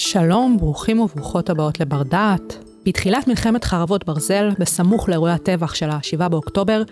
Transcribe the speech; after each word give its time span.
שלום, 0.00 0.56
ברוכים 0.58 1.00
וברוכות 1.00 1.50
הבאות 1.50 1.80
לבר 1.80 2.02
דעת. 2.02 2.64
בתחילת 2.86 3.28
מלחמת 3.28 3.64
חרבות 3.64 4.06
ברזל, 4.06 4.50
בסמוך 4.58 5.08
לאירועי 5.08 5.32
הטבח 5.32 5.74
של 5.74 5.90
ה-7 5.90 6.28
באוקטובר, 6.28 6.82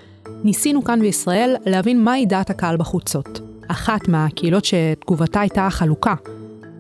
ניסינו 0.45 0.85
כאן 0.85 1.01
בישראל 1.01 1.57
להבין 1.67 2.05
מהי 2.05 2.27
דעת 2.27 2.51
הקהל 2.51 2.77
בחוצות. 2.77 3.41
אחת 3.69 4.09
מהקהילות 4.09 4.65
שתגובתה 4.65 5.41
הייתה 5.41 5.69
חלוקה, 5.71 6.15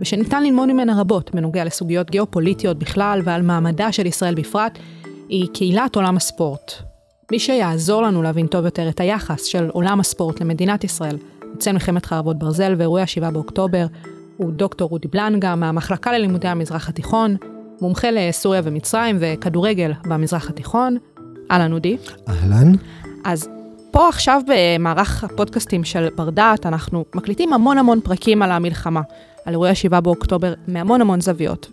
ושניתן 0.00 0.42
ללמוד 0.42 0.72
ממנה 0.72 1.00
רבות 1.00 1.30
בנוגע 1.34 1.64
לסוגיות 1.64 2.10
גיאופוליטיות 2.10 2.78
בכלל 2.78 3.20
ועל 3.24 3.42
מעמדה 3.42 3.92
של 3.92 4.06
ישראל 4.06 4.34
בפרט, 4.34 4.78
היא 5.28 5.48
קהילת 5.54 5.96
עולם 5.96 6.16
הספורט. 6.16 6.72
מי 7.32 7.38
שיעזור 7.38 8.02
לנו 8.02 8.22
להבין 8.22 8.46
טוב 8.46 8.64
יותר 8.64 8.88
את 8.88 9.00
היחס 9.00 9.44
של 9.44 9.68
עולם 9.68 10.00
הספורט 10.00 10.40
למדינת 10.40 10.84
ישראל 10.84 11.16
בצל 11.54 11.72
מלחמת 11.72 12.06
חרבות 12.06 12.38
ברזל 12.38 12.74
ואירועי 12.78 13.02
ה-7 13.02 13.30
באוקטובר, 13.30 13.86
הוא 14.36 14.52
דוקטור 14.52 14.88
רודי 14.88 15.08
בלנגה 15.08 15.54
מהמחלקה 15.54 16.12
ללימודי 16.12 16.48
המזרח 16.48 16.88
התיכון, 16.88 17.36
מומחה 17.80 18.10
לסוריה 18.10 18.60
ומצרים 18.64 19.16
וכדורגל 19.20 19.92
במזרח 20.08 20.50
התיכון. 20.50 20.96
אהלן 21.50 21.72
אודי. 21.72 21.96
אהלן. 22.28 22.72
אז 23.24 23.48
פה 23.90 24.08
עכשיו 24.08 24.42
במערך 24.46 25.24
הפודקאסטים 25.24 25.84
של 25.84 26.08
בר 26.16 26.30
דעת, 26.30 26.66
אנחנו 26.66 27.04
מקליטים 27.14 27.52
המון 27.52 27.78
המון 27.78 28.00
פרקים 28.00 28.42
על 28.42 28.50
המלחמה, 28.52 29.00
על 29.44 29.52
אירועי 29.52 29.74
7 29.74 30.00
באוקטובר, 30.00 30.54
מהמון 30.68 31.00
המון 31.00 31.20
זוויות. 31.20 31.70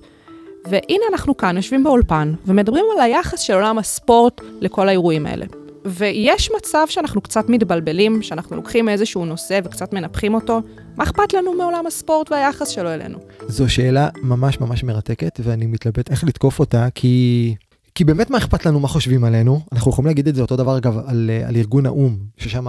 והנה 0.66 1.04
אנחנו 1.12 1.38
כאן, 1.38 1.56
יושבים 1.58 1.84
באולפן, 1.84 2.34
ומדברים 2.46 2.86
על 2.96 3.02
היחס 3.02 3.40
של 3.40 3.54
עולם 3.54 3.78
הספורט 3.78 4.42
לכל 4.62 4.88
האירועים 4.88 5.26
האלה. 5.26 5.46
ויש 5.86 6.52
מצב 6.58 6.86
שאנחנו 6.90 7.22
קצת 7.22 7.50
מתבלבלים, 7.50 8.22
שאנחנו 8.22 8.56
לוקחים 8.56 8.90
איזשהו 8.90 9.26
נושא 9.26 9.60
וקצת 9.64 9.94
מנפחים 9.94 10.34
אותו. 10.34 10.62
מה 10.98 11.04
אכפת 11.04 11.34
לנו 11.34 11.54
מעולם 11.54 11.88
הספורט 11.88 12.32
והיחס 12.32 12.68
שלו 12.68 12.94
אלינו? 12.94 13.18
זו 13.48 13.70
שאלה 13.70 14.10
ממש 14.22 14.60
ממש 14.60 14.84
מרתקת, 14.84 15.40
ואני 15.44 15.66
מתלבט 15.66 16.12
איך 16.12 16.24
לתקוף 16.24 16.60
אותה, 16.60 16.88
כי... 16.96 17.56
כי 17.96 18.04
באמת 18.04 18.30
מה 18.30 18.38
אכפת 18.38 18.66
לנו 18.66 18.80
מה 18.80 18.88
חושבים 18.88 19.24
עלינו? 19.24 19.62
אנחנו 19.72 19.92
יכולים 19.92 20.08
להגיד 20.08 20.28
את 20.28 20.36
זה 20.36 20.42
אותו 20.42 20.56
דבר 20.56 20.78
אגב 20.78 20.98
על, 21.06 21.30
על 21.48 21.56
ארגון 21.56 21.86
האו"ם, 21.86 22.18
ששם 22.38 22.68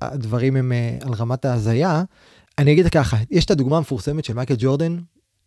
הדברים 0.00 0.56
הם 0.56 0.72
אה, 0.72 0.96
על 1.00 1.12
רמת 1.12 1.44
ההזיה. 1.44 2.02
אני 2.58 2.72
אגיד 2.72 2.88
ככה, 2.88 3.16
יש 3.30 3.44
את 3.44 3.50
הדוגמה 3.50 3.76
המפורסמת 3.76 4.24
של 4.24 4.34
מייקל 4.34 4.54
ג'ורדן, 4.58 4.98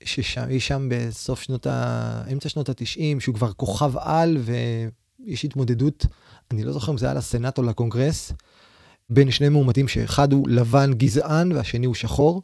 שהיא 0.03 0.59
שם 0.59 0.89
בסוף 0.91 1.41
שנות 1.41 1.67
ה... 1.67 2.23
אמצע 2.33 2.49
שנות 2.49 2.69
ה-90, 2.69 3.19
שהוא 3.19 3.35
כבר 3.35 3.51
כוכב 3.53 3.91
על 3.97 4.37
ויש 4.37 5.45
התמודדות 5.45 6.05
אני 6.51 6.63
לא 6.63 6.71
זוכר 6.71 6.91
אם 6.91 6.97
זה 6.97 7.05
היה 7.05 7.15
לסנאט 7.15 7.57
או 7.57 7.63
לקונגרס, 7.63 8.31
בין 9.09 9.31
שני 9.31 9.49
מועמדים 9.49 9.87
שאחד 9.87 10.33
הוא 10.33 10.49
לבן 10.49 10.93
גזען 10.93 11.51
והשני 11.51 11.85
הוא 11.85 11.95
שחור. 11.95 12.41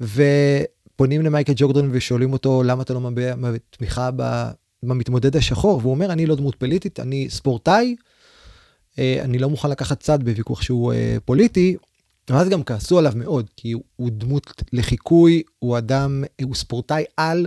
ופונים 0.00 1.22
למייקל 1.22 1.52
ג'ורדון 1.56 1.88
ושואלים 1.92 2.32
אותו 2.32 2.62
למה 2.62 2.82
אתה 2.82 2.94
לא 2.94 3.00
מביע 3.00 3.34
תמיכה 3.70 4.10
במתמודד 4.82 5.36
השחור 5.36 5.78
והוא 5.78 5.90
אומר 5.90 6.12
אני 6.12 6.26
לא 6.26 6.34
דמות 6.34 6.54
פוליטית 6.54 7.00
אני 7.00 7.30
ספורטאי. 7.30 7.96
אה, 8.98 9.18
אני 9.22 9.38
לא 9.38 9.50
מוכן 9.50 9.70
לקחת 9.70 10.00
צד 10.00 10.22
בוויכוח 10.22 10.62
שהוא 10.62 10.92
אה, 10.92 11.16
פוליטי. 11.24 11.76
ואז 12.30 12.48
גם 12.48 12.62
כעסו 12.62 12.98
עליו 12.98 13.12
מאוד 13.16 13.50
כי 13.56 13.72
הוא 13.72 14.10
דמות 14.12 14.62
לחיקוי 14.72 15.42
הוא 15.58 15.78
אדם 15.78 16.24
הוא 16.42 16.54
ספורטאי 16.54 17.04
על. 17.16 17.46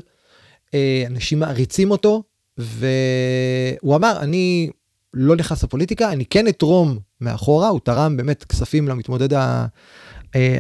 אה, 0.74 1.04
אנשים 1.08 1.40
מעריצים 1.40 1.92
אותו 1.92 2.24
והוא 2.58 3.96
אמר 3.96 4.18
אני 4.20 4.70
לא 5.18 5.36
נכנס 5.36 5.64
לפוליטיקה, 5.64 6.12
אני 6.12 6.26
כן 6.26 6.48
אתרום 6.48 7.00
מאחורה, 7.22 7.68
הוא 7.68 7.80
תרם 7.84 8.18
באמת 8.18 8.44
כספים 8.44 8.88
למתמודד 8.88 9.34
אה, 9.34 9.66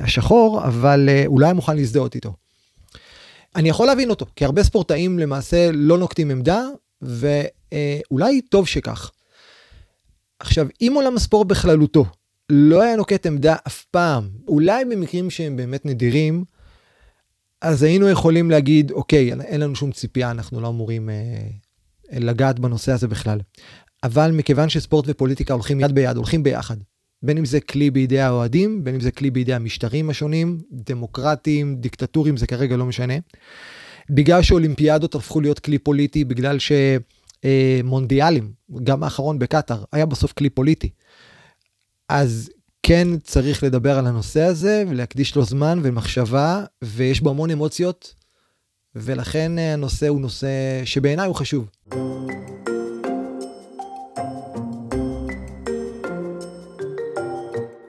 השחור, 0.03 0.63
אבל 0.63 1.09
אה, 1.09 1.23
הוא 1.25 1.41
לא 1.41 1.53
מוכן 1.53 1.75
להזדהות 1.75 2.15
איתו. 2.15 2.33
אני 3.55 3.69
יכול 3.69 3.87
להבין 3.87 4.09
אותו, 4.09 4.25
כי 4.35 4.45
הרבה 4.45 4.63
ספורטאים 4.63 5.19
למעשה 5.19 5.69
לא 5.73 5.97
נוקטים 5.97 6.31
עמדה, 6.31 6.61
ואולי 7.01 8.41
טוב 8.41 8.67
שכך. 8.67 9.11
עכשיו, 10.39 10.67
אם 10.81 10.91
עולם 10.95 11.15
הספורט 11.15 11.47
בכללותו 11.47 12.05
לא 12.49 12.81
היה 12.81 12.95
נוקט 12.95 13.25
עמדה 13.25 13.55
אף 13.67 13.85
פעם, 13.91 14.29
אולי 14.47 14.85
במקרים 14.85 15.29
שהם 15.29 15.57
באמת 15.57 15.85
נדירים, 15.85 16.43
אז 17.61 17.83
היינו 17.83 18.09
יכולים 18.09 18.51
להגיד, 18.51 18.91
אוקיי, 18.91 19.33
אין 19.33 19.61
לנו 19.61 19.75
שום 19.75 19.91
ציפייה, 19.91 20.31
אנחנו 20.31 20.61
לא 20.61 20.67
אמורים 20.67 21.09
אה, 21.09 22.19
לגעת 22.19 22.59
בנושא 22.59 22.91
הזה 22.91 23.07
בכלל. 23.07 23.39
אבל 24.03 24.31
מכיוון 24.31 24.69
שספורט 24.69 25.05
ופוליטיקה 25.07 25.53
הולכים 25.53 25.79
יד 25.79 25.91
ביד, 25.91 26.17
הולכים 26.17 26.43
ביחד. 26.43 26.77
בין 27.23 27.37
אם 27.37 27.45
זה 27.45 27.59
כלי 27.59 27.91
בידי 27.91 28.19
האוהדים, 28.19 28.83
בין 28.83 28.95
אם 28.95 29.01
זה 29.01 29.11
כלי 29.11 29.31
בידי 29.31 29.53
המשטרים 29.53 30.09
השונים, 30.09 30.61
דמוקרטיים, 30.71 31.75
דיקטטוריים, 31.75 32.37
זה 32.37 32.47
כרגע 32.47 32.77
לא 32.77 32.85
משנה. 32.85 33.13
בגלל 34.09 34.41
שאולימפיאדות 34.41 35.15
הפכו 35.15 35.41
להיות 35.41 35.59
כלי 35.59 35.77
פוליטי, 35.77 36.23
בגלל 36.23 36.57
שמונדיאלים, 37.43 38.51
גם 38.83 39.03
האחרון 39.03 39.39
בקטאר, 39.39 39.83
היה 39.91 40.05
בסוף 40.05 40.31
כלי 40.31 40.49
פוליטי. 40.49 40.89
אז 42.09 42.49
כן 42.83 43.07
צריך 43.23 43.63
לדבר 43.63 43.97
על 43.97 44.07
הנושא 44.07 44.41
הזה 44.41 44.83
ולהקדיש 44.89 45.35
לו 45.35 45.45
זמן 45.45 45.79
ומחשבה, 45.83 46.63
ויש 46.81 47.21
בו 47.21 47.29
המון 47.29 47.51
אמוציות, 47.51 48.15
ולכן 48.95 49.51
הנושא 49.59 50.07
הוא 50.07 50.21
נושא 50.21 50.47
שבעיניי 50.85 51.27
הוא 51.27 51.35
חשוב. 51.35 51.69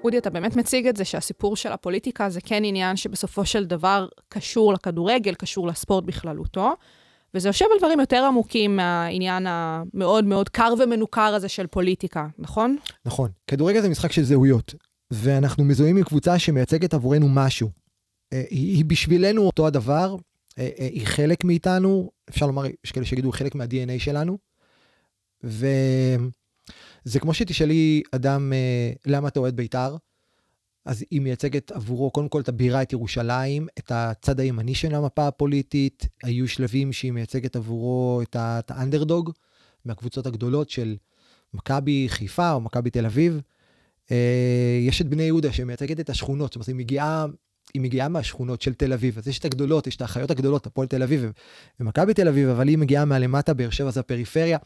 אודי, 0.08 0.19
אתה 0.19 0.30
באמת 0.30 0.56
מציג 0.56 0.86
את 0.86 0.96
זה 0.96 1.04
שהסיפור 1.04 1.56
של 1.56 1.72
הפוליטיקה 1.72 2.30
זה 2.30 2.41
כן 2.41 2.64
עניין 2.64 2.96
שבסופו 2.96 3.44
של 3.44 3.64
דבר 3.64 4.08
קשור 4.28 4.72
לכדורגל, 4.72 5.34
קשור 5.34 5.66
לספורט 5.66 6.04
בכללותו, 6.04 6.74
וזה 7.34 7.48
יושב 7.48 7.64
על 7.72 7.78
דברים 7.78 8.00
יותר 8.00 8.24
עמוקים 8.24 8.76
מהעניין 8.76 9.46
המאוד 9.48 10.24
מאוד 10.24 10.48
קר 10.48 10.74
ומנוכר 10.78 11.20
הזה 11.34 11.48
של 11.48 11.66
פוליטיקה, 11.66 12.26
נכון? 12.38 12.76
נכון. 13.04 13.30
כדורגל 13.46 13.80
זה 13.80 13.88
משחק 13.88 14.12
של 14.12 14.22
זהויות, 14.22 14.74
ואנחנו 15.10 15.64
מזוהים 15.64 15.96
עם 15.96 16.04
קבוצה 16.04 16.38
שמייצגת 16.38 16.94
עבורנו 16.94 17.28
משהו. 17.28 17.70
אה, 18.32 18.42
היא 18.50 18.84
בשבילנו 18.84 19.46
אותו 19.46 19.66
הדבר, 19.66 20.16
אה, 20.58 20.69
אה, 20.78 20.86
היא 20.86 21.06
חלק 21.06 21.44
מאיתנו, 21.44 22.10
אפשר 22.28 22.46
לומר, 22.46 22.64
יש 22.84 22.92
כאלה 22.92 23.06
שיגידו, 23.06 23.32
חלק 23.32 23.54
מה-DNA 23.54 23.98
שלנו, 23.98 24.38
ו... 25.44 25.66
זה 27.08 27.20
כמו 27.20 27.34
שתשאלי 27.34 28.02
אדם, 28.12 28.52
אה, 28.52 28.92
למה 29.06 29.28
אתה 29.28 29.41
אוהד 29.41 29.56
בית"ר? 29.56 29.96
אז 30.84 31.04
היא 31.10 31.20
מייצגת 31.20 31.72
עבורו 31.72 32.10
קודם 32.10 32.28
כל 32.28 32.41
את 32.41 32.48
הבירה, 32.48 32.82
את 32.82 32.92
ירושלים, 32.92 33.69
את 33.78 33.92
הצד 33.94 34.41
הימני 34.41 34.74
של 34.74 34.94
המפה 34.94 35.26
הפוליטית. 35.28 36.06
היו 36.22 36.48
שלבים 36.48 36.92
שהיא 36.92 37.12
מייצגת 37.12 37.56
עבורו 37.56 38.22
את, 38.22 38.70
האנדרדוג 38.70 39.32
מהקבוצות 39.84 40.26
הגדולות 40.26 40.70
של 40.70 40.96
מכבי 41.54 42.06
חיפה 42.08 42.52
או 42.52 42.60
מכבי 42.60 42.91
תל 42.91 43.06
אביב. 43.06 43.40
אה, 44.10 44.78
יש 44.86 45.00
את 45.00 45.08
בני 45.08 45.22
יהודה 45.22 45.52
שמייצגת 45.52 46.00
את 46.00 46.10
השכונות, 46.10 46.52
זאת 46.52 46.56
אומרת, 46.56 46.69
היא 46.69 46.76
מגיעה, 46.76 47.26
היא 47.75 47.82
מגיעה 47.82 48.08
מהשכונות 48.08 48.62
של 48.62 48.75
תל 48.75 48.92
אביב. 48.92 49.19
אז 49.19 49.28
יש 49.28 49.38
את 49.38 49.44
הגדולות, 49.44 49.86
יש 49.86 49.96
את 49.96 50.02
האחיות 50.02 50.30
הגדולות, 50.30 50.66
הפועל 50.66 50.88
תל 50.88 51.02
אביב 51.02 51.25
ומכבי 51.80 52.14
תל 52.14 52.28
אביב, 52.28 52.48
אבל 52.48 52.69
היא 52.69 52.78
מגיעה 52.78 53.04
מהלמטה, 53.04 53.54
באר 53.54 53.70
שבע 53.70 53.90
זה 53.90 54.00
הפריפריה. 54.00 54.58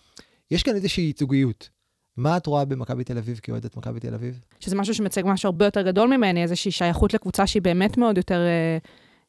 יש 0.50 0.62
כאן 0.62 0.74
איזושהי 0.74 1.04
ייצוגיות. 1.04 1.81
מה 2.16 2.36
את 2.36 2.46
רואה 2.46 2.64
במכבי 2.64 3.04
תל 3.04 3.18
אביב 3.18 3.40
כאוהדת 3.42 3.76
מכבי 3.76 4.00
תל 4.00 4.14
אביב? 4.14 4.40
שזה 4.60 4.76
משהו 4.76 4.94
שמציג 4.94 5.24
משהו 5.28 5.46
הרבה 5.46 5.64
יותר 5.64 5.82
גדול 5.82 6.16
ממני, 6.16 6.42
איזושהי 6.42 6.70
שייכות 6.70 7.14
לקבוצה 7.14 7.46
שהיא 7.46 7.62
באמת 7.62 7.96
מאוד 7.96 8.16
יותר 8.16 8.40
אה, 8.40 8.78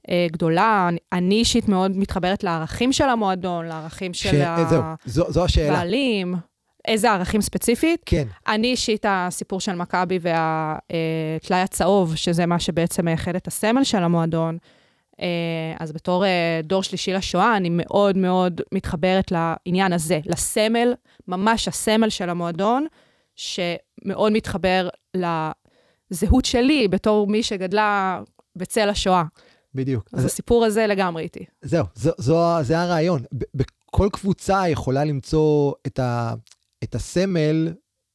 אה, 0.10 0.28
גדולה. 0.32 0.90
אני 1.14 1.36
אישית 1.36 1.68
מאוד 1.68 1.98
מתחברת 1.98 2.44
לערכים 2.44 2.94
של 2.94 3.10
המועדון, 3.10 3.66
לערכים 3.66 4.14
של 4.14 4.42
הבעלים. 5.70 6.36
איזה 6.88 7.12
ערכים 7.12 7.42
ספציפית? 7.42 8.02
כן. 8.06 8.28
אני 8.48 8.68
אישית, 8.68 9.06
הסיפור 9.10 9.60
של 9.60 9.76
מכבי 9.76 10.20
והטלאי 10.22 11.60
אה, 11.60 11.64
הצהוב, 11.64 12.16
שזה 12.16 12.46
מה 12.46 12.60
שבעצם 12.60 13.06
מייחד 13.06 13.36
את 13.36 13.48
הסמל 13.48 13.84
של 13.84 14.04
המועדון, 14.04 14.58
אה, 14.62 14.83
אז 15.80 15.92
בתור 15.92 16.26
אה, 16.26 16.60
דור 16.64 16.84
שלישי 16.84 17.14
לשואה, 17.14 17.58
אני 17.58 17.70
מאוד 17.72 18.18
מאוד 18.18 18.62
מתחברת 18.72 19.32
לעניין 19.32 19.94
הזה, 19.94 20.20
לסמל, 20.26 20.94
ממש 21.28 21.68
הסמל 21.68 22.10
של 22.10 22.30
המועדון, 22.30 22.86
שמאוד 23.36 24.32
מתחבר 24.32 24.90
לזהות 25.14 26.46
שלי 26.46 26.88
בתור 26.88 27.28
מי 27.28 27.44
שגדלה 27.44 28.22
בצל 28.56 28.90
השואה. 28.90 29.24
בדיוק. 29.76 30.10
אז, 30.14 30.20
אז 30.20 30.26
הסיפור 30.26 30.66
הזה 30.66 30.88
לגמרי 30.88 31.24
איתי. 31.24 31.46
זהו, 31.62 31.86
זו, 31.96 32.12
זו, 32.18 32.58
זה 32.62 32.80
הרעיון. 32.80 33.24
בכל 33.54 34.10
קבוצה 34.12 34.70
יכולה 34.70 35.04
למצוא 35.04 35.74
את, 35.88 36.00
ה, 36.00 36.34
את 36.84 36.96
הסמל 36.96 37.74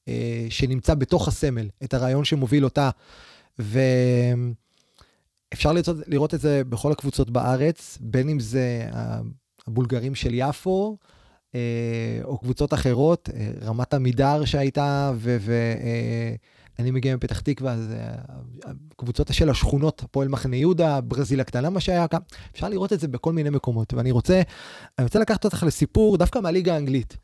אה, 0.09 0.47
שנמצא 0.51 0.95
בתוך 0.95 1.29
הסמל, 1.29 1.69
את 1.85 1.95
הרעיון 1.95 2.25
שמוביל 2.25 2.65
אותה. 2.65 2.91
ו... 3.59 3.79
אפשר 5.53 5.73
לראות, 5.73 5.89
לראות 6.07 6.35
את 6.35 6.41
זה 6.41 6.63
בכל 6.69 6.93
הקבוצות 6.93 7.31
בארץ, 7.31 7.99
בין 8.01 8.29
אם 8.29 8.41
זה 8.41 8.89
הבולגרים 9.67 10.15
של 10.15 10.31
יפו, 10.33 10.97
אה, 11.55 12.21
או 12.25 12.39
קבוצות 12.39 12.75
אחרות, 12.75 13.29
אה, 13.35 13.51
רמת 13.63 13.95
עמידר 13.95 14.45
שהייתה, 14.45 15.13
אני 16.79 16.91
מגיע 16.91 17.17
מפתח 17.17 17.41
תקווה, 17.41 17.73
אז 17.73 17.95
קבוצות 18.97 19.29
של 19.33 19.51
השכונות, 19.51 20.03
הפועל 20.03 20.29
מחנה 20.29 20.57
יהודה, 20.57 21.01
ברזיל 21.01 21.41
הקטנה, 21.41 21.71
מה 21.71 21.81
שהיה 21.81 22.09
כאן, 22.09 22.19
אפשר 22.55 22.69
לראות 22.69 22.93
את 22.93 23.01
זה 23.01 23.09
בכל 23.09 23.33
מיני 23.33 23.51
מקומות. 23.51 23.95
ואני 23.95 24.11
רוצה, 24.11 24.43
אני 24.99 25.05
רוצה 25.05 25.19
לקחת 25.19 25.45
אותך 25.45 25.65
לסיפור 25.67 26.17
דווקא 26.17 26.39
מהליגה 26.39 26.75
האנגלית, 26.75 27.17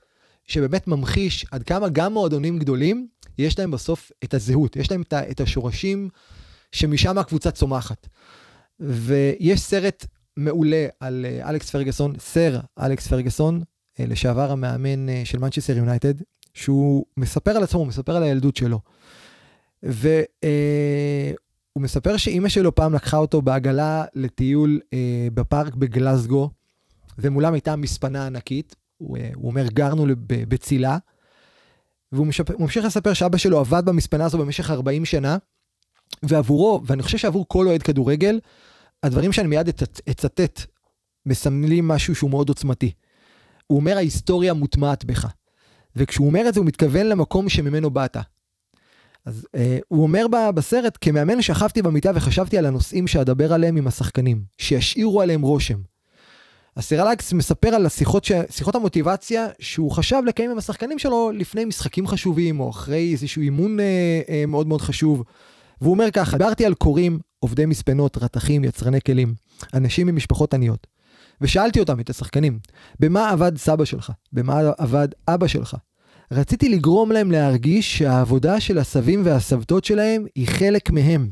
שבאמת 0.44 0.88
ממחיש 0.88 1.46
עד 1.50 1.62
כמה 1.62 1.88
גם 1.88 2.12
מועדונים 2.12 2.58
גדולים, 2.58 3.06
יש 3.38 3.58
להם 3.58 3.70
בסוף 3.70 4.12
את 4.24 4.34
הזהות, 4.34 4.76
יש 4.76 4.90
להם 4.90 5.02
את 5.12 5.40
השורשים 5.40 6.08
שמשם 6.74 7.18
הקבוצה 7.18 7.50
צומחת. 7.50 8.08
ויש 8.80 9.60
סרט 9.60 10.06
מעולה 10.36 10.86
על 11.00 11.26
אה, 11.28 11.50
אלכס 11.50 11.70
פרגסון, 11.70 12.12
סר 12.18 12.60
אלכס 12.80 13.06
פרגסון, 13.06 13.62
אה, 14.00 14.06
לשעבר 14.06 14.50
המאמן 14.52 15.08
אה, 15.08 15.22
של 15.24 15.38
מנצ'סטר 15.38 15.76
יונייטד, 15.76 16.14
שהוא 16.54 17.04
מספר 17.16 17.50
על 17.50 17.62
עצמו, 17.62 17.80
הוא 17.80 17.86
מספר 17.86 18.16
על 18.16 18.22
הילדות 18.22 18.56
שלו. 18.56 18.80
והוא 19.82 20.16
מספר 21.78 22.16
שאימא 22.16 22.48
שלו 22.48 22.74
פעם 22.74 22.94
לקחה 22.94 23.16
אותו 23.16 23.42
בעגלה 23.42 24.04
לטיול 24.14 24.80
בפארק 25.34 25.74
בגלסגו, 25.74 26.50
ומולם 27.18 27.54
הייתה 27.54 27.76
מספנה 27.76 28.26
ענקית, 28.26 28.76
הוא 28.98 29.18
אומר 29.44 29.66
גרנו 29.66 30.06
בצילה, 30.26 30.98
והוא 32.12 32.26
ממשיך 32.58 32.84
לספר 32.84 33.12
שאבא 33.12 33.38
שלו 33.38 33.58
עבד 33.58 33.82
במספנה 33.84 34.24
הזו 34.24 34.38
במשך 34.38 34.70
40 34.70 35.04
שנה, 35.04 35.36
ועבורו, 36.22 36.82
ואני 36.86 37.02
חושב 37.02 37.18
שעבור 37.18 37.44
כל 37.48 37.66
אוהד 37.66 37.82
כדורגל, 37.82 38.40
הדברים 39.02 39.32
שאני 39.32 39.48
מיד 39.48 39.68
אצטט 40.10 40.60
מסמלים 41.26 41.88
משהו 41.88 42.14
שהוא 42.14 42.30
מאוד 42.30 42.48
עוצמתי. 42.48 42.92
הוא 43.66 43.78
אומר 43.78 43.96
ההיסטוריה 43.96 44.52
מוטמעת 44.52 45.04
בך. 45.04 45.26
וכשהוא 45.96 46.26
אומר 46.26 46.48
את 46.48 46.54
זה 46.54 46.60
הוא 46.60 46.66
מתכוון 46.66 47.06
למקום 47.06 47.48
שממנו 47.48 47.90
באת. 47.90 48.16
אז 49.26 49.46
אה, 49.54 49.78
הוא 49.88 50.02
אומר 50.02 50.26
בסרט, 50.54 50.98
כמאמן 51.00 51.42
שכבתי 51.42 51.82
במיטה 51.82 52.10
וחשבתי 52.14 52.58
על 52.58 52.66
הנושאים 52.66 53.06
שאדבר 53.06 53.52
עליהם 53.52 53.76
עם 53.76 53.86
השחקנים, 53.86 54.42
שישאירו 54.58 55.20
עליהם 55.20 55.42
רושם. 55.42 55.78
אז 56.76 56.84
סירלקס 56.84 57.32
מספר 57.32 57.68
על 57.68 57.86
השיחות, 57.86 58.24
ש... 58.24 58.32
שיחות 58.50 58.74
המוטיבציה 58.74 59.46
שהוא 59.58 59.90
חשב 59.90 60.22
לקיים 60.26 60.50
עם 60.50 60.58
השחקנים 60.58 60.98
שלו 60.98 61.30
לפני 61.34 61.64
משחקים 61.64 62.06
חשובים, 62.06 62.60
או 62.60 62.70
אחרי 62.70 63.12
איזשהו 63.12 63.42
אימון 63.42 63.80
אה, 63.80 64.20
אה, 64.28 64.46
מאוד 64.46 64.66
מאוד 64.66 64.80
חשוב. 64.80 65.24
והוא 65.84 65.94
אומר 65.94 66.10
ככה, 66.10 66.38
דיברתי 66.38 66.66
על 66.66 66.74
קוראים, 66.74 67.18
עובדי 67.38 67.66
מספנות, 67.66 68.18
רתכים, 68.18 68.64
יצרני 68.64 69.00
כלים, 69.00 69.34
אנשים 69.74 70.06
ממשפחות 70.06 70.54
עניות. 70.54 70.86
ושאלתי 71.40 71.80
אותם, 71.80 72.00
את 72.00 72.10
השחקנים, 72.10 72.58
במה 73.00 73.30
עבד 73.30 73.56
סבא 73.56 73.84
שלך? 73.84 74.12
במה 74.32 74.60
עבד 74.78 75.08
אבא 75.28 75.46
שלך? 75.46 75.76
רציתי 76.32 76.68
לגרום 76.68 77.12
להם 77.12 77.30
להרגיש 77.30 77.98
שהעבודה 77.98 78.60
של 78.60 78.78
הסבים 78.78 79.22
והסבתות 79.24 79.84
שלהם 79.84 80.26
היא 80.34 80.48
חלק 80.48 80.90
מהם, 80.90 81.30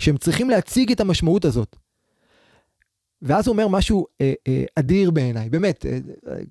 שהם 0.00 0.16
צריכים 0.16 0.50
להציג 0.50 0.92
את 0.92 1.00
המשמעות 1.00 1.44
הזאת. 1.44 1.76
ואז 3.22 3.46
הוא 3.46 3.52
אומר 3.52 3.68
משהו 3.68 4.06
אה, 4.20 4.32
אה, 4.48 4.64
אדיר 4.76 5.10
בעיניי, 5.10 5.50
באמת, 5.50 5.86
אה, 5.86 5.98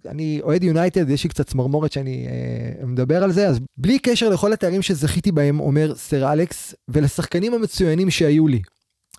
אני 0.09 0.39
אוהד 0.43 0.63
יונייטד, 0.63 1.09
יש 1.09 1.23
לי 1.23 1.29
קצת 1.29 1.47
צמרמורת 1.47 1.91
שאני 1.91 2.27
אה, 2.27 2.85
מדבר 2.85 3.23
על 3.23 3.31
זה, 3.31 3.47
אז 3.47 3.59
בלי 3.77 3.99
קשר 3.99 4.29
לכל 4.29 4.53
התארים 4.53 4.81
שזכיתי 4.81 5.31
בהם, 5.31 5.59
אומר 5.59 5.95
סר 5.95 6.33
אלכס, 6.33 6.75
ולשחקנים 6.87 7.53
המצוינים 7.53 8.09
שהיו 8.09 8.47
לי. 8.47 8.61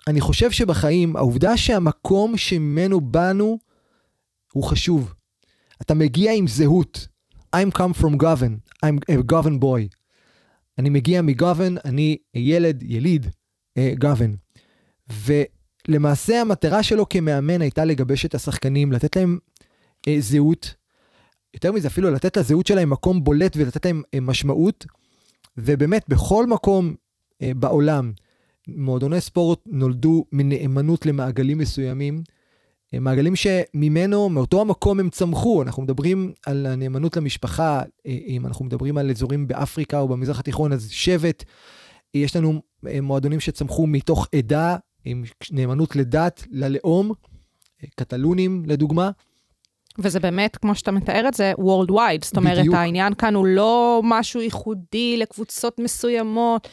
אני 0.07 0.21
חושב 0.21 0.51
שבחיים, 0.51 1.15
העובדה 1.15 1.57
שהמקום 1.57 2.37
שממנו 2.37 3.01
באנו 3.01 3.57
הוא 4.53 4.63
חשוב. 4.63 5.13
אתה 5.81 5.93
מגיע 5.93 6.33
עם 6.33 6.47
זהות. 6.47 7.07
I'm 7.55 7.77
come 7.77 8.01
from 8.01 8.17
govern, 8.17 8.85
I'm 8.85 9.11
a 9.11 9.31
govern 9.31 9.61
boy. 9.61 9.95
אני 10.77 10.89
מגיע 10.89 11.21
מגוון, 11.21 11.77
אני 11.85 12.17
ילד, 12.35 12.83
יליד, 12.83 13.27
גוון. 13.99 14.35
אה, 15.29 15.43
ולמעשה 15.87 16.41
המטרה 16.41 16.83
שלו 16.83 17.09
כמאמן 17.09 17.61
הייתה 17.61 17.85
לגבש 17.85 18.25
את 18.25 18.35
השחקנים, 18.35 18.91
לתת 18.91 19.15
להם 19.15 19.37
אה, 20.07 20.15
זהות. 20.19 20.75
יותר 21.53 21.71
מזה, 21.71 21.87
אפילו 21.87 22.11
לתת 22.11 22.37
לזהות 22.37 22.67
שלהם 22.67 22.89
מקום 22.89 23.23
בולט 23.23 23.57
ולתת 23.57 23.85
להם 23.85 24.01
אה, 24.13 24.19
משמעות. 24.19 24.85
ובאמת, 25.57 26.05
בכל 26.09 26.47
מקום 26.47 26.95
אה, 27.41 27.51
בעולם, 27.55 28.11
מועדוני 28.67 29.21
ספורט 29.21 29.59
נולדו 29.65 30.25
מנאמנות 30.31 31.05
למעגלים 31.05 31.57
מסוימים, 31.57 32.23
אה, 32.93 32.99
מעגלים 32.99 33.33
שממנו, 33.35 34.29
מאותו 34.29 34.61
המקום 34.61 34.99
הם 34.99 35.09
צמחו. 35.09 35.61
אנחנו 35.61 35.83
מדברים 35.83 36.33
על 36.45 36.65
הנאמנות 36.65 37.17
למשפחה, 37.17 37.81
אה, 38.07 38.17
אם 38.27 38.45
אנחנו 38.45 38.65
מדברים 38.65 38.97
על 38.97 39.09
אזורים 39.09 39.47
באפריקה 39.47 39.99
או 39.99 40.07
במזרח 40.07 40.39
התיכון, 40.39 40.73
אז 40.73 40.89
שבט. 40.89 41.43
יש 42.13 42.35
לנו 42.35 42.61
אה, 42.87 43.01
מועדונים 43.01 43.39
שצמחו 43.39 43.87
מתוך 43.87 44.27
עדה, 44.35 44.75
עם 45.05 45.23
נאמנות 45.51 45.95
לדת, 45.95 46.43
ללאום, 46.51 47.11
קטלונים 47.95 48.63
לדוגמה. 48.65 49.11
וזה 49.99 50.19
באמת, 50.19 50.57
כמו 50.57 50.75
שאתה 50.75 50.91
מתאר 50.91 51.27
את 51.27 51.33
זה, 51.33 51.53
Worldwide. 51.57 52.25
זאת 52.25 52.37
אומרת, 52.37 52.59
בדיוק. 52.59 52.75
העניין 52.75 53.13
כאן 53.13 53.35
הוא 53.35 53.47
לא 53.47 54.01
משהו 54.03 54.41
ייחודי 54.41 55.17
לקבוצות 55.17 55.79
מסוימות. 55.79 56.67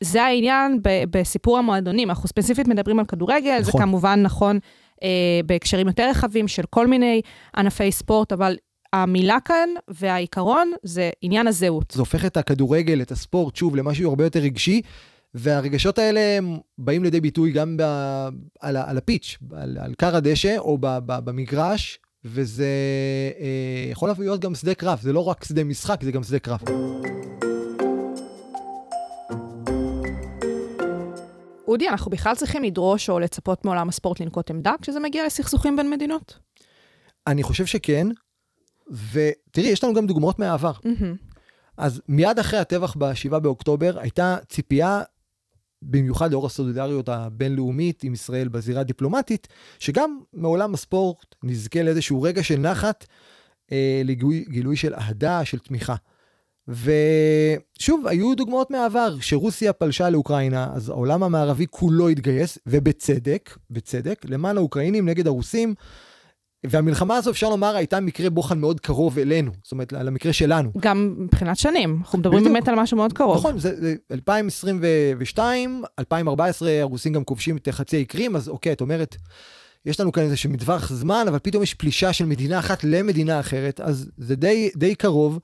זה 0.00 0.22
העניין 0.22 0.82
ב- 0.82 1.04
בסיפור 1.10 1.58
המועדונים. 1.58 2.10
אנחנו 2.10 2.28
ספציפית 2.28 2.68
מדברים 2.68 2.98
על 2.98 3.04
כדורגל, 3.04 3.58
נכון. 3.60 3.64
זה 3.64 3.72
כמובן 3.78 4.22
נכון 4.22 4.58
אה, 5.02 5.40
בהקשרים 5.46 5.86
יותר 5.86 6.08
רחבים 6.10 6.48
של 6.48 6.62
כל 6.70 6.86
מיני 6.86 7.20
ענפי 7.56 7.92
ספורט, 7.92 8.32
אבל 8.32 8.56
המילה 8.92 9.38
כאן 9.44 9.68
והעיקרון 9.88 10.72
זה 10.82 11.10
עניין 11.22 11.46
הזהות. 11.46 11.90
זה 11.90 12.00
הופך 12.00 12.24
את 12.24 12.36
הכדורגל, 12.36 13.02
את 13.02 13.10
הספורט, 13.10 13.56
שוב, 13.56 13.76
למשהו 13.76 14.08
הרבה 14.08 14.24
יותר 14.24 14.40
רגשי, 14.40 14.82
והרגשות 15.38 15.98
האלה 15.98 16.20
הם 16.20 16.58
באים 16.78 17.04
לידי 17.04 17.20
ביטוי 17.20 17.52
גם 17.52 17.76
ב, 17.76 17.82
על, 18.60 18.76
על 18.76 18.98
הפיץ', 18.98 19.38
על, 19.52 19.78
על 19.80 19.94
קר 19.94 20.16
הדשא 20.16 20.54
או 20.58 20.78
ב, 20.80 20.86
ב, 20.86 21.18
במגרש, 21.24 21.98
וזה 22.24 22.66
אה, 23.40 23.90
יכול 23.90 24.10
להיות 24.18 24.40
גם 24.40 24.54
שדה 24.54 24.74
קרב, 24.74 24.98
זה 25.02 25.12
לא 25.12 25.28
רק 25.28 25.44
שדה 25.44 25.64
משחק, 25.64 26.02
זה 26.02 26.12
גם 26.12 26.22
שדה 26.22 26.38
קרב. 26.38 26.60
אודי, 31.68 31.88
אנחנו 31.88 32.10
בכלל 32.10 32.34
צריכים 32.34 32.62
לדרוש 32.62 33.10
או 33.10 33.18
לצפות 33.18 33.64
מעולם 33.64 33.88
הספורט 33.88 34.20
לנקוט 34.20 34.50
עמדה 34.50 34.72
כשזה 34.82 35.00
מגיע 35.00 35.26
לסכסוכים 35.26 35.76
בין 35.76 35.90
מדינות? 35.90 36.38
אני 37.26 37.42
חושב 37.42 37.66
שכן, 37.66 38.06
ותראי, 39.12 39.68
יש 39.68 39.84
לנו 39.84 39.94
גם 39.94 40.06
דוגמאות 40.06 40.38
מהעבר. 40.38 40.72
Mm-hmm. 40.72 41.36
אז 41.76 42.02
מיד 42.08 42.38
אחרי 42.38 42.58
הטבח 42.58 42.94
ב-7 42.98 43.38
באוקטובר, 43.38 43.98
הייתה 43.98 44.36
ציפייה, 44.48 45.02
במיוחד 45.82 46.32
לאור 46.32 46.46
הסולידריות 46.46 47.08
הבינלאומית 47.08 48.04
עם 48.04 48.14
ישראל 48.14 48.48
בזירה 48.48 48.80
הדיפלומטית, 48.80 49.48
שגם 49.78 50.18
מעולם 50.32 50.74
הספורט 50.74 51.34
נזכה 51.42 51.82
לאיזשהו 51.82 52.22
רגע 52.22 52.42
של 52.42 52.56
נחת, 52.56 53.06
אה, 53.72 54.02
לגילוי 54.04 54.76
של 54.76 54.94
אהדה, 54.94 55.44
של 55.44 55.58
תמיכה. 55.58 55.94
ושוב, 56.68 58.06
היו 58.06 58.34
דוגמאות 58.34 58.70
מהעבר, 58.70 59.16
שרוסיה 59.20 59.72
פלשה 59.72 60.10
לאוקראינה, 60.10 60.70
אז 60.74 60.88
העולם 60.88 61.22
המערבי 61.22 61.66
כולו 61.70 62.08
התגייס, 62.08 62.58
ובצדק, 62.66 63.58
בצדק, 63.70 64.24
למען 64.28 64.56
האוקראינים 64.56 65.08
נגד 65.08 65.26
הרוסים. 65.26 65.74
והמלחמה 66.64 67.16
הזו, 67.16 67.30
אפשר 67.30 67.48
לומר, 67.48 67.76
הייתה 67.76 68.00
מקרה 68.00 68.30
בוחן 68.30 68.58
מאוד 68.58 68.80
קרוב 68.80 69.18
אלינו, 69.18 69.52
זאת 69.62 69.72
אומרת, 69.72 69.92
למקרה 69.92 70.32
שלנו. 70.32 70.70
גם 70.78 71.14
מבחינת 71.18 71.56
שנים, 71.56 71.98
אנחנו 72.00 72.18
מדברים 72.18 72.40
בדיוק. 72.40 72.52
באמת 72.52 72.68
על 72.68 72.74
משהו 72.74 72.96
מאוד 72.96 73.12
קרוב. 73.12 73.36
נכון, 73.36 73.58
זה, 73.58 73.80
זה 73.80 73.94
2022, 74.12 75.82
2014, 75.98 76.70
הרוסים 76.80 77.12
גם 77.12 77.24
כובשים 77.24 77.56
את 77.56 77.68
חצי 77.68 78.00
הקרים, 78.00 78.36
אז 78.36 78.48
אוקיי, 78.48 78.72
את 78.72 78.80
אומרת, 78.80 79.16
יש 79.86 80.00
לנו 80.00 80.12
כאן 80.12 80.22
איזשהו 80.22 80.50
מטווח 80.50 80.92
זמן, 80.92 81.24
אבל 81.28 81.38
פתאום 81.38 81.62
יש 81.62 81.74
פלישה 81.74 82.12
של 82.12 82.26
מדינה 82.26 82.58
אחת 82.58 82.84
למדינה 82.84 83.40
אחרת, 83.40 83.80
אז 83.80 84.10
זה 84.16 84.36
די, 84.36 84.70
די 84.76 84.94
קרוב. 84.94 85.38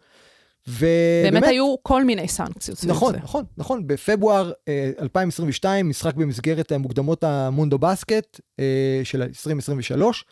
ובאמת 0.68 1.32
באמת 1.32 1.42
היו 1.46 1.74
כל 1.82 2.04
מיני 2.04 2.28
סנקציות. 2.28 2.84
נכון, 2.84 3.14
נכון, 3.16 3.44
נכון. 3.56 3.86
בפברואר 3.86 4.52
אה, 4.68 4.90
2022, 5.00 5.88
משחק 5.88 6.14
במסגרת 6.14 6.72
המוקדמות 6.72 7.24
המונדו 7.24 7.78
בסקט 7.78 8.40
אה, 8.60 9.00
של 9.04 9.22
2023. 9.22 10.24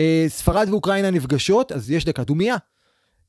אה, 0.00 0.24
ספרד 0.28 0.68
ואוקראינה 0.70 1.10
נפגשות, 1.10 1.72
אז 1.72 1.90
יש 1.90 2.04
דקה 2.04 2.24
דומייה. 2.24 2.56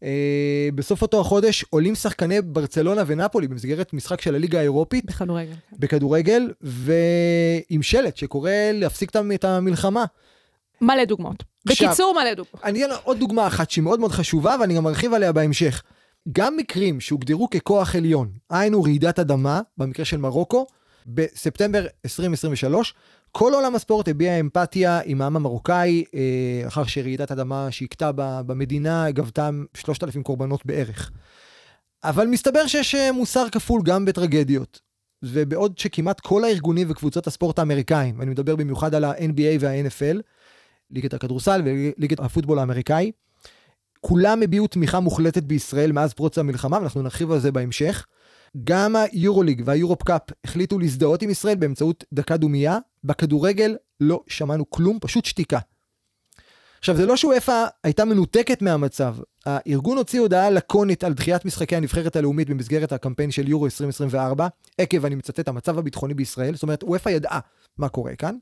אה, 0.04 0.70
בסוף 0.76 1.02
אותו 1.02 1.22
החודש 1.22 1.66
עולים 1.70 1.96
שחקני 1.96 2.42
ברצלונה 2.42 3.04
ונפולי 3.08 3.48
במסגרת 3.48 3.94
משחק 3.94 4.22
של 4.22 4.36
הליגה 4.36 4.60
האירופית. 4.60 5.06
בכדורגל. 5.06 5.54
כן. 5.54 5.76
בכדורגל, 5.80 6.52
ועם 6.62 7.82
שלט 7.82 8.18
שקורא 8.18 8.52
להפסיק 8.74 9.12
את 9.36 9.46
המלחמה. 9.46 10.06
מלא 10.82 11.06
דוגמאות. 11.06 11.44
עכשיו, 11.68 11.88
בקיצור, 11.88 12.16
מלא 12.22 12.34
דוגמאות. 12.34 12.64
אני 12.64 12.86
אתן 12.86 12.94
עוד 13.04 13.20
דוגמה 13.20 13.48
אחת 13.48 13.70
שהיא 13.70 13.84
מאוד 13.84 14.00
מאוד 14.00 14.12
חשובה, 14.12 14.56
ואני 14.62 14.76
גם 14.76 14.88
ארחיב 14.88 15.14
עליה 15.14 15.32
בהמשך. 15.32 15.84
גם 16.32 16.58
מקרים 16.58 17.00
שהוגדרו 17.00 17.50
ככוח 17.50 17.96
עליון, 17.96 18.32
היינו 18.50 18.84
רעידת 18.84 19.20
אדמה, 19.20 19.62
במקרה 19.78 20.06
של 20.06 20.18
מרוקו, 20.18 20.66
בספטמבר 21.08 21.86
2023, 22.06 22.94
כל 23.32 23.54
עולם 23.54 23.76
הספורט 23.76 24.08
הביע 24.08 24.40
אמפתיה 24.40 25.00
עם 25.06 25.22
העם 25.22 25.36
המרוקאי, 25.36 26.04
אה, 26.14 26.68
אחר 26.68 26.86
שרעידת 26.86 27.32
אדמה 27.32 27.72
שהכתה 27.72 28.12
במדינה 28.46 29.12
גבתה 29.12 29.50
3,000 29.74 30.24
קורבנות 30.24 30.66
בערך. 30.66 31.12
אבל 32.04 32.28
מסתבר 32.28 32.68
שיש 32.68 32.96
אה, 32.96 33.12
מוסר 33.12 33.50
כפול 33.52 33.82
גם 33.86 34.06
בטרגדיות. 34.06 34.80
ובעוד 35.24 35.78
שכמעט 35.78 36.20
כל 36.20 36.44
הארגונים 36.44 36.88
וקבוצות 36.92 37.28
הספורט 37.28 37.60
האמריקאים, 37.60 38.20
ואני 38.20 38.32
מדבר 38.32 38.56
במיוחד 38.56 38.96
על 38.96 39.04
ה-NBA 39.04 39.58
וה-NFL, 39.60 40.18
ליגת 40.92 41.14
הכדורסל 41.14 41.62
וליגת 41.66 42.20
הפוטבול 42.20 42.60
האמריקאי, 42.60 43.12
כולם 44.00 44.42
הביעו 44.42 44.68
תמיכה 44.68 45.00
מוחלטת 45.00 45.44
בישראל 45.44 45.92
מאז 45.92 46.14
פרוץ 46.14 46.38
המלחמה, 46.38 46.78
ואנחנו 46.78 47.02
נרחיב 47.02 47.32
על 47.32 47.40
זה 47.40 47.52
בהמשך. 47.52 48.06
גם 48.64 48.96
היורוליג 48.96 49.62
והיורופ 49.66 50.04
קאפ 50.04 50.22
החליטו 50.44 50.80
להזדהות 50.80 51.22
עם 51.22 51.30
ישראל 51.30 51.56
באמצעות 51.56 52.04
דקה 52.14 52.38
דומייה. 52.38 52.78
בכדורגל 53.04 53.76
לא 54.00 54.24
שמענו 54.28 54.70
כלום, 54.70 54.98
פשוט 55.02 55.26
שתיקה. 55.26 55.60
עכשיו, 56.80 56.96
זה 56.98 57.06
לא 57.06 57.18
שוופא 57.18 57.66
הייתה 57.84 58.06
מנותקת 58.06 58.62
מהמצב. 58.62 59.16
הארגון 59.46 59.98
הוציא 59.98 60.20
הודעה 60.20 60.50
לקונית 60.50 61.04
על 61.04 61.14
דחיית 61.14 61.46
משחקי 61.46 61.76
הנבחרת 61.76 62.16
הלאומית 62.16 62.50
במסגרת 62.50 62.92
הקמפיין 62.92 63.32
של 63.32 63.48
יורו 63.48 63.66
2024, 63.66 64.48
עקב, 64.78 65.06
אני 65.06 65.16
מצטט, 65.16 65.48
המצב 65.48 65.78
הביטחוני 65.78 66.14
בישראל. 66.14 66.54
זאת 66.54 66.64
אומרת, 66.64 66.84
וופא 66.84 67.10
ידעה 67.10 67.40
מה 67.78 67.90
קורה 67.90 68.16
כאן. 68.16 68.36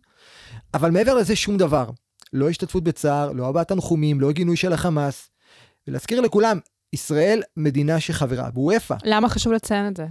אבל 0.74 0.92
מעבר 0.92 1.16
לזה, 1.16 1.36
שום 1.36 1.58
דבר. 1.58 1.90
לא 2.34 2.50
השתתפות 2.50 2.84
בצער, 2.84 3.32
לא 3.32 3.48
הבעת 3.48 3.68
תנחומים, 3.68 4.22
לא 4.22 4.32
גינוי 4.32 4.58
של 4.58 4.74
החמאס. 4.74 5.30
ולהזכיר 5.88 6.22
לכולם, 6.22 6.60
ישראל 6.94 7.42
מדינה 7.58 8.00
שחברה 8.00 8.50
בוופא. 8.52 8.96
למה 9.04 9.30
חשוב 9.30 9.54
לציין 9.54 9.88
את 9.88 9.98
זה? 9.98 10.06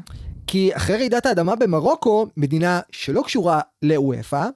כי 0.50 0.70
אחרי 0.76 0.96
רעידת 0.96 1.26
האדמה 1.26 1.56
במרוקו, 1.56 2.26
מדינה 2.36 2.80
שלא 2.90 3.22
קשורה 3.22 3.60
לוופא, 3.82 4.46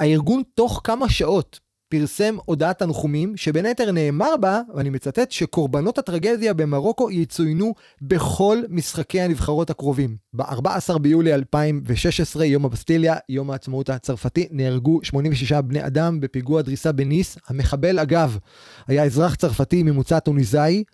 הארגון 0.00 0.42
תוך 0.54 0.80
כמה 0.84 1.08
שעות 1.08 1.60
פרסם 1.88 2.36
הודעת 2.44 2.78
תנחומים, 2.78 3.36
שבין 3.36 3.66
היתר 3.66 3.92
נאמר 3.92 4.36
בה, 4.40 4.60
ואני 4.74 4.90
מצטט, 4.90 5.30
שקורבנות 5.30 5.98
הטרגדיה 5.98 6.54
במרוקו 6.54 7.10
יצוינו 7.10 7.74
בכל 8.02 8.58
משחקי 8.68 9.20
הנבחרות 9.20 9.70
הקרובים. 9.70 10.16
ב-14 10.32 10.98
ביולי 10.98 11.34
2016, 11.34 12.44
יום 12.44 12.64
הבסטיליה, 12.64 13.16
יום 13.28 13.50
העצמאות 13.50 13.90
הצרפתי, 13.90 14.48
נהרגו 14.50 15.00
86 15.02 15.52
בני 15.52 15.86
אדם 15.86 16.20
בפיגוע 16.20 16.62
דריסה 16.62 16.92
בניס. 16.92 17.38
המחבל, 17.48 17.98
אגב, 17.98 18.38
היה 18.86 19.04
אזרח 19.04 19.34
צרפתי 19.34 19.82
ממוצא 19.82 20.18
טוניסאי. 20.18 20.84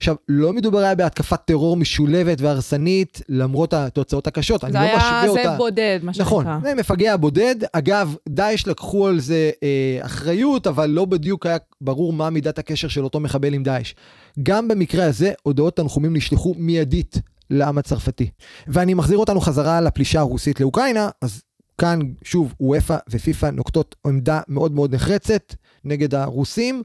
עכשיו, 0.00 0.16
לא 0.28 0.52
מדובר 0.52 0.78
היה 0.78 0.94
בהתקפת 0.94 1.40
טרור 1.44 1.76
משולבת 1.76 2.40
והרסנית, 2.40 3.20
למרות 3.28 3.74
התוצאות 3.74 4.26
הקשות. 4.26 4.60
זה 4.60 4.68
לא 4.68 4.78
היה 4.78 5.22
זה 5.22 5.28
אותה... 5.28 5.56
בודד, 5.56 5.98
מה 6.02 6.12
נכון, 6.18 6.44
שנקרא. 6.44 6.56
נכון, 6.56 6.68
זה 6.70 6.74
מפגע 6.74 7.16
בודד. 7.16 7.54
אגב, 7.72 8.14
דאעש 8.28 8.66
לקחו 8.66 9.08
על 9.08 9.20
זה 9.20 9.50
אה, 9.62 9.98
אחריות, 10.06 10.66
אבל 10.66 10.90
לא 10.90 11.04
בדיוק 11.04 11.46
היה 11.46 11.56
ברור 11.80 12.12
מה 12.12 12.30
מידת 12.30 12.58
הקשר 12.58 12.88
של 12.88 13.04
אותו 13.04 13.20
מחבל 13.20 13.54
עם 13.54 13.62
דאעש. 13.62 13.94
גם 14.42 14.68
במקרה 14.68 15.04
הזה, 15.04 15.32
הודעות 15.42 15.76
תנחומים 15.76 16.16
נשלחו 16.16 16.54
מיידית 16.58 17.16
לעם 17.50 17.78
הצרפתי. 17.78 18.30
ואני 18.68 18.94
מחזיר 18.94 19.18
אותנו 19.18 19.40
חזרה 19.40 19.80
לפלישה 19.80 20.20
הרוסית 20.20 20.60
לאוקראינה, 20.60 21.08
אז 21.22 21.42
כאן, 21.78 21.98
שוב, 22.24 22.54
וופא 22.60 22.96
ופיפ"א 23.10 23.50
נוקטות 23.50 23.96
עמדה 24.06 24.40
מאוד 24.48 24.72
מאוד 24.72 24.94
נחרצת 24.94 25.54
נגד 25.84 26.14
הרוסים. 26.14 26.82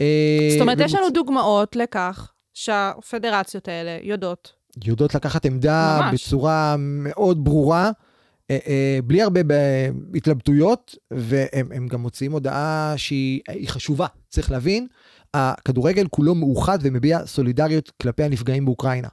אה, 0.00 0.48
זאת 0.50 0.60
אומרת. 0.60 0.78
יש 0.80 0.94
לנו 0.94 1.10
דוגמאות 1.10 1.76
לכך 1.76 2.32
שהפדרציות 2.60 3.68
האלה 3.68 3.98
יודעות. 4.02 4.52
יודעות 4.84 5.14
לקחת 5.14 5.46
עמדה 5.46 5.98
ממש. 6.00 6.26
בצורה 6.26 6.76
מאוד 6.78 7.44
ברורה, 7.44 7.90
אה, 8.50 8.58
אה, 8.66 8.98
בלי 9.04 9.22
הרבה 9.22 9.40
התלבטויות, 10.14 10.94
והם 11.10 11.86
גם 11.88 12.00
מוציאים 12.00 12.32
הודעה 12.32 12.94
שהיא 12.96 13.68
חשובה, 13.68 14.06
צריך 14.28 14.50
להבין. 14.50 14.86
הכדורגל 15.34 16.06
כולו 16.10 16.34
מאוחד 16.34 16.78
ומביע 16.82 17.26
סולידריות 17.26 17.92
כלפי 18.02 18.22
הנפגעים 18.24 18.64
באוקראינה. 18.64 19.08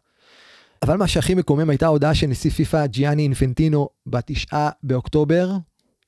אבל 0.84 0.98
מה 0.98 1.08
שהכי 1.08 1.36
מקומם 1.36 1.70
הייתה 1.70 1.88
הודעה 1.88 2.16
של 2.16 2.28
נשיא 2.28 2.52
פיפ"א 2.52 2.86
ג'יאני 2.86 3.24
אינפנטינו 3.24 3.90
בתשעה 4.08 4.70
באוקטובר, 4.84 5.52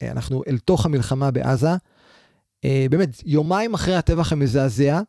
אה, 0.01 0.11
אנחנו 0.11 0.43
אל 0.47 0.57
תוך 0.57 0.85
המלחמה 0.85 1.31
בעזה. 1.31 1.71
באמת, 2.89 3.09
יומיים 3.25 3.73
אחרי 3.73 3.95
הטבח 3.95 4.31
המזעזע, 4.31 5.01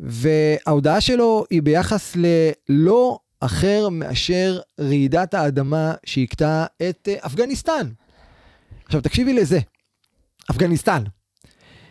וההודעה 0.00 1.00
שלו 1.00 1.44
היא 1.50 1.62
ביחס 1.62 2.16
ללא 2.16 3.18
אחר 3.40 3.88
מאשר 3.88 4.60
רעידת 4.80 5.34
האדמה 5.34 5.94
שהכתה 6.06 6.66
את 6.88 7.08
אה, 7.08 7.26
אפגניסטן. 7.26 7.88
עכשיו 8.84 9.00
תקשיבי 9.00 9.32
לזה, 9.32 9.58
אפגניסטן. 10.50 11.02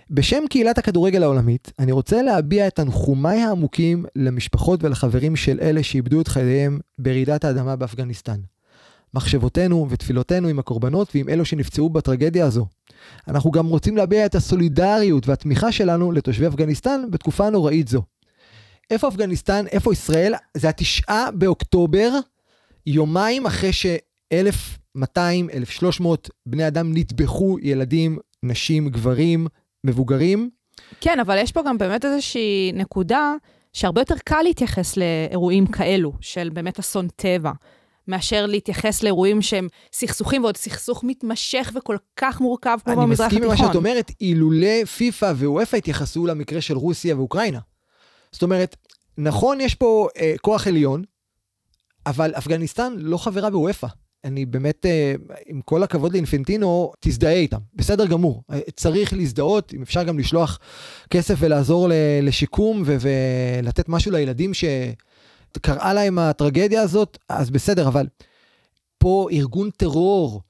בשם 0.09 0.43
קהילת 0.49 0.77
הכדורגל 0.77 1.23
העולמית, 1.23 1.71
אני 1.79 1.91
רוצה 1.91 2.21
להביע 2.21 2.67
את 2.67 2.75
תנחומיי 2.75 3.41
העמוקים 3.41 4.05
למשפחות 4.15 4.83
ולחברים 4.83 5.35
של 5.35 5.59
אלה 5.61 5.83
שאיבדו 5.83 6.21
את 6.21 6.27
חייהם 6.27 6.79
ברעידת 6.99 7.43
האדמה 7.45 7.75
באפגניסטן. 7.75 8.39
מחשבותינו 9.13 9.87
ותפילותינו 9.89 10.47
עם 10.47 10.59
הקורבנות 10.59 11.11
ועם 11.15 11.29
אלו 11.29 11.45
שנפצעו 11.45 11.89
בטרגדיה 11.89 12.45
הזו. 12.45 12.65
אנחנו 13.27 13.51
גם 13.51 13.67
רוצים 13.67 13.97
להביע 13.97 14.25
את 14.25 14.35
הסולידריות 14.35 15.27
והתמיכה 15.27 15.71
שלנו 15.71 16.11
לתושבי 16.11 16.47
אפגניסטן 16.47 17.01
בתקופה 17.09 17.49
נוראית 17.49 17.87
זו. 17.87 18.01
איפה 18.91 19.07
אפגניסטן, 19.07 19.67
איפה 19.67 19.93
ישראל? 19.93 20.33
זה 20.57 20.69
התשעה 20.69 21.31
באוקטובר, 21.31 22.09
יומיים 22.85 23.45
אחרי 23.45 23.73
ש-1,200, 23.73 25.19
1,300 25.53 26.29
בני 26.45 26.67
אדם 26.67 26.97
נטבחו, 26.97 27.57
ילדים, 27.61 28.17
נשים, 28.43 28.89
גברים, 28.89 29.47
מבוגרים. 29.83 30.49
כן, 31.01 31.19
אבל 31.19 31.37
יש 31.37 31.51
פה 31.51 31.61
גם 31.67 31.77
באמת 31.77 32.05
איזושהי 32.05 32.71
נקודה 32.73 33.33
שהרבה 33.73 34.01
יותר 34.01 34.15
קל 34.25 34.41
להתייחס 34.43 34.97
לאירועים 34.97 35.67
כאלו, 35.67 36.13
של 36.21 36.49
באמת 36.53 36.79
אסון 36.79 37.07
טבע. 37.15 37.51
מאשר 38.09 38.45
להתייחס 38.45 39.03
לאירועים 39.03 39.41
שהם 39.41 39.67
סכסוכים, 39.93 40.43
ועוד 40.43 40.57
סכסוך 40.57 41.03
מתמשך 41.03 41.71
וכל 41.75 41.97
כך 42.15 42.41
מורכב 42.41 42.77
כמו 42.85 42.95
במזרח 42.95 43.27
התיכון. 43.27 43.43
אני 43.43 43.51
מסכים 43.51 43.61
עם 43.61 43.67
מה 43.67 43.73
שאת 43.73 43.75
אומרת, 43.75 44.11
אילולא 44.21 44.85
פיפ"א 44.85 45.33
ואופ"א 45.35 45.77
התייחסו 45.77 46.25
למקרה 46.25 46.61
של 46.61 46.77
רוסיה 46.77 47.17
ואוקראינה. 47.17 47.59
זאת 48.31 48.43
אומרת, 48.43 48.75
נכון, 49.17 49.61
יש 49.61 49.75
פה 49.75 50.07
אה, 50.17 50.35
כוח 50.41 50.67
עליון, 50.67 51.03
אבל 52.05 52.33
אפגניסטן 52.37 52.93
לא 52.97 53.17
חברה 53.17 53.49
באופ"א. 53.49 53.87
אני 54.23 54.45
באמת, 54.45 54.85
אה, 54.85 55.13
עם 55.45 55.61
כל 55.61 55.83
הכבוד 55.83 56.13
לאינפנטינו, 56.13 56.91
תזדהה 56.99 57.33
איתם. 57.33 57.57
בסדר 57.75 58.05
גמור. 58.05 58.43
אה, 58.51 58.59
צריך 58.75 59.13
להזדהות, 59.13 59.73
אם 59.73 59.81
אפשר 59.81 60.03
גם 60.03 60.19
לשלוח 60.19 60.59
כסף 61.09 61.35
ולעזור 61.39 61.89
לשיקום 62.21 62.83
ולתת 62.85 63.89
משהו 63.89 64.11
לילדים 64.11 64.53
ש... 64.53 64.63
קראה 65.57 65.93
להם 65.93 66.19
הטרגדיה 66.19 66.81
הזאת, 66.81 67.17
אז 67.29 67.49
בסדר, 67.49 67.87
אבל 67.87 68.07
פה 68.97 69.27
ארגון 69.31 69.69
טרור 69.69 70.41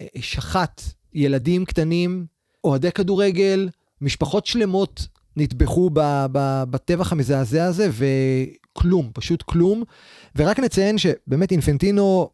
אה, 0.00 0.06
שחט 0.20 0.82
ילדים 1.14 1.64
קטנים, 1.64 2.26
אוהדי 2.64 2.92
כדורגל, 2.92 3.68
משפחות 4.00 4.46
שלמות 4.46 5.06
נטבחו 5.36 5.90
בטבח 6.70 7.12
המזעזע 7.12 7.64
הזה, 7.64 7.90
וכלום, 7.92 9.10
פשוט 9.14 9.42
כלום. 9.42 9.82
ורק 10.36 10.58
נציין 10.58 10.98
שבאמת 10.98 11.50
אינפנטינו, 11.50 12.30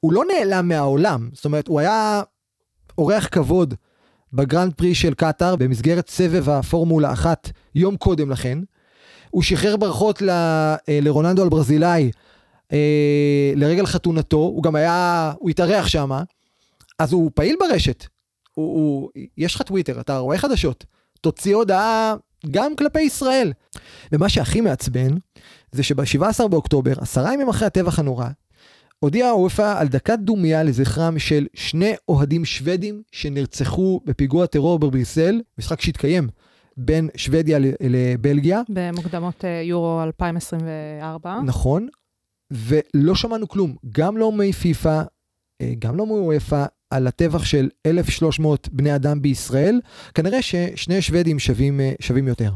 הוא 0.00 0.12
לא 0.12 0.22
נעלם 0.24 0.68
מהעולם, 0.68 1.30
זאת 1.32 1.44
אומרת, 1.44 1.68
הוא 1.68 1.80
היה 1.80 2.22
אורח 2.98 3.28
כבוד 3.32 3.74
בגרנד 4.32 4.74
פרי 4.74 4.94
של 4.94 5.14
קטאר 5.14 5.56
במסגרת 5.56 6.08
סבב 6.08 6.48
הפורמולה 6.48 7.12
אחת 7.12 7.50
יום 7.74 7.96
קודם 7.96 8.30
לכן. 8.30 8.58
הוא 9.32 9.42
שחרר 9.42 9.76
ברכות 9.76 10.22
ל, 10.22 10.30
אה, 10.30 10.76
לרוננדו 10.88 11.46
הברזילאי 11.46 12.10
אה, 12.72 13.52
לרגל 13.56 13.86
חתונתו, 13.86 14.36
הוא 14.36 14.62
גם 14.62 14.74
היה, 14.74 15.32
הוא 15.38 15.50
התארח 15.50 15.86
שם, 15.86 16.10
אז 16.98 17.12
הוא 17.12 17.30
פעיל 17.34 17.56
ברשת. 17.60 18.06
הוא, 18.54 18.74
הוא, 18.74 19.10
יש 19.38 19.54
לך 19.54 19.62
טוויטר, 19.62 20.00
אתה 20.00 20.18
רואה 20.18 20.38
חדשות, 20.38 20.84
תוציא 21.20 21.56
הודעה 21.56 22.14
גם 22.50 22.76
כלפי 22.76 23.00
ישראל. 23.00 23.52
ומה 24.12 24.28
שהכי 24.28 24.60
מעצבן, 24.60 25.10
זה 25.72 25.82
שב-17 25.82 26.48
באוקטובר, 26.48 26.92
עשרה 27.00 27.34
ימים 27.34 27.48
אחרי 27.48 27.66
הטבח 27.66 27.98
הנורא, 27.98 28.26
הודיעה 28.98 29.30
הוופא 29.30 29.74
על 29.78 29.88
דקת 29.88 30.18
דומייה 30.18 30.62
לזכרם 30.62 31.18
של 31.18 31.46
שני 31.54 31.94
אוהדים 32.08 32.44
שוודים 32.44 33.02
שנרצחו 33.12 34.00
בפיגוע 34.04 34.46
טרור 34.46 34.78
בבריסל, 34.78 35.40
משחק 35.58 35.80
שהתקיים 35.80 36.28
בין 36.76 37.08
שוודיה 37.16 37.58
לבלגיה. 37.80 38.62
במוקדמות 38.68 39.44
אה, 39.44 39.62
יורו 39.64 40.02
2024. 40.02 41.40
נכון, 41.44 41.88
ולא 42.50 43.14
שמענו 43.14 43.48
כלום, 43.48 43.76
גם 43.92 44.16
לא 44.16 44.32
מפיפ"א, 44.32 45.02
אה, 45.62 45.72
גם 45.78 45.96
לא 45.96 46.06
מוופ"א, 46.06 46.64
על 46.90 47.06
הטבח 47.06 47.44
של 47.44 47.68
1,300 47.86 48.68
בני 48.72 48.94
אדם 48.94 49.22
בישראל. 49.22 49.80
כנראה 50.14 50.42
ששני 50.42 51.02
שוודים 51.02 51.38
שווים, 51.38 51.80
אה, 51.80 51.92
שווים 52.00 52.28
יותר. 52.28 52.50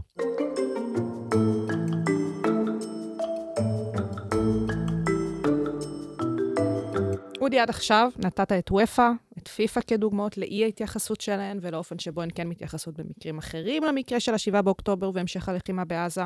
אודי, 7.47 7.59
עד 7.59 7.71
עכשיו 7.71 8.11
נתת 8.19 8.53
את 8.53 8.71
וופא, 8.71 9.11
את 9.39 9.49
פיפ"א 9.49 9.81
כדוגמאות 9.87 10.39
לאי 10.39 10.65
ההתייחסות 10.65 11.21
שלהן 11.21 11.59
ולאופן 11.63 11.99
שבו 11.99 12.23
הן 12.23 12.29
כן 12.35 12.49
מתייחסות 12.49 12.95
במקרים 13.01 13.39
אחרים 13.39 13.85
למקרה 13.85 14.21
של 14.21 14.35
ה-7 14.35 14.63
באוקטובר 14.63 15.11
והמשך 15.15 15.49
הלחימה 15.49 15.85
בעזה. 15.85 16.23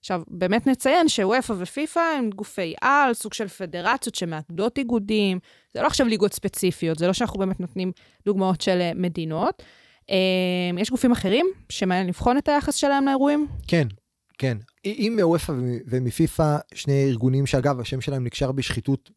עכשיו, 0.00 0.22
באמת 0.28 0.66
נציין 0.66 1.08
שוופא 1.08 1.52
ופיפ"א 1.58 2.00
הם 2.18 2.30
גופי 2.30 2.74
על, 2.80 3.14
סוג 3.14 3.32
של 3.32 3.48
פדרציות 3.48 4.14
שמאגדות 4.14 4.78
איגודים. 4.78 5.38
זה 5.74 5.82
לא 5.82 5.86
עכשיו 5.86 6.06
ליגות 6.06 6.32
ספציפיות, 6.32 6.98
זה 6.98 7.06
לא 7.06 7.12
שאנחנו 7.12 7.38
באמת 7.38 7.60
נותנים 7.60 7.92
דוגמאות 8.26 8.60
של 8.60 8.80
אה, 8.80 8.92
מדינות. 8.94 9.62
אה, 10.10 10.16
יש 10.78 10.90
גופים 10.90 11.12
אחרים 11.12 11.46
שמעניין 11.68 12.06
לבחון 12.06 12.38
את 12.38 12.48
היחס 12.48 12.74
שלהם 12.74 13.04
לאירועים? 13.04 13.46
כן, 13.68 13.88
כן. 14.38 14.56
אם 14.84 15.18
מוופא 15.20 15.52
ומפיפ"א, 15.86 16.58
שני 16.74 17.04
ארגונים 17.08 17.46
שאגב, 17.46 17.80
השם 17.80 18.00
שלהם 18.00 18.24
נקשר 18.24 18.52
בשחיתות 18.52 19.10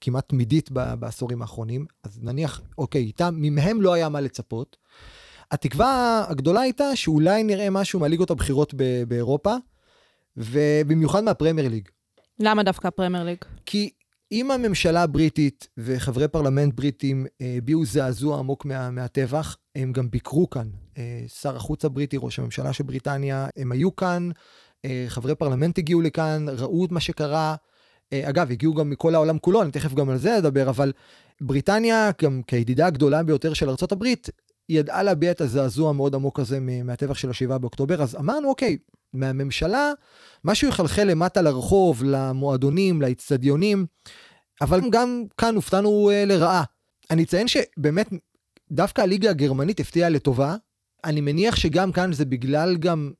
כמעט 0.00 0.28
תמידית 0.28 0.70
בעשורים 0.70 1.42
האחרונים, 1.42 1.86
אז 2.04 2.18
נניח, 2.22 2.60
אוקיי, 2.78 3.02
איתם, 3.02 3.34
מהם 3.38 3.82
לא 3.82 3.92
היה 3.92 4.08
מה 4.08 4.20
לצפות. 4.20 4.76
התקווה 5.50 6.24
הגדולה 6.28 6.60
הייתה 6.60 6.96
שאולי 6.96 7.42
נראה 7.42 7.70
משהו 7.70 8.00
מהליגות 8.00 8.30
הבכירות 8.30 8.74
באירופה, 9.08 9.54
ובמיוחד 10.36 11.24
מהפרמייר 11.24 11.68
ליג. 11.68 11.88
למה 12.40 12.62
דווקא 12.62 12.88
הפרמייר 12.88 13.24
ליג? 13.24 13.38
כי 13.66 13.90
אם 14.32 14.50
הממשלה 14.50 15.02
הבריטית 15.02 15.68
וחברי 15.78 16.28
פרלמנט 16.28 16.74
בריטים 16.74 17.26
אה, 17.40 17.54
הביעו 17.58 17.84
זעזוע 17.84 18.38
עמוק 18.38 18.64
מה, 18.64 18.90
מהטבח, 18.90 19.56
הם 19.76 19.92
גם 19.92 20.10
ביקרו 20.10 20.50
כאן. 20.50 20.68
אה, 20.98 21.24
שר 21.40 21.56
החוץ 21.56 21.84
הבריטי, 21.84 22.16
ראש 22.20 22.38
הממשלה 22.38 22.72
של 22.72 22.84
בריטניה, 22.84 23.46
הם 23.56 23.72
היו 23.72 23.96
כאן, 23.96 24.30
אה, 24.84 25.04
חברי 25.08 25.34
פרלמנט 25.34 25.78
הגיעו 25.78 26.00
לכאן, 26.00 26.46
ראו 26.48 26.84
את 26.84 26.90
מה 26.90 27.00
שקרה. 27.00 27.54
אגב, 28.14 28.50
הגיעו 28.50 28.74
גם 28.74 28.90
מכל 28.90 29.14
העולם 29.14 29.38
כולו, 29.38 29.62
אני 29.62 29.70
תכף 29.70 29.94
גם 29.94 30.10
על 30.10 30.18
זה 30.18 30.38
אדבר, 30.38 30.68
אבל 30.68 30.92
בריטניה, 31.40 32.10
גם 32.22 32.42
כידידה 32.46 32.86
הגדולה 32.86 33.22
ביותר 33.22 33.54
של 33.54 33.68
ארה"ב, 33.68 34.04
ידעה 34.68 35.02
להביע 35.02 35.30
את 35.30 35.40
הזעזוע 35.40 35.90
המאוד 35.90 36.14
עמוק 36.14 36.40
הזה 36.40 36.60
מהטבח 36.60 37.16
של 37.16 37.28
ה-7 37.28 37.58
באוקטובר, 37.58 38.02
אז 38.02 38.16
אמרנו, 38.16 38.48
אוקיי, 38.48 38.76
מהממשלה, 39.12 39.92
משהו 40.44 40.68
יחלחל 40.68 41.04
למטה 41.04 41.42
לרחוב, 41.42 42.02
למועדונים, 42.04 43.02
לאצטדיונים, 43.02 43.86
אבל 44.60 44.80
גם 44.90 45.24
כאן 45.36 45.54
הופתענו 45.54 46.10
uh, 46.10 46.28
לרעה. 46.28 46.64
אני 47.10 47.22
אציין 47.22 47.48
שבאמת, 47.48 48.08
דווקא 48.70 49.00
הליגה 49.00 49.30
הגרמנית 49.30 49.80
הפתיעה 49.80 50.08
לטובה. 50.08 50.56
אני 51.04 51.20
מניח 51.20 51.56
שגם 51.56 51.92
כאן 51.92 52.12
זה 52.12 52.24
בגלל 52.24 52.76
גם... 52.76 53.12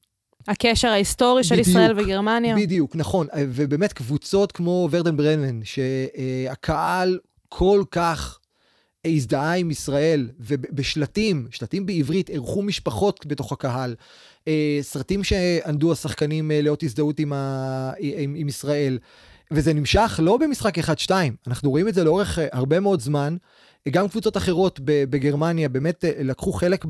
הקשר 0.49 0.89
ההיסטורי 0.89 1.45
של 1.45 1.55
בדיוק, 1.55 1.69
ישראל 1.69 1.99
וגרמניה. 1.99 2.57
בדיוק, 2.57 2.97
נכון. 2.97 3.27
ובאמת 3.37 3.93
קבוצות 3.93 4.53
כמו 4.53 4.89
ורדן 4.91 5.17
ברנמן, 5.17 5.61
שהקהל 5.65 7.19
כל 7.49 7.83
כך 7.91 8.39
הזדהה 9.05 9.55
עם 9.55 9.71
ישראל, 9.71 10.29
ובשלטים, 10.41 11.47
שלטים 11.51 11.87
בעברית, 11.87 12.31
אירחו 12.31 12.63
משפחות 12.63 13.27
בתוך 13.27 13.53
הקהל. 13.53 13.95
אה, 14.49 14.79
סרטים 14.83 15.25
שענדו 15.25 15.93
השחקנים 15.93 16.51
אה, 16.51 16.63
לאות 16.63 16.83
הזדהות 16.83 17.19
עם, 17.19 17.33
ה... 17.33 17.93
עם, 17.99 18.35
עם 18.35 18.49
ישראל. 18.49 18.99
וזה 19.51 19.73
נמשך 19.73 20.21
לא 20.23 20.37
במשחק 20.37 20.79
1-2, 20.79 21.11
אנחנו 21.47 21.71
רואים 21.71 21.89
את 21.89 21.95
זה 21.95 22.05
לאורך 22.05 22.39
אה, 22.39 22.47
הרבה 22.53 22.81
מאוד 22.81 23.01
זמן. 23.01 23.37
גם 23.91 24.09
קבוצות 24.09 24.37
אחרות 24.37 24.81
בגרמניה 24.85 25.69
באמת 25.69 26.05
לקחו 26.19 26.53
חלק 26.53 26.85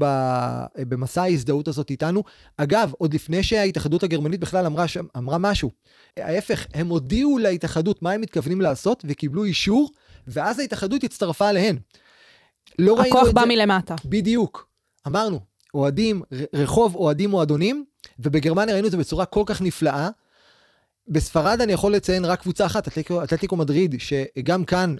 במסע 0.78 1.22
ההזדהות 1.22 1.68
הזאת 1.68 1.90
איתנו. 1.90 2.22
אגב, 2.56 2.92
עוד 2.98 3.14
לפני 3.14 3.42
שההתאחדות 3.42 4.02
הגרמנית 4.02 4.40
בכלל 4.40 4.66
אמרה, 4.66 4.84
אמרה 5.16 5.38
משהו. 5.38 5.70
ההפך, 6.16 6.66
הם 6.74 6.88
הודיעו 6.88 7.38
להתאחדות 7.38 8.02
מה 8.02 8.10
הם 8.10 8.20
מתכוונים 8.20 8.60
לעשות 8.60 9.04
וקיבלו 9.08 9.44
אישור, 9.44 9.90
ואז 10.26 10.58
ההתאחדות 10.58 11.04
הצטרפה 11.04 11.50
אליהן. 11.50 11.78
לא 12.78 13.02
הכוח 13.02 13.30
בא 13.30 13.40
זה... 13.40 13.46
מלמטה. 13.46 13.94
בדיוק. 14.04 14.68
אמרנו, 15.06 15.40
אוהדים, 15.74 16.22
רחוב 16.54 16.94
אוהדים 16.94 17.30
מועדונים, 17.30 17.84
ובגרמניה 18.18 18.74
ראינו 18.74 18.86
את 18.86 18.92
זה 18.92 18.96
בצורה 18.96 19.24
כל 19.24 19.42
כך 19.46 19.62
נפלאה. 19.62 20.08
בספרד 21.08 21.60
אני 21.60 21.72
יכול 21.72 21.94
לציין 21.94 22.24
רק 22.24 22.40
קבוצה 22.42 22.66
אחת, 22.66 22.88
אתלטיקו, 22.88 23.24
אתלטיקו 23.24 23.56
מדריד, 23.56 23.94
שגם 23.98 24.64
כאן, 24.64 24.96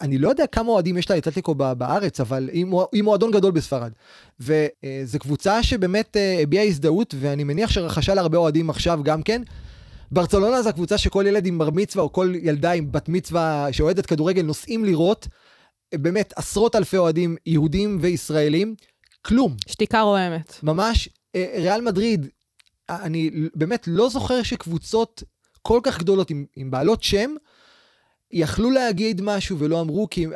אני 0.00 0.18
לא 0.18 0.28
יודע 0.28 0.46
כמה 0.46 0.68
אוהדים 0.68 0.96
יש 0.96 1.10
לאתלטיקו 1.10 1.54
בארץ, 1.54 2.20
אבל 2.20 2.50
היא 2.92 3.02
מועדון 3.02 3.30
גדול 3.30 3.52
בספרד. 3.52 3.92
וזו 4.40 5.18
קבוצה 5.18 5.62
שבאמת 5.62 6.16
אה, 6.16 6.38
הביעה 6.42 6.64
הזדהות, 6.64 7.14
ואני 7.20 7.44
מניח 7.44 7.70
שרכשה 7.70 8.14
לה 8.14 8.20
הרבה 8.20 8.38
אוהדים 8.38 8.70
עכשיו 8.70 9.00
גם 9.02 9.22
כן. 9.22 9.42
ברצלונה 10.12 10.62
זו 10.62 10.68
הקבוצה 10.68 10.98
שכל 10.98 11.24
ילד 11.26 11.46
עם 11.46 11.58
בר 11.58 11.70
מצווה, 11.70 12.04
או 12.04 12.12
כל 12.12 12.32
ילדה 12.42 12.72
עם 12.72 12.92
בת 12.92 13.08
מצווה 13.08 13.68
שאוהדת 13.72 14.06
כדורגל 14.06 14.42
נוסעים 14.42 14.84
לראות. 14.84 15.28
באמת 15.94 16.32
עשרות 16.36 16.76
אלפי 16.76 16.96
אוהדים 16.96 17.36
יהודים 17.46 17.98
וישראלים. 18.00 18.74
כלום. 19.22 19.56
שתיקה 19.68 20.00
רועמת. 20.00 20.54
ממש, 20.62 21.08
אה, 21.34 21.54
ריאל 21.56 21.80
מדריד, 21.80 22.28
אני 22.90 23.30
באמת 23.54 23.84
לא 23.86 24.08
זוכר 24.08 24.42
שקבוצות 24.42 25.22
כל 25.62 25.80
כך 25.82 25.98
גדולות 25.98 26.30
עם, 26.30 26.44
עם 26.56 26.70
בעלות 26.70 27.02
שם, 27.02 27.30
יכלו 28.32 28.70
להגיד 28.70 29.20
משהו 29.20 29.58
ולא 29.58 29.80
אמרו, 29.80 30.08
כי 30.10 30.26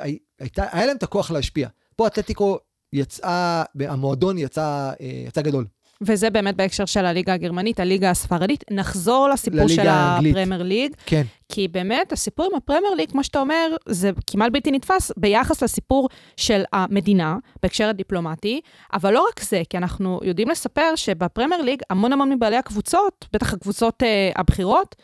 הייתה, 0.40 0.64
היה 0.72 0.86
להם 0.86 0.96
את 0.96 1.02
הכוח 1.02 1.30
להשפיע. 1.30 1.68
פה 1.96 2.06
אתלטיקו 2.06 2.58
יצאה, 2.92 3.64
המועדון 3.80 4.38
יצא, 4.38 4.92
אה, 5.00 5.24
יצא 5.26 5.42
גדול. 5.42 5.66
וזה 6.00 6.30
באמת 6.30 6.56
בהקשר 6.56 6.84
של 6.84 7.06
הליגה 7.06 7.34
הגרמנית, 7.34 7.80
הליגה 7.80 8.10
הספרדית. 8.10 8.64
נחזור 8.70 9.28
לסיפור 9.28 9.68
של 9.68 9.86
הפרמייר 9.88 10.62
ליג. 10.62 10.92
כן. 11.06 11.22
כי 11.48 11.68
באמת, 11.68 12.12
הסיפור 12.12 12.48
עם 12.52 12.56
הפרמייר 12.56 12.94
ליג, 12.94 13.10
כמו 13.10 13.24
שאתה 13.24 13.40
אומר, 13.40 13.76
זה 13.88 14.10
כמעט 14.26 14.52
בלתי 14.52 14.70
נתפס 14.70 15.12
ביחס 15.16 15.62
לסיפור 15.62 16.08
של 16.36 16.62
המדינה, 16.72 17.36
בהקשר 17.62 17.88
הדיפלומטי, 17.88 18.60
אבל 18.92 19.12
לא 19.12 19.26
רק 19.28 19.42
זה, 19.42 19.62
כי 19.70 19.76
אנחנו 19.76 20.20
יודעים 20.22 20.48
לספר 20.48 20.96
שבפרמייר 20.96 21.62
ליג, 21.62 21.82
המון 21.90 22.12
המון 22.12 22.32
מבעלי 22.32 22.56
הקבוצות, 22.56 23.26
בטח 23.32 23.54
הקבוצות 23.54 24.02
אה, 24.02 24.30
הבכירות, 24.36 24.96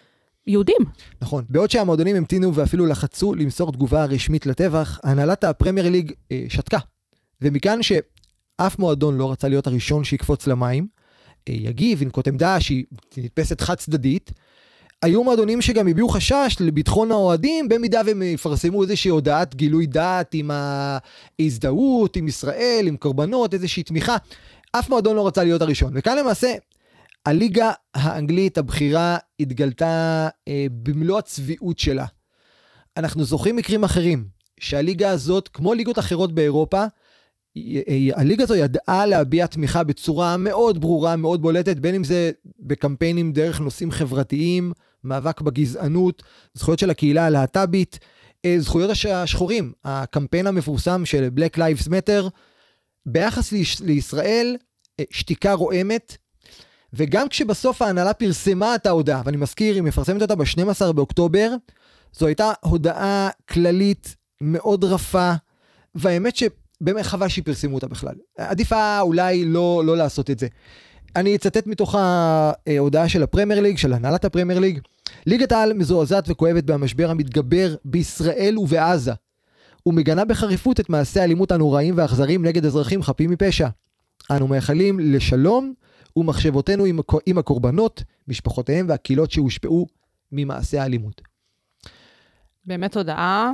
יהודים. 0.50 0.80
נכון. 1.22 1.44
בעוד 1.48 1.70
שהמועדונים 1.70 2.16
המתינו 2.16 2.54
ואפילו 2.54 2.86
לחצו 2.86 3.34
למסור 3.34 3.72
תגובה 3.72 4.04
רשמית 4.04 4.46
לטבח, 4.46 5.00
הנהלת 5.02 5.44
הפרמייר 5.44 5.90
ליג 5.90 6.12
אה, 6.32 6.44
שתקה. 6.48 6.78
ומכאן 7.42 7.82
ש... 7.82 7.92
אף 8.66 8.78
מועדון 8.78 9.18
לא 9.18 9.32
רצה 9.32 9.48
להיות 9.48 9.66
הראשון 9.66 10.04
שיקפוץ 10.04 10.46
למים, 10.46 10.86
אה, 11.48 11.54
יגיב, 11.56 12.02
ינקוט 12.02 12.28
עמדה 12.28 12.60
שהיא 12.60 12.84
נתפסת 13.16 13.60
חד 13.60 13.74
צדדית. 13.74 14.30
היו 15.02 15.24
מועדונים 15.24 15.62
שגם 15.62 15.88
הביעו 15.88 16.08
חשש 16.08 16.56
לביטחון 16.60 17.10
האוהדים, 17.12 17.68
במידה 17.68 18.00
והם 18.06 18.22
יפרסמו 18.22 18.82
איזושהי 18.82 19.10
הודעת 19.10 19.54
גילוי 19.54 19.86
דעת 19.86 20.34
עם 20.34 20.50
ההזדהות, 20.50 22.16
עם 22.16 22.28
ישראל, 22.28 22.84
עם 22.86 22.96
קורבנות, 22.96 23.54
איזושהי 23.54 23.82
תמיכה. 23.82 24.16
אף 24.72 24.88
מועדון 24.88 25.16
לא 25.16 25.26
רצה 25.26 25.44
להיות 25.44 25.62
הראשון. 25.62 25.92
וכאן 25.94 26.18
למעשה, 26.18 26.54
הליגה 27.26 27.72
האנגלית 27.94 28.58
הבכירה 28.58 29.16
התגלתה 29.40 30.28
אה, 30.48 30.66
במלוא 30.72 31.18
הצביעות 31.18 31.78
שלה. 31.78 32.06
אנחנו 32.96 33.24
זוכרים 33.24 33.56
מקרים 33.56 33.84
אחרים, 33.84 34.28
שהליגה 34.60 35.10
הזאת, 35.10 35.48
כמו 35.48 35.74
ליגות 35.74 35.98
אחרות 35.98 36.34
באירופה, 36.34 36.84
הליגה 38.14 38.44
הזו 38.44 38.54
ידעה 38.54 39.06
להביע 39.06 39.46
תמיכה 39.46 39.84
בצורה 39.84 40.36
מאוד 40.36 40.80
ברורה, 40.80 41.16
מאוד 41.16 41.42
בולטת, 41.42 41.76
בין 41.76 41.94
אם 41.94 42.04
זה 42.04 42.30
בקמפיינים 42.58 43.32
דרך 43.32 43.60
נושאים 43.60 43.90
חברתיים, 43.90 44.72
מאבק 45.04 45.40
בגזענות, 45.40 46.22
זכויות 46.54 46.78
של 46.78 46.90
הקהילה 46.90 47.26
הלהט"בית, 47.26 47.98
אה, 48.44 48.56
זכויות 48.58 48.90
השחורים, 49.10 49.72
הקמפיין 49.84 50.46
המפורסם 50.46 51.06
של 51.06 51.28
Black 51.36 51.56
Lives 51.56 51.88
Matter, 51.88 52.30
ביחס 53.06 53.52
לישראל, 53.80 54.56
אה, 55.00 55.04
שתיקה 55.10 55.52
רועמת, 55.52 56.16
וגם 56.92 57.28
כשבסוף 57.28 57.82
ההנהלה 57.82 58.12
פרסמה 58.12 58.74
את 58.74 58.86
ההודעה, 58.86 59.22
ואני 59.24 59.36
מזכיר, 59.36 59.74
היא 59.74 59.82
מפרסמת 59.82 60.22
אותה 60.22 60.34
ב-12 60.34 60.92
באוקטובר, 60.92 61.54
זו 62.12 62.26
הייתה 62.26 62.52
הודעה 62.60 63.28
כללית 63.48 64.16
מאוד 64.40 64.84
רפה, 64.84 65.32
והאמת 65.94 66.36
ש... 66.36 66.42
באמת 66.80 67.04
חבל 67.04 67.28
שפרסמו 67.28 67.74
אותה 67.74 67.88
בכלל. 67.88 68.14
עדיף 68.38 68.72
היה 68.72 69.00
אולי 69.00 69.44
לא, 69.44 69.82
לא 69.86 69.96
לעשות 69.96 70.30
את 70.30 70.38
זה. 70.38 70.46
אני 71.16 71.36
אצטט 71.36 71.66
מתוך 71.66 71.94
ההודעה 71.94 73.08
של 73.08 73.22
הפרמייר 73.22 73.60
ליג, 73.60 73.76
של 73.78 73.92
הנהלת 73.92 74.24
הפרמייר 74.24 74.58
ליג. 74.58 74.80
ליגת 75.26 75.52
העל 75.52 75.72
מזועזעת 75.72 76.24
וכואבת 76.28 76.64
במשבר 76.64 77.10
המתגבר 77.10 77.74
בישראל 77.84 78.58
ובעזה. 78.58 79.12
ומגנה 79.86 80.24
בחריפות 80.24 80.80
את 80.80 80.90
מעשי 80.90 81.20
האלימות 81.20 81.52
הנוראים 81.52 81.96
והאכזריים 81.96 82.46
נגד 82.46 82.66
אזרחים 82.66 83.02
חפים 83.02 83.30
מפשע. 83.30 83.68
אנו 84.30 84.48
מייחלים 84.48 85.00
לשלום 85.00 85.72
ומחשבותינו 86.16 86.84
עם, 86.84 86.98
עם 87.26 87.38
הקורבנות, 87.38 88.02
משפחותיהם 88.28 88.86
והקהילות 88.88 89.30
שהושפעו 89.30 89.86
ממעשי 90.32 90.78
האלימות. 90.78 91.20
באמת 92.64 92.96
הודעה 92.96 93.50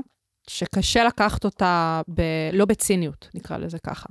שקשה 0.46 1.04
לקחת 1.04 1.44
אותה 1.44 2.00
ב... 2.08 2.22
לא 2.52 2.64
בציניות, 2.64 3.28
נקרא 3.34 3.56
לזה 3.56 3.78
ככה. 3.78 4.08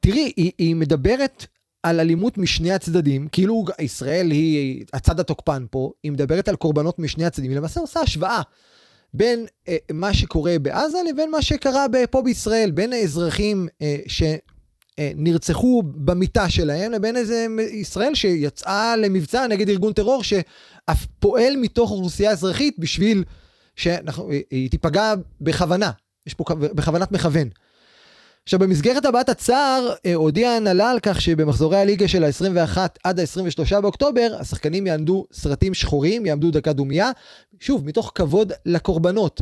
תראי, 0.00 0.32
היא, 0.36 0.52
היא 0.58 0.76
מדברת 0.76 1.46
על 1.82 2.00
אלימות 2.00 2.38
משני 2.38 2.72
הצדדים, 2.72 3.28
כאילו 3.32 3.64
ישראל 3.80 4.30
היא 4.30 4.84
הצד 4.92 5.20
התוקפן 5.20 5.66
פה, 5.70 5.92
היא 6.02 6.12
מדברת 6.12 6.48
על 6.48 6.56
קורבנות 6.56 6.98
משני 6.98 7.24
הצדדים, 7.24 7.50
היא 7.50 7.58
למעשה 7.58 7.80
עושה 7.80 8.00
השוואה 8.00 8.42
בין 9.14 9.46
אה, 9.68 9.76
מה 9.92 10.14
שקורה 10.14 10.58
בעזה 10.58 10.98
לבין 11.10 11.30
מה 11.30 11.42
שקרה 11.42 11.86
פה 12.10 12.22
בישראל, 12.22 12.70
בין 12.70 12.92
האזרחים 12.92 13.68
אה, 13.82 13.96
נרצחו 15.00 15.82
במיטה 15.86 16.48
שלהם, 16.48 16.92
לבין 16.92 17.16
איזה 17.16 17.46
ישראל 17.72 18.14
שיצאה 18.14 18.96
למבצע 18.96 19.46
נגד 19.46 19.68
ארגון 19.68 19.92
טרור 19.92 20.22
שאף 20.22 21.06
פועל 21.18 21.56
מתוך 21.56 21.90
אוכלוסייה 21.90 22.30
אזרחית 22.30 22.78
בשביל 22.78 23.24
שהיא 23.76 24.70
תיפגע 24.70 25.14
בכוונה, 25.40 25.90
יש 26.26 26.34
פה 26.34 26.44
בכוונת 26.54 27.12
מכוון. 27.12 27.48
עכשיו 28.42 28.58
במסגרת 28.58 29.04
הבעת 29.04 29.28
הצער 29.28 29.94
אה, 30.06 30.14
הודיעה 30.14 30.54
ההנהלה 30.54 30.90
על 30.90 30.98
כך 31.02 31.20
שבמחזורי 31.20 31.76
הליגה 31.76 32.08
של 32.08 32.24
ה-21 32.24 32.78
עד 33.04 33.20
ה-23 33.20 33.80
באוקטובר 33.80 34.36
השחקנים 34.40 34.86
יעמדו 34.86 35.26
סרטים 35.32 35.74
שחורים, 35.74 36.26
יעמדו 36.26 36.50
דקה 36.50 36.72
דומייה, 36.72 37.10
שוב 37.60 37.86
מתוך 37.86 38.12
כבוד 38.14 38.52
לקורבנות. 38.66 39.40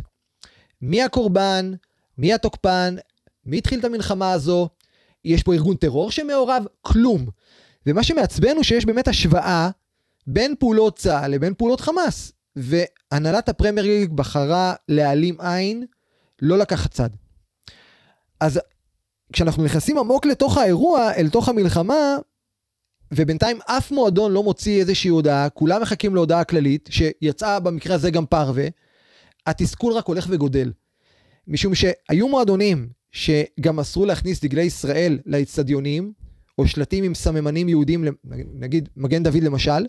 מי 0.82 1.02
הקורבן? 1.02 1.72
מי 2.18 2.34
התוקפן? 2.34 2.96
מי 3.46 3.58
התחיל 3.58 3.78
את 3.78 3.84
המלחמה 3.84 4.32
הזו? 4.32 4.68
יש 5.24 5.42
פה 5.42 5.54
ארגון 5.54 5.76
טרור 5.76 6.10
שמעורב? 6.10 6.64
כלום. 6.82 7.26
ומה 7.86 8.02
שמעצבן 8.02 8.56
הוא 8.56 8.62
שיש 8.62 8.84
באמת 8.84 9.08
השוואה 9.08 9.70
בין 10.26 10.54
פעולות 10.58 10.98
צה"ל 10.98 11.30
לבין 11.30 11.54
פעולות 11.54 11.80
חמאס. 11.80 12.32
והנהלת 12.56 13.48
הפרמייר 13.48 13.86
ליג 13.86 14.12
בחרה 14.12 14.74
להעלים 14.88 15.40
עין, 15.40 15.86
לא 16.42 16.58
לקחת 16.58 16.90
צד. 16.90 17.10
אז 18.40 18.60
כשאנחנו 19.32 19.64
נכנסים 19.64 19.98
עמוק 19.98 20.26
לתוך 20.26 20.58
האירוע, 20.58 21.12
אל 21.16 21.28
תוך 21.28 21.48
המלחמה, 21.48 22.16
ובינתיים 23.12 23.58
אף 23.66 23.90
מועדון 23.90 24.32
לא 24.32 24.42
מוציא 24.42 24.80
איזושהי 24.80 25.10
הודעה, 25.10 25.48
כולם 25.48 25.82
מחכים 25.82 26.14
להודעה 26.14 26.44
כללית, 26.44 26.88
שיצאה 26.92 27.60
במקרה 27.60 27.94
הזה 27.94 28.10
גם 28.10 28.26
פרווה, 28.26 28.66
התסכול 29.46 29.92
רק 29.92 30.06
הולך 30.06 30.26
וגודל. 30.30 30.72
משום 31.48 31.74
שהיו 31.74 32.28
מועדונים 32.28 32.88
שגם 33.14 33.80
אסרו 33.80 34.06
להכניס 34.06 34.40
דגלי 34.40 34.62
ישראל 34.62 35.18
לאצטדיונים, 35.26 36.12
או 36.58 36.66
שלטים 36.66 37.04
עם 37.04 37.14
סממנים 37.14 37.68
יהודים, 37.68 38.04
נגיד 38.54 38.88
מגן 38.96 39.22
דוד 39.22 39.42
למשל, 39.42 39.86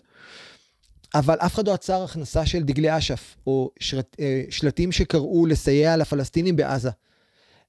אבל 1.14 1.36
אף 1.38 1.54
אחד 1.54 1.68
לא 1.68 1.74
עצר 1.74 2.02
הכנסה 2.02 2.46
של 2.46 2.62
דגלי 2.62 2.98
אש"ף, 2.98 3.36
או 3.46 3.70
שרט, 3.80 4.16
אה, 4.20 4.42
שלטים 4.50 4.92
שקראו 4.92 5.46
לסייע 5.46 5.96
לפלסטינים 5.96 6.56
בעזה. 6.56 6.90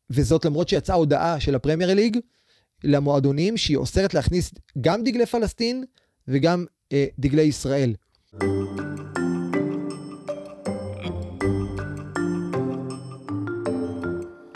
וזאת 0.09 0.45
למרות 0.45 0.69
שיצאה 0.69 0.95
הודעה 0.95 1.39
של 1.39 1.55
הפרמייר 1.55 1.93
ליג 1.93 2.17
למועדונים 2.83 3.57
שהיא 3.57 3.77
אוסרת 3.77 4.13
להכניס 4.13 4.51
גם 4.81 5.03
דגלי 5.03 5.25
פלסטין 5.25 5.83
וגם 6.27 6.65
אה, 6.93 7.05
דגלי 7.19 7.41
ישראל. 7.41 7.93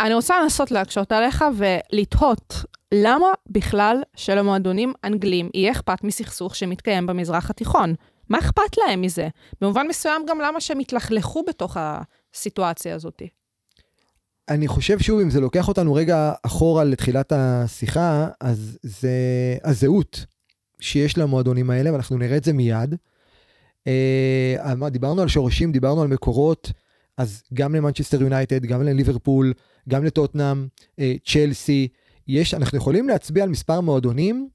אני 0.01 0.13
רוצה 0.13 0.41
לנסות 0.41 0.71
להקשות 0.71 1.11
עליך 1.11 1.45
ולתהות 1.57 2.53
למה 2.93 3.27
בכלל 3.49 3.97
שלמועדונים 4.15 4.93
אנגלים 5.03 5.49
יהיה 5.53 5.71
אכפת 5.71 6.03
מסכסוך 6.03 6.55
שמתקיים 6.55 7.07
במזרח 7.07 7.49
התיכון? 7.49 7.93
מה 8.29 8.39
אכפת 8.39 8.77
להם 8.77 9.01
מזה? 9.01 9.27
במובן 9.61 9.87
מסוים 9.89 10.21
גם 10.27 10.39
למה 10.39 10.61
שהם 10.61 10.79
יתלכלכו 10.79 11.43
בתוך 11.47 11.77
הסיטואציה 11.79 12.95
הזאת. 12.95 13.21
אני 14.49 14.67
חושב 14.67 14.99
שוב, 14.99 15.19
אם 15.19 15.29
זה 15.29 15.39
לוקח 15.39 15.67
אותנו 15.67 15.93
רגע 15.93 16.33
אחורה 16.43 16.83
לתחילת 16.83 17.31
השיחה, 17.35 18.27
אז 18.39 18.77
זה 18.83 19.09
הזהות 19.63 20.25
שיש 20.79 21.17
למועדונים 21.17 21.69
האלה, 21.69 21.91
ואנחנו 21.91 22.17
נראה 22.17 22.37
את 22.37 22.43
זה 22.43 22.53
מיד. 22.53 22.95
אה, 23.87 24.89
דיברנו 24.91 25.21
על 25.21 25.27
שורשים, 25.27 25.71
דיברנו 25.71 26.01
על 26.01 26.07
מקורות, 26.07 26.71
אז 27.21 27.43
גם 27.53 27.75
למנצ'סטר 27.75 28.21
יונייטד, 28.21 28.65
גם 28.65 28.83
לליברפול, 28.83 29.53
גם 29.89 30.05
לטוטנאם, 30.05 30.67
אה, 30.99 31.13
צ'לסי, 31.25 31.87
יש, 32.27 32.53
אנחנו 32.53 32.77
יכולים 32.77 33.09
להצביע 33.09 33.43
על 33.43 33.49
מספר 33.49 33.81
מועדונים 33.81 34.49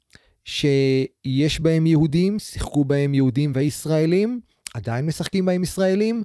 שיש 0.44 1.60
בהם 1.60 1.86
יהודים, 1.86 2.38
שיחקו 2.38 2.84
בהם 2.84 3.14
יהודים 3.14 3.52
וישראלים, 3.54 4.40
עדיין 4.74 5.06
משחקים 5.06 5.46
בהם 5.46 5.62
ישראלים, 5.62 6.22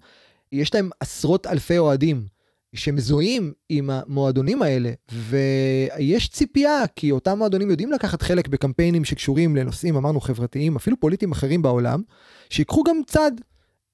יש 0.52 0.76
להם 0.76 0.90
עשרות 1.00 1.48
אלפי 1.48 1.78
אוהדים. 1.78 2.26
שמזוהים 2.74 3.54
עם 3.70 3.90
המועדונים 3.90 4.62
האלה, 4.62 4.92
ויש 5.12 6.30
ציפייה, 6.30 6.88
כי 6.96 7.12
אותם 7.12 7.38
מועדונים 7.38 7.70
יודעים 7.70 7.92
לקחת 7.92 8.22
חלק 8.22 8.48
בקמפיינים 8.48 9.06
שקשורים 9.06 9.56
לנושאים, 9.56 9.96
אמרנו, 9.96 10.22
חברתיים, 10.22 10.76
אפילו 10.76 11.00
פוליטיים 11.00 11.32
אחרים 11.32 11.62
בעולם, 11.62 12.02
שיקחו 12.50 12.84
גם 12.84 12.96
צד 13.08 13.32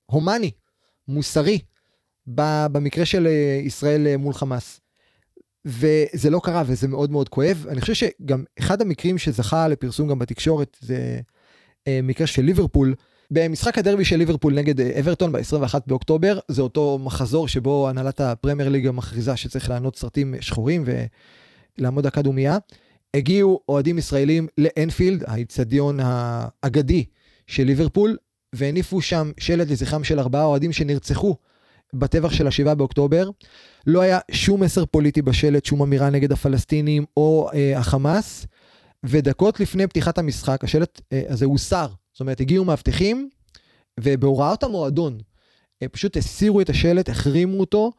הומני, 0.05 0.51
מוסרי, 1.07 1.59
במקרה 2.27 3.05
של 3.05 3.27
אה, 3.27 3.61
ישראל 3.63 4.07
אה, 4.07 4.17
מול 4.17 4.33
חמאס. 4.33 4.79
וזה 5.65 6.29
לא 6.29 6.39
קרה 6.43 6.63
וזה 6.65 6.87
מאוד 6.87 7.11
מאוד 7.11 7.29
כואב. 7.29 7.65
אני 7.69 7.81
חושב 7.81 7.93
שגם 7.93 8.43
אחד 8.59 8.81
המקרים 8.81 9.17
שזכה 9.17 9.67
לפרסום 9.67 10.07
גם 10.07 10.19
בתקשורת 10.19 10.77
זה 10.81 11.19
אה, 11.87 11.99
מקרה 12.03 12.27
של 12.27 12.41
ליברפול, 12.41 12.95
במשחק 13.31 13.77
הדרבי 13.77 14.05
של 14.05 14.15
ליברפול 14.15 14.53
נגד 14.53 14.81
אברטון 14.81 15.31
ב-21 15.31 15.79
באוקטובר, 15.87 16.39
זה 16.47 16.61
אותו 16.61 16.99
מחזור 17.03 17.47
שבו 17.47 17.89
הנהלת 17.89 18.21
הפרמייר 18.21 18.69
ליגה 18.69 18.91
מכריזה 18.91 19.35
שצריך 19.35 19.69
לענות 19.69 19.95
סרטים 19.95 20.35
שחורים 20.41 20.83
ולעמוד 21.77 22.07
דקה 22.07 22.21
דומייה. 22.21 22.57
הגיעו 23.13 23.61
אוהדים 23.69 23.97
ישראלים 23.97 24.47
לאנפילד, 24.57 25.23
האיצטדיון 25.27 25.99
האגדי 26.01 27.05
של 27.47 27.63
ליברפול, 27.63 28.17
והניפו 28.55 29.01
שם 29.01 29.31
שלט 29.39 29.67
לזכרם 29.69 30.03
של 30.03 30.19
ארבעה 30.19 30.43
אוהדים 30.43 30.71
שנרצחו 30.71 31.35
בטבח 31.93 32.31
של 32.31 32.47
השבעה 32.47 32.75
באוקטובר. 32.75 33.29
לא 33.87 34.01
היה 34.01 34.19
שום 34.31 34.63
מסר 34.63 34.85
פוליטי 34.85 35.21
בשלט, 35.21 35.65
שום 35.65 35.81
אמירה 35.81 36.09
נגד 36.09 36.31
הפלסטינים 36.31 37.05
או 37.17 37.49
אה, 37.53 37.77
החמאס, 37.79 38.47
ודקות 39.03 39.59
לפני 39.59 39.87
פתיחת 39.87 40.17
המשחק 40.17 40.63
השלט 40.63 41.01
אה, 41.13 41.21
הזה 41.29 41.45
הוסר 41.45 41.87
זאת 42.17 42.21
אומרת, 42.21 42.41
הגיעו 42.41 42.65
מאבטחים, 42.65 43.29
ובהוראות 43.99 44.63
המועדון, 44.63 45.17
פשוט 45.91 46.17
הסירו 46.17 46.61
את 46.61 46.69
השלט, 46.69 47.09
החרימו 47.09 47.59
אותו. 47.59 47.91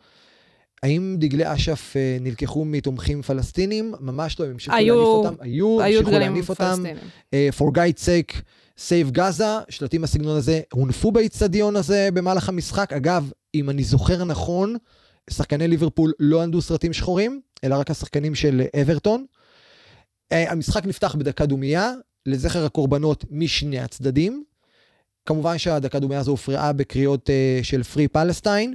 האם 0.82 1.16
דגלי 1.18 1.54
אש"ף 1.54 1.96
אה, 1.96 2.16
נלקחו 2.20 2.64
מתומכים 2.64 3.22
פלסטינים? 3.22 3.94
ממש 4.00 4.40
לא, 4.40 4.44
הם 4.44 4.50
המשיכו 4.50 4.76
להניף 4.76 4.94
אותם. 4.94 5.34
היו, 5.40 5.82
היו 5.82 5.98
המשיכו 5.98 6.18
להניף 6.18 6.48
אותם. 6.48 6.84
Uh, 7.26 7.58
for 7.58 7.66
God's 7.66 8.04
sake, 8.04 8.42
save 8.78 9.16
Gaza, 9.16 9.64
שלטים 9.68 10.02
בסגנון 10.02 10.36
הזה 10.36 10.60
הונפו 10.72 11.12
באיצטדיון 11.12 11.76
הזה 11.76 12.08
במהלך 12.14 12.48
המשחק. 12.48 12.92
אגב, 12.92 13.30
אם 13.54 13.70
אני 13.70 13.84
זוכר 13.84 14.24
נכון, 14.24 14.76
שחקני 15.30 15.68
ליברפול 15.68 16.12
לא 16.20 16.42
ענדו 16.42 16.62
סרטים 16.62 16.92
שחורים, 16.92 17.40
אלא 17.64 17.74
רק 17.74 17.90
השחקנים 17.90 18.34
של 18.34 18.62
אברטון. 18.82 19.24
Uh, 20.32 20.36
המשחק 20.36 20.86
נפתח 20.86 21.14
בדקה 21.14 21.46
דומייה, 21.46 21.92
לזכר 22.26 22.64
הקורבנות 22.64 23.24
משני 23.30 23.80
הצדדים. 23.80 24.44
כמובן 25.26 25.58
שהדקה 25.58 25.98
דומייה 25.98 26.20
הזו 26.20 26.30
הופרעה 26.30 26.72
בקריאות 26.72 27.28
uh, 27.28 27.64
של 27.64 27.82
פרי 27.82 28.08
פלסטיין. 28.08 28.74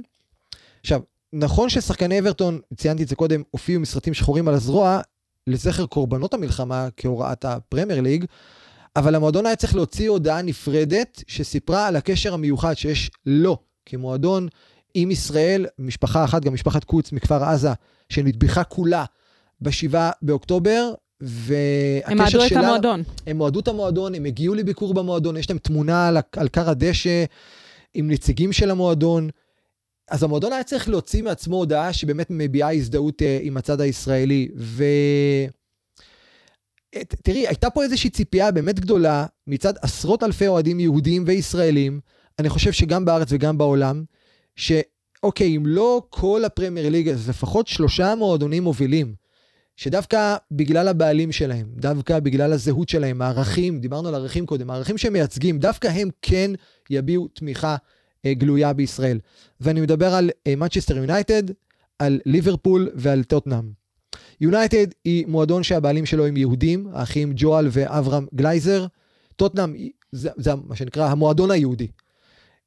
עכשיו, 0.80 1.00
נכון 1.32 1.68
ששחקני 1.68 2.18
אברטון, 2.18 2.60
ציינתי 2.76 3.02
את 3.02 3.08
זה 3.08 3.16
קודם, 3.16 3.42
הופיעו 3.50 3.80
מסרטים 3.80 4.14
שחורים 4.14 4.48
על 4.48 4.54
הזרוע 4.54 5.00
לזכר 5.46 5.86
קורבנות 5.86 6.34
המלחמה 6.34 6.88
כהוראת 6.96 7.44
הפרמייר 7.44 8.00
ליג, 8.00 8.24
אבל 8.96 9.14
המועדון 9.14 9.46
היה 9.46 9.56
צריך 9.56 9.74
להוציא 9.74 10.10
הודעה 10.10 10.42
נפרדת 10.42 11.22
שסיפרה 11.26 11.86
על 11.86 11.96
הקשר 11.96 12.34
המיוחד 12.34 12.74
שיש 12.74 13.10
לו 13.26 13.58
כמועדון 13.86 14.48
עם 14.94 15.10
ישראל, 15.10 15.66
משפחה 15.78 16.24
אחת, 16.24 16.44
גם 16.44 16.54
משפחת 16.54 16.84
קוץ 16.84 17.12
מכפר 17.12 17.44
עזה, 17.44 17.70
שנטבחה 18.08 18.64
כולה 18.64 19.04
בשבעה 19.60 20.10
באוקטובר, 20.22 20.94
והקשר 21.20 22.06
שלה... 22.06 22.10
הם 22.10 22.20
אהדו 22.20 22.46
את 22.46 22.52
המועדון. 22.52 23.02
הם 23.26 23.40
אוהדו 23.40 23.60
את 23.60 23.68
המועדון, 23.68 24.14
הם 24.14 24.24
הגיעו 24.24 24.54
לביקור 24.54 24.94
במועדון, 24.94 25.36
יש 25.36 25.50
להם 25.50 25.58
תמונה 25.58 26.08
על, 26.08 26.16
על 26.36 26.48
כר 26.48 26.70
הדשא 26.70 27.24
עם 27.94 28.10
נציגים 28.10 28.52
של 28.52 28.70
המועדון. 28.70 29.28
אז 30.10 30.22
המועדון 30.22 30.52
היה 30.52 30.64
צריך 30.64 30.88
להוציא 30.88 31.22
מעצמו 31.22 31.56
הודעה 31.56 31.92
שבאמת 31.92 32.26
מביעה 32.30 32.74
הזדהות 32.74 33.22
uh, 33.22 33.24
עם 33.42 33.56
הצד 33.56 33.80
הישראלי. 33.80 34.48
ו... 34.56 34.84
תראי, 37.22 37.46
הייתה 37.48 37.70
פה 37.70 37.82
איזושהי 37.82 38.10
ציפייה 38.10 38.50
באמת 38.50 38.80
גדולה 38.80 39.26
מצד 39.46 39.74
עשרות 39.82 40.22
אלפי 40.22 40.46
אוהדים 40.46 40.80
יהודים 40.80 41.24
וישראלים, 41.26 42.00
אני 42.38 42.48
חושב 42.48 42.72
שגם 42.72 43.04
בארץ 43.04 43.28
וגם 43.30 43.58
בעולם, 43.58 44.04
שאוקיי, 44.56 45.56
אם 45.56 45.66
לא 45.66 46.02
כל 46.10 46.44
הפרמייר 46.44 46.88
ליג, 46.88 47.08
אז 47.08 47.28
לפחות 47.28 47.66
שלושה 47.66 48.14
מועדונים 48.14 48.62
מובילים 48.62 49.14
שדווקא 49.76 50.36
בגלל 50.50 50.88
הבעלים 50.88 51.32
שלהם, 51.32 51.66
דווקא 51.76 52.20
בגלל 52.20 52.52
הזהות 52.52 52.88
שלהם, 52.88 53.22
הערכים, 53.22 53.80
דיברנו 53.80 54.08
על 54.08 54.14
ערכים 54.14 54.46
קודם, 54.46 54.70
הערכים 54.70 54.98
שהם 54.98 55.12
מייצגים, 55.12 55.58
דווקא 55.58 55.88
הם 55.88 56.08
כן 56.22 56.50
יביעו 56.90 57.28
תמיכה 57.28 57.76
אה, 58.26 58.34
גלויה 58.34 58.72
בישראל. 58.72 59.18
ואני 59.60 59.80
מדבר 59.80 60.14
על 60.14 60.30
מנצ'סטר 60.48 60.94
אה, 60.94 61.00
יונייטד, 61.00 61.42
על 61.98 62.20
ליברפול 62.26 62.90
ועל 62.94 63.24
טוטנאם. 63.24 63.70
יונייטד 64.40 64.86
היא 65.04 65.26
מועדון 65.26 65.62
שהבעלים 65.62 66.06
שלו 66.06 66.26
הם 66.26 66.36
יהודים, 66.36 66.88
האחים 66.92 67.32
ג'ואל 67.36 67.68
ואברהם 67.70 68.26
גלייזר. 68.34 68.86
טוטנאם 69.36 69.74
זה, 70.12 70.30
זה 70.36 70.54
מה 70.54 70.76
שנקרא 70.76 71.10
המועדון 71.10 71.50
היהודי. 71.50 71.88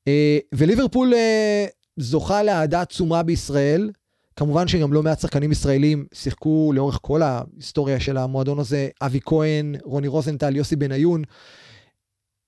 אה, 0.08 0.38
וליברפול 0.54 1.13
אה, 1.13 1.65
זוכה 1.98 2.43
לאהדה 2.43 2.82
עצומה 2.82 3.24
בישראל, 3.24 3.91
כמובן 4.36 4.67
שגם 4.67 4.93
לא 4.93 5.04
מעט 5.04 5.20
שחקנים 5.20 5.52
ישראלים 5.52 6.06
שיחקו 6.13 6.72
לאורך 6.76 7.00
כל 7.02 7.22
ההיסטוריה 7.22 8.00
של 8.00 8.17
המועדון 8.17 8.60
הזה, 8.60 8.89
אבי 9.02 9.20
כהן, 9.26 9.76
רוני 9.84 10.08
רוזנטל, 10.08 10.56
יוסי 10.56 10.76
בניון, 10.76 11.24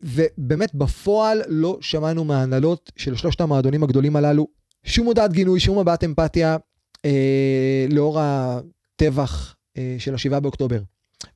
ובאמת 0.01 0.75
בפועל 0.75 1.41
לא 1.47 1.77
שמענו 1.81 2.23
מההנהלות 2.23 2.91
של 2.95 3.15
שלושת 3.15 3.41
המועדונים 3.41 3.83
הגדולים 3.83 4.15
הללו 4.15 4.47
שום 4.83 5.07
הודעת 5.07 5.33
גינוי, 5.33 5.59
שום 5.59 5.79
מבט 5.79 6.03
אמפתיה 6.03 6.57
אה, 7.05 7.85
לאור 7.89 8.19
הטבח 8.19 9.55
אה, 9.77 9.95
של 9.99 10.15
השבעה 10.15 10.39
באוקטובר. 10.39 10.81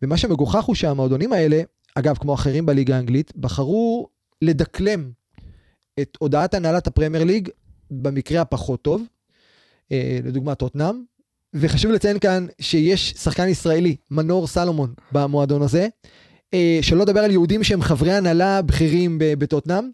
ומה 0.01 0.17
שמגוחך 0.17 0.63
הוא 0.63 0.75
שהמועדונים 0.75 1.33
האלה, 1.33 1.61
אגב, 1.95 2.17
כמו 2.17 2.33
אחרים 2.33 2.65
בליגה 2.65 2.95
האנגלית, 2.95 3.35
בחרו 3.35 4.07
לדקלם 4.41 5.11
את 5.99 6.17
הודעת 6.19 6.53
הנהלת 6.53 6.87
הפרמייר 6.87 7.23
ליג 7.23 7.49
במקרה 7.91 8.41
הפחות 8.41 8.81
טוב, 8.81 9.03
אה, 9.91 10.19
לדוגמה 10.23 10.55
טוטנאם, 10.55 11.03
וחשוב 11.53 11.91
לציין 11.91 12.19
כאן 12.19 12.47
שיש 12.59 13.11
שחקן 13.11 13.47
ישראלי, 13.47 13.95
מנור 14.11 14.47
סלומון, 14.47 14.93
במועדון 15.11 15.61
הזה, 15.61 15.87
אה, 16.53 16.79
שלא 16.81 17.01
לדבר 17.01 17.19
על 17.19 17.31
יהודים 17.31 17.63
שהם 17.63 17.81
חברי 17.81 18.13
הנהלה 18.13 18.61
בכירים 18.61 19.17
בטוטנאם, 19.19 19.89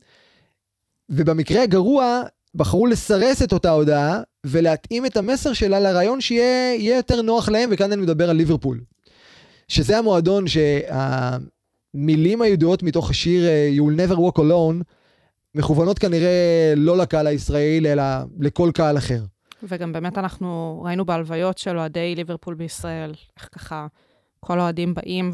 ובמקרה 1.10 1.64
הגרוע, 1.64 2.22
בחרו 2.56 2.88
לסרס 2.88 3.44
את 3.44 3.54
אותה 3.54 3.70
הודעה 3.70 4.22
ולהתאים 4.46 5.06
את 5.06 5.18
המסר 5.18 5.54
שלה 5.54 5.80
לרעיון 5.80 6.22
שיהיה 6.22 6.96
יותר 6.96 7.22
נוח 7.22 7.50
להם, 7.50 7.70
וכאן 7.74 7.92
אני 7.92 8.02
מדבר 8.02 8.30
על 8.30 8.36
ליברפול. 8.36 8.82
שזה 9.68 9.98
המועדון 9.98 10.46
שהמילים 10.48 12.42
הידועות 12.42 12.84
מתוך 12.84 13.10
השיר 13.10 13.46
אה, 13.48 13.70
You'll 13.78 14.10
never 14.10 14.16
walk 14.16 14.40
alone, 14.40 14.84
מכוונות 15.56 16.00
כנראה 16.00 16.74
לא 16.76 16.98
לקהל 16.98 17.28
הישראלי, 17.28 17.94
אלא 17.94 18.04
לכל 18.40 18.72
קהל 18.74 18.98
אחר. 18.98 19.24
וגם 19.64 19.94
באמת 19.94 20.18
אנחנו 20.18 20.82
ראינו 20.86 21.06
בהלוויות 21.06 21.58
של 21.58 21.78
אוהדי 21.78 22.16
ליברפול 22.16 22.56
בישראל, 22.56 23.14
איך 23.38 23.50
ככה 23.52 23.88
כל 24.40 24.60
האוהדים 24.60 24.94
באים 24.94 25.32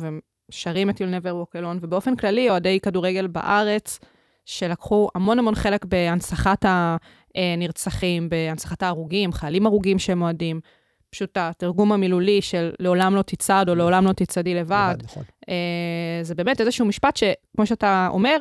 ושרים 0.51 0.89
את 0.89 0.95
You'll 0.95 1.23
never 1.23 1.27
walk 1.27 1.61
alone, 1.61 1.77
ובאופן 1.81 2.15
כללי 2.15 2.49
אוהדי 2.49 2.79
כדורגל 2.79 3.27
בארץ, 3.27 3.99
שלקחו 4.45 5.09
המון 5.15 5.39
המון 5.39 5.55
חלק 5.55 5.85
בהנצחת 5.85 6.65
הנרצחים, 7.35 8.29
בהנצחת 8.29 8.83
ההרוגים, 8.83 9.33
חיילים 9.33 9.65
הרוגים 9.65 9.99
שהם 9.99 10.21
אוהדים. 10.21 10.59
פשוט 11.09 11.37
התרגום 11.37 11.91
המילולי 11.91 12.41
של 12.41 12.71
לעולם 12.79 13.15
לא 13.15 13.21
תצעד 13.21 13.69
או 13.69 13.75
לעולם 13.75 14.05
לא 14.05 14.13
תצעדי 14.13 14.55
לבד. 14.55 14.95
נכון. 15.03 15.23
אה, 15.49 16.19
זה 16.21 16.35
באמת 16.35 16.61
איזשהו 16.61 16.85
משפט 16.85 17.17
שכמו 17.17 17.65
שאתה 17.65 18.07
אומר, 18.11 18.37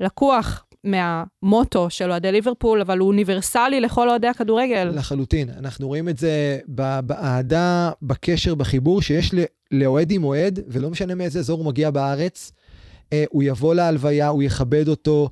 לקוח 0.00 0.64
מהמוטו 0.84 1.90
של 1.90 2.10
אוהדי 2.10 2.32
ליברפול, 2.32 2.80
אבל 2.80 2.98
הוא 2.98 3.08
אוניברסלי 3.08 3.80
לכל 3.80 4.08
אוהדי 4.10 4.26
הכדורגל. 4.26 4.90
לחלוטין. 4.94 5.50
אנחנו 5.58 5.86
רואים 5.86 6.08
את 6.08 6.18
זה 6.18 6.58
באהדה, 7.02 7.90
בקשר, 8.02 8.54
בחיבור 8.54 9.02
שיש 9.02 9.34
לאוהד 9.70 10.10
עם 10.10 10.24
אוהד, 10.24 10.60
ולא 10.68 10.90
משנה 10.90 11.14
מאיזה 11.14 11.38
אזור 11.38 11.58
הוא 11.58 11.66
מגיע 11.66 11.90
בארץ, 11.90 12.52
אה, 13.12 13.24
הוא 13.30 13.42
יבוא 13.42 13.74
להלוויה, 13.74 14.28
הוא 14.28 14.42
יכבד 14.42 14.88
אותו. 14.88 15.30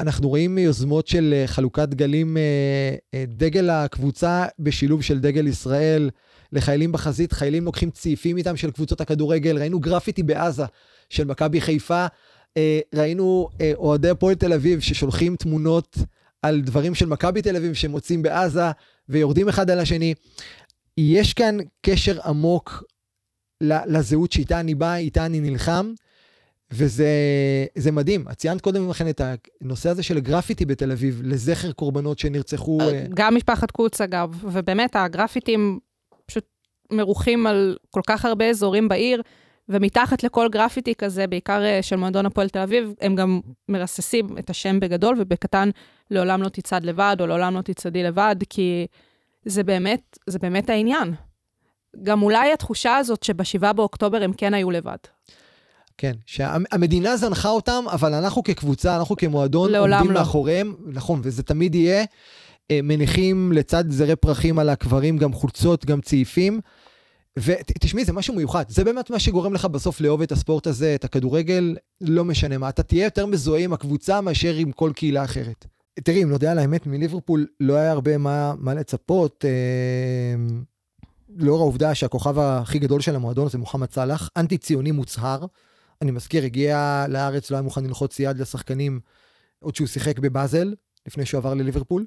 אנחנו 0.00 0.28
רואים 0.28 0.58
יוזמות 0.58 1.06
של 1.08 1.34
אה, 1.36 1.46
חלוקת 1.46 1.88
דגלים, 1.88 2.36
אה, 2.36 3.24
דגל 3.28 3.70
הקבוצה 3.70 4.44
בשילוב 4.58 5.02
של 5.02 5.18
דגל 5.18 5.46
ישראל 5.46 6.10
לחיילים 6.52 6.92
בחזית, 6.92 7.32
חיילים 7.32 7.64
לוקחים 7.64 7.90
צעיפים 7.90 8.36
איתם 8.36 8.56
של 8.56 8.70
קבוצות 8.70 9.00
הכדורגל, 9.00 9.58
ראינו 9.58 9.80
גרפיטי 9.80 10.22
בעזה 10.22 10.64
של 11.08 11.24
מכבי 11.24 11.60
חיפה, 11.60 12.06
ראינו 12.94 13.48
אוהדי 13.76 14.08
הפועל 14.08 14.34
תל 14.34 14.52
אביב 14.52 14.80
ששולחים 14.80 15.36
תמונות 15.36 15.96
על 16.42 16.60
דברים 16.60 16.94
של 16.94 17.06
מכבי 17.06 17.42
תל 17.42 17.56
אביב 17.56 17.74
שמוצאים 17.74 18.22
בעזה 18.22 18.70
ויורדים 19.08 19.48
אחד 19.48 19.70
על 19.70 19.78
השני. 19.78 20.14
יש 20.98 21.34
כאן 21.34 21.58
קשר 21.82 22.20
עמוק 22.24 22.84
לזהות 23.62 24.32
שאיתה 24.32 24.60
אני 24.60 24.74
בא, 24.74 24.94
איתה 24.94 25.26
אני 25.26 25.40
נלחם. 25.40 25.92
וזה 26.72 27.90
מדהים. 27.92 28.24
את 28.32 28.36
ציינת 28.36 28.60
קודם 28.60 28.90
לכן 28.90 29.08
את 29.08 29.20
הנושא 29.60 29.88
הזה 29.88 30.02
של 30.02 30.20
גרפיטי 30.20 30.64
בתל 30.64 30.92
אביב, 30.92 31.22
לזכר 31.24 31.72
קורבנות 31.72 32.18
שנרצחו. 32.18 32.78
אה, 32.80 33.04
גם 33.14 33.34
משפחת 33.34 33.70
קוץ, 33.70 34.00
אגב, 34.00 34.44
ובאמת, 34.52 34.96
הגרפיטים 34.96 35.78
פשוט 36.26 36.44
מרוחים 36.92 37.46
על 37.46 37.76
כל 37.90 38.00
כך 38.06 38.24
הרבה 38.24 38.50
אזורים 38.50 38.88
בעיר, 38.88 39.22
ומתחת 39.70 40.22
לכל 40.22 40.48
גרפיטי 40.52 40.94
כזה, 40.94 41.26
בעיקר 41.26 41.64
אה, 41.64 41.82
של 41.82 41.96
מועדון 41.96 42.26
הפועל 42.26 42.48
תל 42.48 42.58
אביב, 42.58 42.92
הם 43.00 43.14
גם 43.14 43.40
מרססים 43.68 44.38
את 44.38 44.50
השם 44.50 44.80
בגדול, 44.80 45.16
ובקטן, 45.18 45.70
לעולם 46.10 46.42
לא 46.42 46.48
תצעד 46.48 46.84
לבד, 46.84 47.16
או 47.20 47.26
לעולם 47.26 47.56
לא 47.56 47.62
תצעדי 47.62 48.02
לבד, 48.02 48.36
כי 48.50 48.86
זה 49.44 49.62
באמת, 49.62 50.18
זה 50.26 50.38
באמת 50.38 50.70
העניין. 50.70 51.14
גם 52.02 52.22
אולי 52.22 52.52
התחושה 52.52 52.96
הזאת 52.96 53.22
שבשבעה 53.22 53.72
באוקטובר 53.72 54.22
הם 54.22 54.32
כן 54.32 54.54
היו 54.54 54.70
לבד. 54.70 54.96
כן, 55.98 56.12
שהמדינה 56.26 57.16
זנחה 57.16 57.48
אותם, 57.48 57.84
אבל 57.92 58.14
אנחנו 58.14 58.42
כקבוצה, 58.42 58.96
אנחנו 58.96 59.16
כמועדון, 59.16 59.74
עומדים 59.74 60.10
לא. 60.10 60.14
מאחוריהם, 60.14 60.74
נכון, 60.86 61.20
וזה 61.22 61.42
תמיד 61.42 61.74
יהיה, 61.74 62.04
אה, 62.70 62.80
מניחים 62.82 63.52
לצד 63.52 63.90
זרי 63.90 64.16
פרחים 64.16 64.58
על 64.58 64.68
הקברים 64.68 65.16
גם 65.16 65.32
חולצות, 65.32 65.86
גם 65.86 66.00
צעיפים. 66.00 66.60
ותשמעי, 67.38 68.04
זה 68.04 68.12
משהו 68.12 68.34
מיוחד, 68.34 68.64
זה 68.68 68.84
באמת 68.84 69.10
מה 69.10 69.18
שגורם 69.18 69.54
לך 69.54 69.64
בסוף 69.64 70.00
לאהוב 70.00 70.22
את 70.22 70.32
הספורט 70.32 70.66
הזה, 70.66 70.94
את 70.94 71.04
הכדורגל, 71.04 71.76
לא 72.00 72.24
משנה 72.24 72.58
מה, 72.58 72.68
אתה 72.68 72.82
תהיה 72.82 73.04
יותר 73.04 73.26
מזוהה 73.26 73.60
עם 73.60 73.72
הקבוצה 73.72 74.20
מאשר 74.20 74.54
עם 74.54 74.72
כל 74.72 74.92
קהילה 74.94 75.24
אחרת. 75.24 75.66
תראי, 76.04 76.22
אם 76.22 76.30
נודה 76.30 76.52
על 76.52 76.58
האמת, 76.58 76.86
מליברפול 76.86 77.46
לא 77.60 77.74
היה 77.74 77.92
הרבה 77.92 78.18
מה, 78.18 78.54
מה 78.58 78.74
לצפות, 78.74 79.44
אה, 79.44 79.50
לאור 81.36 81.60
העובדה 81.60 81.94
שהכוכב 81.94 82.38
הכי 82.38 82.78
גדול 82.78 83.00
של 83.00 83.16
המועדון 83.16 83.48
זה 83.48 83.58
מוחמד 83.58 83.92
סאלח, 83.92 84.30
אנטי 84.36 84.58
ציוני 84.58 84.90
מוצהר, 84.90 85.46
אני 86.02 86.10
מזכיר, 86.10 86.44
הגיע 86.44 87.04
לארץ, 87.08 87.50
לא 87.50 87.56
היה 87.56 87.62
מוכן 87.62 87.84
ללחוץ 87.84 88.20
יד 88.20 88.38
לשחקנים 88.38 89.00
עוד 89.60 89.74
שהוא 89.74 89.86
שיחק 89.86 90.18
בבאזל, 90.18 90.74
לפני 91.06 91.26
שהוא 91.26 91.38
עבר 91.38 91.54
לליברפול. 91.54 92.06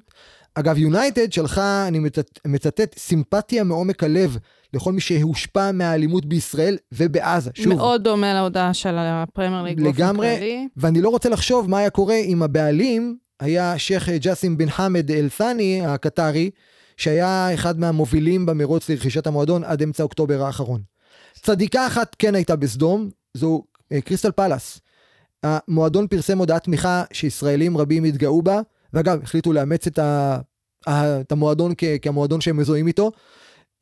אגב, 0.54 0.78
יונייטד 0.78 1.32
שלחה, 1.32 1.88
אני 1.88 1.98
מצטט, 1.98 2.40
מצטט, 2.46 2.98
סימפתיה 2.98 3.64
מעומק 3.64 4.02
הלב 4.04 4.38
לכל 4.74 4.92
מי 4.92 5.00
שהושפע 5.00 5.72
מהאלימות 5.72 6.26
בישראל 6.26 6.76
ובעזה. 6.92 7.50
שוב. 7.54 7.74
מאוד 7.74 8.04
דומה 8.04 8.34
להודעה 8.34 8.74
של 8.74 8.94
הפרמייר 8.98 9.62
ליג 9.62 9.80
לגמרי, 9.80 10.68
ואני 10.76 11.00
לא 11.00 11.08
רוצה 11.08 11.28
לחשוב 11.28 11.70
מה 11.70 11.78
היה 11.78 11.90
קורה 11.90 12.16
אם 12.16 12.42
הבעלים 12.42 13.16
היה 13.40 13.78
שייח' 13.78 14.08
ג'אסים 14.08 14.58
בן 14.58 14.70
חמד 14.70 15.10
אל-ת'אני 15.10 15.86
הקטרי, 15.86 16.50
שהיה 16.96 17.54
אחד 17.54 17.78
מהמובילים 17.78 18.46
במרוץ 18.46 18.90
לרכישת 18.90 19.26
המועדון 19.26 19.64
עד 19.64 19.82
אמצע 19.82 20.02
אוקטובר 20.02 20.42
האחרון. 20.42 20.82
צדיקה 21.34 21.86
אחת 21.86 22.16
כן 22.18 22.34
הייתה 22.34 22.56
בסדום, 22.56 23.10
זו 23.34 23.62
אה, 23.92 24.00
קריסטל 24.00 24.30
פלאס. 24.30 24.80
המועדון 25.42 26.06
פרסם 26.06 26.38
הודעת 26.38 26.64
תמיכה 26.64 27.04
שישראלים 27.12 27.78
רבים 27.78 28.04
התגאו 28.04 28.42
בה, 28.42 28.60
ואגב, 28.92 29.22
החליטו 29.22 29.52
לאמץ 29.52 29.86
את, 29.86 29.98
ה, 29.98 30.38
את 30.88 31.32
המועדון 31.32 31.72
כ, 31.78 31.84
כמועדון 32.02 32.40
שהם 32.40 32.56
מזוהים 32.56 32.86
איתו. 32.86 33.10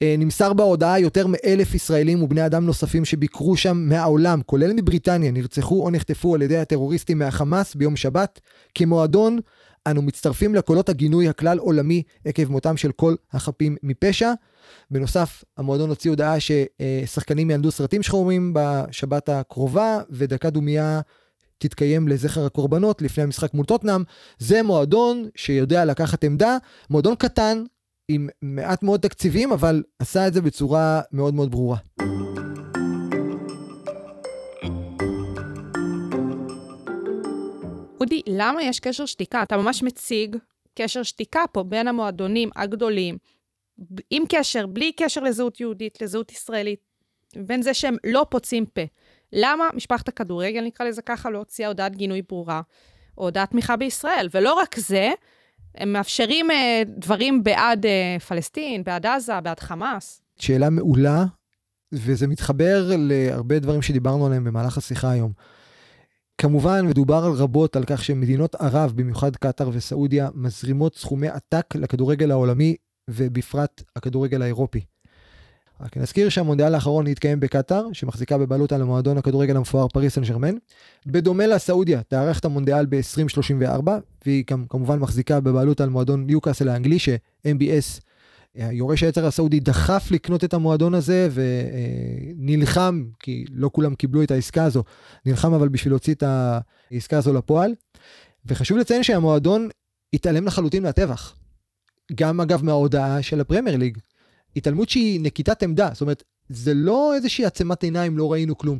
אה, 0.02 0.14
נמסר 0.18 0.52
בהודעה 0.52 1.00
יותר 1.00 1.26
מאלף 1.28 1.74
ישראלים 1.74 2.22
ובני 2.22 2.46
אדם 2.46 2.66
נוספים 2.66 3.04
שביקרו 3.04 3.56
שם 3.56 3.76
מהעולם, 3.76 4.40
כולל 4.46 4.72
מבריטניה, 4.72 5.30
נרצחו 5.30 5.84
או 5.84 5.90
נחטפו 5.90 6.34
על 6.34 6.42
ידי 6.42 6.56
הטרוריסטים 6.56 7.18
מהחמאס 7.18 7.74
ביום 7.74 7.96
שבת. 7.96 8.40
כמועדון, 8.74 9.38
אנו 9.86 10.02
מצטרפים 10.02 10.54
לקולות 10.54 10.88
הגינוי 10.88 11.28
הכלל 11.28 11.58
עולמי 11.58 12.02
עקב 12.24 12.50
מותם 12.50 12.76
של 12.76 12.92
כל 12.92 13.14
החפים 13.32 13.76
מפשע. 13.82 14.32
בנוסף, 14.90 15.44
המועדון 15.56 15.88
הוציא 15.88 16.10
הודעה 16.10 16.36
ששחקנים 16.40 17.50
יענדו 17.50 17.70
סרטים 17.70 18.02
שחורים 18.02 18.54
בשבת 18.54 19.28
הקרובה, 19.28 20.00
ודקה 20.10 20.50
דומייה 20.50 21.00
תתקיים 21.58 22.08
לזכר 22.08 22.46
הקורבנות 22.46 23.02
לפני 23.02 23.24
המשחק 23.24 23.54
מול 23.54 23.66
טוטנאם. 23.66 24.02
זה 24.38 24.62
מועדון 24.62 25.28
שיודע 25.34 25.84
לקחת 25.84 26.24
עמדה, 26.24 26.56
מועדון 26.90 27.14
קטן, 27.14 27.64
עם 28.08 28.28
מעט 28.42 28.82
מאוד 28.82 29.00
תקציבים, 29.00 29.52
אבל 29.52 29.82
עשה 29.98 30.26
את 30.26 30.34
זה 30.34 30.40
בצורה 30.40 31.00
מאוד 31.12 31.34
מאוד 31.34 31.50
ברורה. 31.50 31.76
אודי, 38.00 38.22
למה 38.26 38.62
יש 38.62 38.80
קשר 38.80 39.06
שתיקה? 39.06 39.42
אתה 39.42 39.56
ממש 39.56 39.82
מציג 39.82 40.36
קשר 40.74 41.02
שתיקה 41.02 41.44
פה 41.52 41.62
בין 41.62 41.88
המועדונים 41.88 42.50
הגדולים, 42.56 43.18
עם 44.10 44.22
קשר, 44.28 44.66
בלי 44.66 44.92
קשר 44.92 45.20
לזהות 45.20 45.60
יהודית, 45.60 46.02
לזהות 46.02 46.32
ישראלית, 46.32 46.80
בין 47.36 47.62
זה 47.62 47.74
שהם 47.74 47.96
לא 48.04 48.26
פוצעים 48.30 48.66
פה. 48.66 48.82
למה 49.32 49.68
משפחת 49.74 50.08
הכדורגל, 50.08 50.60
נקרא 50.60 50.86
לזה 50.86 51.02
ככה, 51.02 51.30
לא 51.30 51.38
הוציאה 51.38 51.68
הודעת 51.68 51.96
גינוי 51.96 52.22
ברורה, 52.28 52.60
או 53.18 53.24
הודעת 53.24 53.50
תמיכה 53.50 53.76
בישראל? 53.76 54.28
ולא 54.34 54.54
רק 54.54 54.78
זה, 54.78 55.10
הם 55.74 55.92
מאפשרים 55.92 56.50
אה, 56.50 56.82
דברים 56.86 57.44
בעד 57.44 57.86
אה, 57.86 58.16
פלסטין, 58.28 58.84
בעד 58.84 59.06
עזה, 59.06 59.40
בעד 59.40 59.60
חמאס. 59.60 60.22
שאלה 60.38 60.70
מעולה, 60.70 61.24
וזה 61.92 62.26
מתחבר 62.26 62.90
להרבה 62.98 63.58
דברים 63.58 63.82
שדיברנו 63.82 64.26
עליהם 64.26 64.44
במהלך 64.44 64.78
השיחה 64.78 65.10
היום. 65.10 65.32
כמובן, 66.38 66.86
מדובר 66.86 67.32
רבות 67.36 67.76
על 67.76 67.84
כך 67.84 68.04
שמדינות 68.04 68.54
ערב, 68.54 68.92
במיוחד 68.96 69.36
קטאר 69.36 69.70
וסעודיה, 69.72 70.28
מזרימות 70.34 70.96
סכומי 70.96 71.28
עתק 71.28 71.74
לכדורגל 71.74 72.30
העולמי 72.30 72.76
ובפרט 73.08 73.82
הכדורגל 73.96 74.42
האירופי. 74.42 74.80
רק 75.80 75.96
נזכיר 75.96 76.28
שהמונדיאל 76.28 76.74
האחרון 76.74 77.06
התקיים 77.06 77.40
בקטאר, 77.40 77.86
שמחזיקה 77.92 78.38
בבעלות 78.38 78.72
על 78.72 78.82
המועדון 78.82 79.18
הכדורגל 79.18 79.56
המפואר 79.56 79.88
פריס 79.88 80.14
סן 80.14 80.22
ג'רמן. 80.22 80.54
בדומה 81.06 81.46
לסעודיה, 81.46 82.02
תארח 82.02 82.38
את 82.38 82.44
המונדיאל 82.44 82.86
ב-2034, 82.86 83.88
והיא 84.26 84.44
גם 84.50 84.64
כמובן 84.68 84.98
מחזיקה 84.98 85.40
בבעלות 85.40 85.80
על 85.80 85.88
מועדון 85.88 86.26
ניוקאסל 86.26 86.68
האנגלי, 86.68 86.98
ש-MBS, 86.98 88.00
יורש 88.54 89.02
היצר 89.02 89.26
הסעודי, 89.26 89.60
דחף 89.60 90.10
לקנות 90.10 90.44
את 90.44 90.54
המועדון 90.54 90.94
הזה 90.94 91.28
ונלחם, 91.32 93.04
כי 93.20 93.44
לא 93.50 93.70
כולם 93.72 93.94
קיבלו 93.94 94.22
את 94.22 94.30
העסקה 94.30 94.64
הזו, 94.64 94.84
נלחם 95.26 95.54
אבל 95.54 95.68
בשביל 95.68 95.92
להוציא 95.92 96.14
את 96.14 96.24
העסקה 96.90 97.18
הזו 97.18 97.32
לפועל. 97.32 97.74
וחשוב 98.46 98.78
לציין 98.78 99.02
שהמועדון 99.02 99.68
התעלם 100.12 100.46
לחלוטין 100.46 100.82
מהטבח. 100.82 101.34
גם 102.14 102.40
אגב 102.40 102.64
מההודעה 102.64 103.22
של 103.22 103.40
הפרמייר 103.40 103.76
ליג. 103.76 103.98
התעלמות 104.56 104.88
שהיא 104.88 105.20
נקיטת 105.20 105.62
עמדה, 105.62 105.88
זאת 105.92 106.00
אומרת, 106.00 106.22
זה 106.48 106.74
לא 106.74 107.14
איזושהי 107.14 107.44
עצמת 107.44 107.82
עיניים, 107.82 108.18
לא 108.18 108.32
ראינו 108.32 108.58
כלום. 108.58 108.78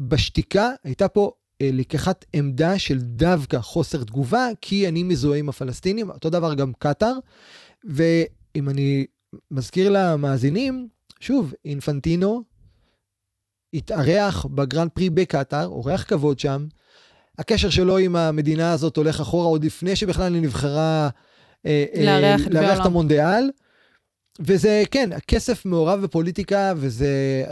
בשתיקה 0.00 0.70
הייתה 0.84 1.08
פה 1.08 1.32
אה, 1.62 1.70
לקיחת 1.72 2.24
עמדה 2.32 2.78
של 2.78 2.98
דווקא 2.98 3.60
חוסר 3.60 4.04
תגובה, 4.04 4.48
כי 4.60 4.88
אני 4.88 5.02
מזוהה 5.02 5.38
עם 5.38 5.48
הפלסטינים, 5.48 6.10
אותו 6.10 6.30
דבר 6.30 6.54
גם 6.54 6.72
קטאר. 6.78 7.12
ואם 7.84 8.68
אני 8.68 9.06
מזכיר 9.50 9.90
למאזינים, 9.90 10.88
שוב, 11.20 11.54
אינפנטינו 11.64 12.42
התארח 13.74 14.46
בגרנד 14.46 14.90
פרי 14.90 15.10
בקטאר, 15.10 15.66
אורח 15.66 16.04
כבוד 16.08 16.38
שם. 16.38 16.66
הקשר 17.38 17.70
שלו 17.70 17.98
עם 17.98 18.16
המדינה 18.16 18.72
הזאת 18.72 18.96
הולך 18.96 19.20
אחורה 19.20 19.46
עוד 19.46 19.64
לפני 19.64 19.96
שבכלל 19.96 20.34
היא 20.34 20.42
נבחרה 20.42 21.08
אה, 21.66 21.84
אה, 21.94 22.20
לארח 22.50 22.80
את 22.80 22.86
המונדיאל. 22.86 23.50
וזה, 24.40 24.82
כן, 24.90 25.10
הכסף 25.12 25.66
מעורב 25.66 26.00
בפוליטיקה, 26.00 26.72
וזה 26.76 27.44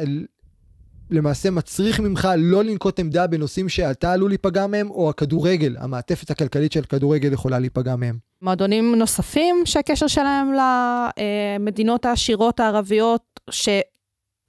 למעשה 1.11 1.51
מצריך 1.51 2.01
ממך 2.01 2.29
לא 2.39 2.65
לנקוט 2.65 3.01
עמדה 3.01 3.27
בנושאים 3.27 3.69
שאתה 3.69 4.13
עלול 4.13 4.31
להיפגע 4.31 4.67
מהם, 4.67 4.91
או 4.91 5.11
הכדורגל, 5.11 5.77
המעטפת 5.79 6.31
הכלכלית 6.31 6.73
של 6.73 6.83
כדורגל 6.83 7.33
יכולה 7.33 7.59
להיפגע 7.59 7.97
מהם. 7.97 8.19
מועדונים 8.43 8.95
נוספים 8.95 9.57
שהקשר 9.65 10.07
שלהם 10.07 10.53
למדינות 10.53 12.07
העשירות 12.07 12.61
הערביות, 12.61 13.41
ש... 13.51 13.69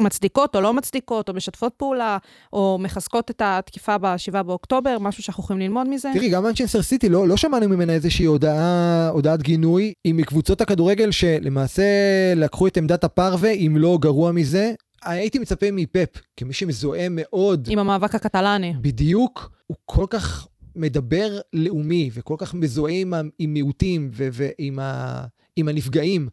מצדיקות 0.01 0.55
או 0.55 0.61
לא 0.61 0.73
מצדיקות, 0.73 1.29
או 1.29 1.33
משתפות 1.33 1.73
פעולה, 1.77 2.17
או 2.53 2.77
מחזקות 2.81 3.31
את 3.31 3.41
התקיפה 3.45 3.97
ב-7 3.97 4.43
באוקטובר, 4.43 4.97
משהו 4.99 5.23
שאנחנו 5.23 5.43
יכולים 5.43 5.61
ללמוד 5.61 5.87
מזה. 5.89 6.09
תראי, 6.13 6.29
גם 6.29 6.43
מנצ'סטר 6.43 6.81
סיטי, 6.81 7.09
לא, 7.09 7.27
לא 7.27 7.37
שמענו 7.37 7.69
ממנה 7.69 7.93
איזושהי 7.93 8.25
הודעה, 8.25 9.09
הודעת 9.09 9.41
גינוי, 9.41 9.93
היא 10.03 10.13
מקבוצות 10.13 10.61
הכדורגל 10.61 11.11
שלמעשה 11.11 11.83
לקחו 12.35 12.67
את 12.67 12.77
עמדת 12.77 13.03
הפרווה, 13.03 13.51
אם 13.51 13.75
לא 13.77 13.97
גרוע 14.01 14.31
מזה. 14.31 14.73
הייתי 15.03 15.39
מצפה 15.39 15.65
מפפ, 15.71 16.09
כמי 16.37 16.53
שמזוהה 16.53 17.07
מאוד... 17.09 17.67
עם 17.71 17.79
המאבק 17.79 18.15
הקטלני. 18.15 18.73
בדיוק, 18.81 19.51
הוא 19.67 19.77
כל 19.85 20.05
כך 20.09 20.47
מדבר 20.75 21.39
לאומי, 21.53 22.09
וכל 22.13 22.35
כך 22.37 22.53
מזוהה 22.53 22.93
עם, 22.93 23.13
עם 23.39 23.53
מיעוטים 23.53 24.09
ועם 24.13 24.79
ה, 24.79 25.23
עם 25.55 25.67
הנפגעים. 25.67 26.27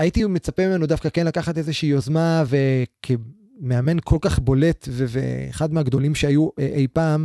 הייתי 0.00 0.24
מצפה 0.24 0.68
ממנו 0.68 0.86
דווקא 0.86 1.08
כן 1.08 1.26
לקחת 1.26 1.58
איזושהי 1.58 1.88
יוזמה, 1.88 2.44
וכמאמן 2.46 3.96
כל 4.04 4.18
כך 4.20 4.38
בולט, 4.38 4.88
ואחד 4.90 5.72
מהגדולים 5.72 6.14
שהיו 6.14 6.48
אה, 6.58 6.66
אי 6.66 6.86
פעם, 6.92 7.24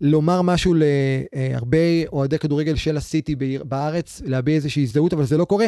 לומר 0.00 0.42
משהו 0.42 0.74
להרבה 0.74 1.78
אוהדי 2.12 2.38
כדורגל 2.38 2.76
של 2.76 2.96
הסיטי 2.96 3.36
בארץ, 3.64 4.22
להביע 4.24 4.54
איזושהי 4.54 4.82
הזדהות, 4.82 5.12
אבל 5.12 5.24
זה 5.24 5.36
לא 5.36 5.44
קורה. 5.44 5.66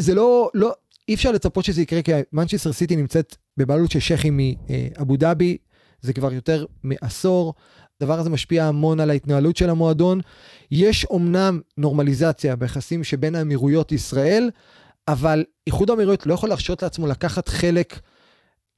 זה 0.00 0.14
לא, 0.14 0.50
לא, 0.54 0.72
אי 1.08 1.14
אפשר 1.14 1.32
לצפות 1.32 1.64
שזה 1.64 1.82
יקרה, 1.82 2.02
כי 2.02 2.12
מנצ'סטר 2.32 2.72
סיטי 2.72 2.96
נמצאת 2.96 3.36
בבעלות 3.56 3.90
של 3.90 4.00
שייחים 4.00 4.40
מאבו 4.40 5.16
דאבי, 5.16 5.56
זה 6.00 6.12
כבר 6.12 6.32
יותר 6.32 6.64
מעשור. 6.82 7.54
הדבר 8.00 8.18
הזה 8.18 8.30
משפיע 8.30 8.64
המון 8.64 9.00
על 9.00 9.10
ההתנהלות 9.10 9.56
של 9.56 9.70
המועדון. 9.70 10.20
יש 10.70 11.04
אומנם 11.04 11.60
נורמליזציה 11.76 12.56
ביחסים 12.56 13.04
שבין 13.04 13.34
האמירויות 13.34 13.92
לישראל, 13.92 14.50
אבל 15.08 15.44
איחוד 15.66 15.90
האמירויות 15.90 16.26
לא 16.26 16.34
יכול 16.34 16.48
להרשות 16.48 16.82
לעצמו 16.82 17.06
לקחת 17.06 17.48
חלק 17.48 18.00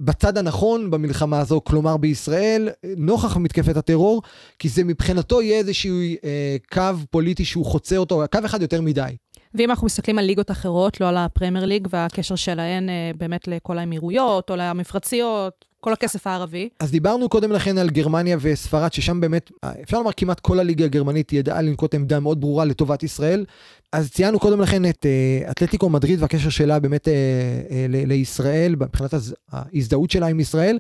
בצד 0.01 0.39
הנכון 0.39 0.91
במלחמה 0.91 1.41
הזו, 1.41 1.61
כלומר 1.65 1.97
בישראל, 1.97 2.69
נוכח 2.97 3.37
מתקפת 3.37 3.77
הטרור, 3.77 4.23
כי 4.59 4.69
זה 4.69 4.85
מבחינתו 4.85 5.43
יהיה 5.43 5.59
איזשהו 5.59 5.95
אה, 6.25 6.57
קו 6.73 6.83
פוליטי 7.11 7.45
שהוא 7.45 7.67
חוצה 7.67 7.97
אותו, 7.97 8.23
קו 8.33 8.39
אחד 8.45 8.63
יותר 8.63 8.81
מדי. 8.81 9.17
ואם 9.55 9.71
אנחנו 9.71 9.87
מסתכלים 9.87 10.19
על 10.19 10.25
ליגות 10.25 10.51
אחרות, 10.51 11.01
לא 11.01 11.09
על 11.09 11.17
הפרמייר 11.17 11.65
ליג 11.65 11.89
והקשר 11.91 12.35
שלהן 12.37 12.89
אה, 12.89 13.11
באמת 13.19 13.49
לכל 13.49 13.79
האמירויות 13.79 14.51
או 14.51 14.57
למפרציות, 14.57 15.65
כל 15.81 15.93
הכסף 15.93 16.27
הערבי. 16.27 16.69
אז 16.81 16.91
דיברנו 16.91 17.29
קודם 17.29 17.53
לכן 17.53 17.79
על 17.79 17.91
גרמניה 17.91 18.37
וספרד, 18.41 18.93
ששם 18.93 19.21
באמת, 19.21 19.51
אפשר 19.83 19.99
לומר 19.99 20.11
כמעט 20.17 20.41
כל 20.41 20.59
הליגה 20.59 20.85
הגרמנית 20.85 21.33
ידעה 21.33 21.63
לנקוט 21.63 21.95
עמדה 21.95 22.21
מאוד 22.21 22.41
ברורה 22.41 22.65
לטובת 22.65 23.03
ישראל. 23.03 23.45
אז 23.93 24.11
ציינו 24.11 24.39
קודם 24.39 24.61
לכן 24.61 24.85
את 24.89 25.07
uh, 25.07 25.51
אתלטיקו 25.51 25.89
מדריד 25.89 26.23
והקשר 26.23 26.51
שלה 26.51 26.79
באמת 26.79 27.09
uh, 27.09 27.11
uh, 27.11 27.73
לישראל, 27.89 28.77
מבחינת 28.77 29.11
ההזדהות 29.53 30.11
שלה 30.11 30.27
עם 30.27 30.41
ישראל. 30.41 30.79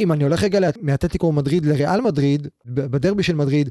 אם 0.00 0.12
אני 0.12 0.24
הולך 0.24 0.42
רגע 0.42 0.60
מאתלטיקו 0.82 1.32
מדריד 1.32 1.66
לריאל 1.66 2.00
מדריד, 2.00 2.48
בדרבי 2.66 3.22
של 3.22 3.34
מדריד, 3.34 3.68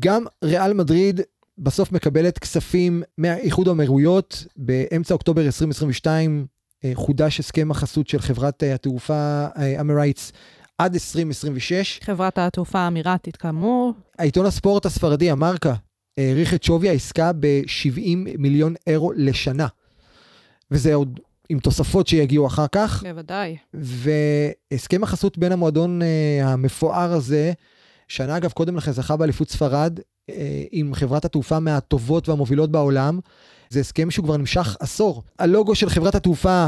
גם 0.00 0.24
ריאל 0.44 0.72
מדריד 0.72 1.20
בסוף 1.58 1.92
מקבלת 1.92 2.38
כספים 2.38 3.02
מהאיחוד 3.18 3.68
האמירויות 3.68 4.46
באמצע 4.56 5.14
אוקטובר 5.14 5.46
2022 5.46 6.46
אה, 6.84 6.90
חודש 6.94 7.40
הסכם 7.40 7.70
החסות 7.70 8.08
של 8.08 8.18
חברת 8.18 8.62
אה, 8.62 8.74
התעופה 8.74 9.46
אמרייטס 9.80 10.32
עד 10.78 10.94
2026. 10.94 12.00
חברת 12.02 12.38
התעופה 12.38 12.78
האמירתית 12.78 13.36
כאמור. 13.36 13.92
העיתון 14.18 14.46
הספורט 14.46 14.86
הספרדי, 14.86 15.30
המרקה, 15.30 15.74
העריך 16.18 16.54
את 16.54 16.62
שווי 16.62 16.88
העסקה 16.88 17.32
ב-70 17.32 18.16
מיליון 18.38 18.74
אירו 18.86 19.12
לשנה. 19.12 19.66
וזה 20.70 20.94
עוד 20.94 21.20
עם 21.48 21.58
תוספות 21.58 22.06
שיגיעו 22.06 22.46
אחר 22.46 22.66
כך. 22.72 23.02
בוודאי. 23.02 23.56
והסכם 23.74 25.02
החסות 25.02 25.38
בין 25.38 25.52
המועדון 25.52 26.00
המפואר 26.42 27.12
הזה, 27.12 27.52
שנה 28.08 28.36
אגב 28.36 28.50
קודם 28.52 28.76
לכן 28.76 28.92
זכה 28.92 29.16
באליפות 29.16 29.50
ספרד, 29.50 30.00
עם 30.70 30.94
חברת 30.94 31.24
התעופה 31.24 31.58
מהטובות 31.58 32.28
והמובילות 32.28 32.70
בעולם, 32.70 33.20
זה 33.68 33.80
הסכם 33.80 34.10
שהוא 34.10 34.24
כבר 34.24 34.36
נמשך 34.36 34.76
עשור. 34.80 35.22
הלוגו 35.38 35.74
של 35.74 35.90
חברת 35.90 36.14
התעופה 36.14 36.66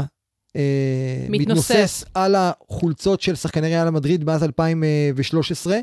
אה, 0.55 1.25
מתנוסס. 1.29 1.71
מתנוסס 1.71 2.05
על 2.13 2.35
החולצות 2.37 3.21
של 3.21 3.35
שחקני 3.35 3.67
ריאל 3.67 3.89
מדריד 3.89 4.23
מאז 4.23 4.43
2013. 4.43 5.77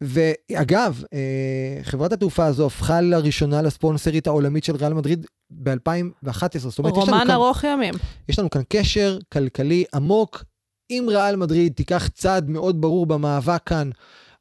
ואגב, 0.00 1.02
אה, 1.12 1.78
חברת 1.82 2.12
התעופה 2.12 2.46
הזו 2.46 2.66
הפכה 2.66 3.00
לראשונה 3.00 3.62
לספונסרית 3.62 4.26
העולמית 4.26 4.64
של 4.64 4.76
ריאל 4.76 4.94
מדריד 4.94 5.26
ב-2011. 5.50 6.58
זאת 6.58 6.78
אומרת, 6.78 6.92
רומן 6.92 7.30
ארוך 7.30 7.64
ימים. 7.64 7.94
יש 8.28 8.38
לנו 8.38 8.50
כאן 8.50 8.62
קשר 8.68 9.18
כלכלי 9.32 9.84
עמוק. 9.94 10.44
אם 10.90 11.06
ריאל 11.08 11.36
מדריד 11.36 11.72
תיקח 11.72 12.08
צעד 12.08 12.50
מאוד 12.50 12.80
ברור 12.80 13.06
במאבק 13.06 13.62
כאן 13.66 13.90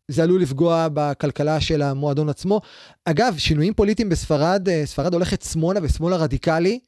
זה 0.07 0.23
עלול 0.23 0.41
לפגוע 0.41 0.87
בכלכלה 0.93 1.61
של 1.61 1.81
המועדון 1.81 2.29
עצמו. 2.29 2.61
אגב, 3.05 3.35
שינויים 3.37 3.73
פוליטיים 3.73 4.09
בספרד, 4.09 4.69
אה, 4.69 4.81
ספרד 4.85 5.13
הולכת 5.13 5.41
שמאלה 5.41 5.79
ושמאלה 5.83 6.17
רדיקלי, 6.17 6.79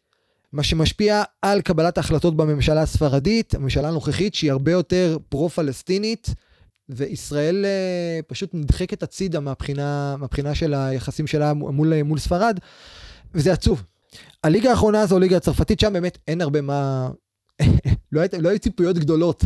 מה 0.53 0.63
שמשפיע 0.63 1.23
על 1.41 1.61
קבלת 1.61 1.97
ההחלטות 1.97 2.37
בממשלה 2.37 2.81
הספרדית, 2.81 3.55
הממשלה 3.55 3.87
הנוכחית 3.87 4.35
שהיא 4.35 4.51
הרבה 4.51 4.71
יותר 4.71 5.17
פרו-פלסטינית, 5.29 6.29
וישראל 6.89 7.65
uh, 7.65 8.23
פשוט 8.27 8.49
נדחקת 8.53 9.03
הצידה 9.03 9.39
מהבחינה, 9.39 10.15
מהבחינה 10.19 10.55
של 10.55 10.73
היחסים 10.73 11.27
שלה 11.27 11.53
מול, 11.53 12.03
מול 12.03 12.19
ספרד, 12.19 12.59
וזה 13.33 13.53
עצוב. 13.53 13.83
הליגה 14.43 14.69
האחרונה 14.69 15.05
זו 15.05 15.15
הליגה 15.15 15.37
הצרפתית, 15.37 15.79
שם 15.79 15.93
באמת 15.93 16.17
אין 16.27 16.41
הרבה 16.41 16.61
מה... 16.61 17.09
לא, 18.11 18.21
לא 18.39 18.49
היו 18.49 18.59
ציפויות 18.59 18.97
גדולות 18.97 19.43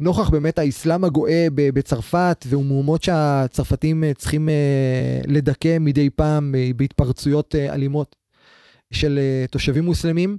נוכח 0.00 0.30
באמת 0.30 0.58
האסלאם 0.58 1.04
הגואה 1.04 1.46
בצרפת 1.54 2.44
ומהומות 2.48 3.02
שהצרפתים 3.02 4.04
אה, 4.04 4.14
צריכים 4.14 4.48
אה, 4.48 5.20
לדכא 5.26 5.76
מדי 5.80 6.10
פעם 6.10 6.54
אה, 6.54 6.70
בהתפרצויות 6.76 7.54
אלימות 7.54 8.16
של 8.90 9.18
תושבים 9.50 9.84
מוסלמים. 9.84 10.38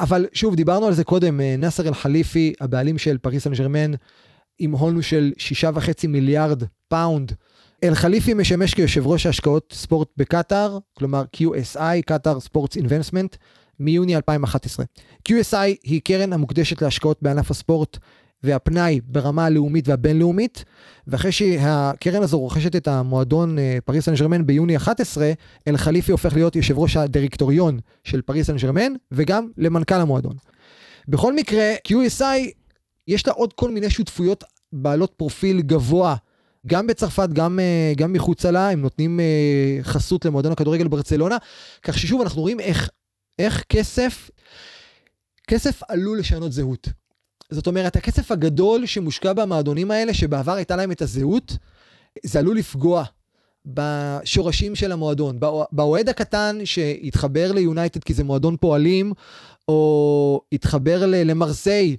אבל 0.00 0.26
שוב, 0.32 0.54
דיברנו 0.54 0.86
על 0.86 0.94
זה 0.94 1.04
קודם, 1.04 1.40
נאסר 1.40 1.88
אל-חליפי, 1.88 2.52
הבעלים 2.60 2.98
של 2.98 3.18
פריס 3.18 3.44
סן 3.44 3.52
ג'רמן, 3.52 3.92
עם 4.58 4.72
הון 4.72 5.02
של 5.02 5.32
שישה 5.38 5.70
וחצי 5.74 6.06
מיליארד 6.06 6.62
פאונד. 6.88 7.32
אל-חליפי 7.84 8.34
משמש 8.34 8.74
כיושב 8.74 9.06
ראש 9.06 9.26
ההשקעות 9.26 9.72
ספורט 9.76 10.08
בקטאר, 10.16 10.78
כלומר 10.98 11.24
QSI, 11.36 12.02
Qatar 12.06 12.40
Sports 12.40 12.76
Investment, 12.76 13.36
מיוני 13.80 14.16
2011. 14.16 14.84
QSI 15.28 15.56
היא 15.82 16.00
קרן 16.04 16.32
המוקדשת 16.32 16.82
להשקעות 16.82 17.18
בענף 17.22 17.50
הספורט 17.50 17.98
והפנאי 18.42 19.00
ברמה 19.04 19.44
הלאומית 19.44 19.88
והבינלאומית, 19.88 20.64
ואחרי 21.06 21.32
שהקרן 21.32 22.22
הזו 22.22 22.38
רוכשת 22.38 22.76
את 22.76 22.88
המועדון 22.88 23.58
אה, 23.58 23.78
פריס 23.84 24.04
סן 24.04 24.14
ג'רמן 24.14 24.46
ביוני 24.46 24.76
11, 24.76 25.32
אל 25.68 25.76
חליפי 25.76 26.12
הופך 26.12 26.34
להיות 26.34 26.56
יושב 26.56 26.78
ראש 26.78 26.96
הדירקטוריון 26.96 27.78
של 28.04 28.22
פריס 28.22 28.46
סן 28.46 28.56
ג'רמן, 28.56 28.92
וגם 29.12 29.48
למנכ"ל 29.58 29.94
המועדון. 29.94 30.36
בכל 31.08 31.34
מקרה, 31.34 31.72
QSI, 31.88 32.50
יש 33.08 33.26
לה 33.26 33.32
עוד 33.32 33.52
כל 33.52 33.70
מיני 33.70 33.90
שותפויות 33.90 34.44
בעלות 34.72 35.12
פרופיל 35.16 35.60
גבוה 35.60 36.16
גם 36.66 36.86
בצרפת, 36.86 37.28
גם, 37.32 37.60
אה, 37.60 37.92
גם 37.96 38.12
מחוצה 38.12 38.50
לה, 38.50 38.70
הם 38.70 38.80
נותנים 38.80 39.20
אה, 39.20 39.78
חסות 39.82 40.24
למועדון 40.24 40.52
הכדורגל 40.52 40.88
ברצלונה, 40.88 41.36
כך 41.82 41.98
ששוב 41.98 42.20
אנחנו 42.20 42.42
רואים 42.42 42.60
איך, 42.60 42.90
איך 43.38 43.64
כסף, 43.68 44.30
כסף 45.46 45.80
עלול 45.88 46.18
לשנות 46.18 46.52
זהות. 46.52 46.88
זאת 47.50 47.66
אומרת, 47.66 47.96
הכסף 47.96 48.30
הגדול 48.30 48.86
שמושקע 48.86 49.32
במועדונים 49.32 49.90
האלה, 49.90 50.14
שבעבר 50.14 50.52
הייתה 50.52 50.76
להם 50.76 50.92
את 50.92 51.02
הזהות, 51.02 51.56
זה 52.24 52.38
עלול 52.38 52.56
לפגוע 52.56 53.04
בשורשים 53.66 54.74
של 54.74 54.92
המועדון. 54.92 55.38
באוהד 55.72 56.08
הקטן 56.08 56.58
שהתחבר 56.64 57.52
ליונייטד 57.52 58.04
כי 58.04 58.14
זה 58.14 58.24
מועדון 58.24 58.56
פועלים, 58.56 59.12
או 59.68 60.40
התחבר 60.52 61.02
למרסיי, 61.06 61.96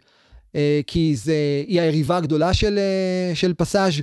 כי 0.87 1.15
זה, 1.15 1.35
היא 1.67 1.81
היריבה 1.81 2.17
הגדולה 2.17 2.53
של, 2.53 2.79
של 3.33 3.53
פסאז'. 3.53 3.93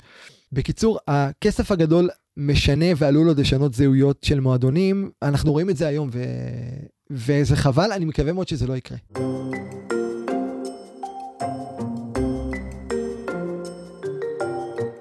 בקיצור, 0.53 0.99
הכסף 1.09 1.71
הגדול 1.71 2.09
משנה 2.37 2.87
ועלול 2.97 3.29
עוד 3.29 3.41
לשנות 3.41 3.75
זהויות 3.75 4.25
של 4.25 4.41
מועדונים. 4.41 5.11
אנחנו 5.23 5.53
רואים 5.53 5.71
את 5.71 5.77
זה 5.77 5.87
היום, 5.87 6.09
ו... 6.13 6.23
וזה 7.11 7.57
חבל, 7.57 7.93
אני 7.93 8.05
מקווה 8.05 8.33
מאוד 8.33 8.49
שזה 8.49 8.67
לא 8.67 8.77
יקרה. 8.77 8.99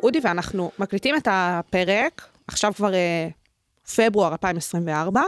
אודי 0.04 0.20
ואנחנו 0.24 0.72
מקליטים 0.80 1.16
את 1.16 1.28
הפרק, 1.32 2.28
עכשיו 2.48 2.74
כבר 2.76 2.92
uh, 2.92 3.92
פברואר 3.96 4.32
2024, 4.32 5.22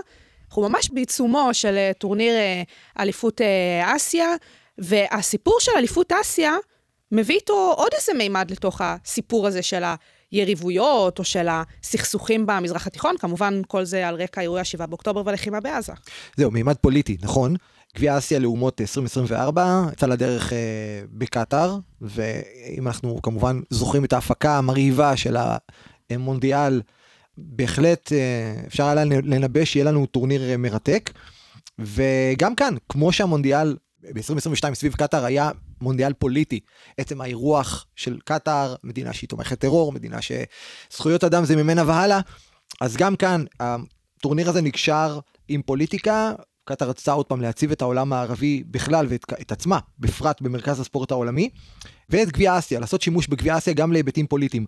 אנחנו 0.48 0.70
ממש 0.70 0.90
בעיצומו 0.94 1.50
של 1.54 1.76
uh, 1.76 1.98
טורניר 1.98 2.34
uh, 2.34 3.02
אליפות 3.02 3.42
uh, 3.42 3.96
אסיה, 3.96 4.28
והסיפור 4.78 5.58
של 5.60 5.72
אליפות 5.78 6.12
אסיה 6.12 6.56
מביא 7.12 7.36
איתו 7.36 7.74
עוד 7.78 7.92
איזה 7.94 8.12
מימד 8.18 8.52
לתוך 8.52 8.82
הסיפור 8.84 9.48
הזה 9.48 9.62
של 9.62 9.84
היריבויות 10.32 11.20
או 11.20 11.24
של 11.24 11.48
הסכסוכים 11.50 12.46
במזרח 12.46 12.88
התיכון, 12.88 13.18
כמובן 13.18 13.62
כל 13.68 13.86
זה 13.86 14.08
על 14.08 14.16
רקע 14.16 14.42
אירועי 14.42 14.62
ה-7 14.62 14.86
באוקטובר 14.86 15.22
ולחימה 15.26 15.60
בעזה. 15.60 15.94
זהו, 16.38 16.52
מימד 16.52 16.76
פוליטי, 16.76 17.18
נכון. 17.22 17.56
גביע 17.96 18.18
אסיה 18.18 18.40
לאומות 18.40 18.82
2024 18.82 19.84
יצא 19.92 20.06
לדרך 20.06 20.54
אה, 20.54 20.58
בקטאר, 21.12 21.78
ואם 22.02 22.88
אנחנו 22.88 23.22
כמובן 23.22 23.60
זוכרים 23.70 24.06
את 24.06 24.14
ההפקה 24.14 24.58
המרהיבה 24.58 25.18
של 25.18 25.38
המונדיאל, 26.10 26.82
בהחלט 27.38 28.12
אה, 28.12 28.54
אפשר 28.68 28.86
היה 28.86 29.06
לנבא 29.06 29.66
שיהיה 29.66 29.86
לנו 29.86 30.06
טורניר 30.06 30.50
אה, 30.50 30.58
מרתק. 30.58 31.12
וגם 31.80 32.56
כאן, 32.56 32.76
כמו 32.90 33.12
שהמונדיאל 33.12 33.76
ב-2022 34.14 34.74
סביב 34.74 34.93
קטאר 34.93 35.26
היה 35.26 35.51
מונדיאל 35.82 36.14
פוליטי. 36.14 36.60
עצם 36.97 37.22
האירוח 37.22 37.86
של 37.95 38.20
קטאר, 38.26 38.76
מדינה 38.84 39.14
שהיא 39.14 39.30
תומכת 39.30 39.60
טרור, 39.60 39.91
מדינה 39.91 40.18
שזכויות 40.22 41.24
אדם 41.24 41.45
זה 41.45 41.56
ממנה 41.56 41.84
והלאה, 41.88 42.20
אז 42.82 42.97
גם 42.97 43.16
כאן 43.16 43.43
הטורניר 43.60 44.49
הזה 44.49 44.62
נקשר 44.62 45.20
עם 45.47 45.62
פוליטיקה. 45.62 46.34
קטאר 46.66 46.89
רצתה 46.89 47.12
עוד 47.12 47.26
פעם 47.26 47.41
להציב 47.41 47.72
את 47.72 47.82
העולם 47.82 48.14
הערבי 48.14 48.64
בכלל 48.68 49.08
ואת 49.10 49.51
עצמה, 49.51 49.80
בפרט 49.99 50.41
במרכז 50.41 50.80
הספורט 50.80 51.12
העולמי, 51.12 51.49
ואת 52.10 52.32
גביע 52.32 52.58
אסיה, 52.58 52.80
לעשות 52.80 53.01
שימוש 53.01 53.28
בגביע 53.28 53.58
אסיה 53.58 53.74
גם 53.74 53.91
להיבטים 53.91 54.28
פוליטיים. 54.28 54.66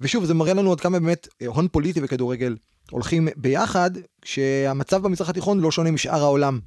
ושוב, 0.00 0.24
זה 0.24 0.34
מראה 0.34 0.54
לנו 0.54 0.72
עד 0.72 0.80
כמה 0.80 1.00
באמת 1.00 1.28
הון 1.46 1.68
פוליטי 1.68 2.00
וכדורגל 2.02 2.56
הולכים 2.90 3.28
ביחד, 3.36 3.90
כשהמצב 4.22 5.02
במזרח 5.02 5.28
התיכון 5.28 5.60
לא 5.60 5.70
שונה 5.70 5.90
משאר 5.90 6.20
העולם. 6.20 6.60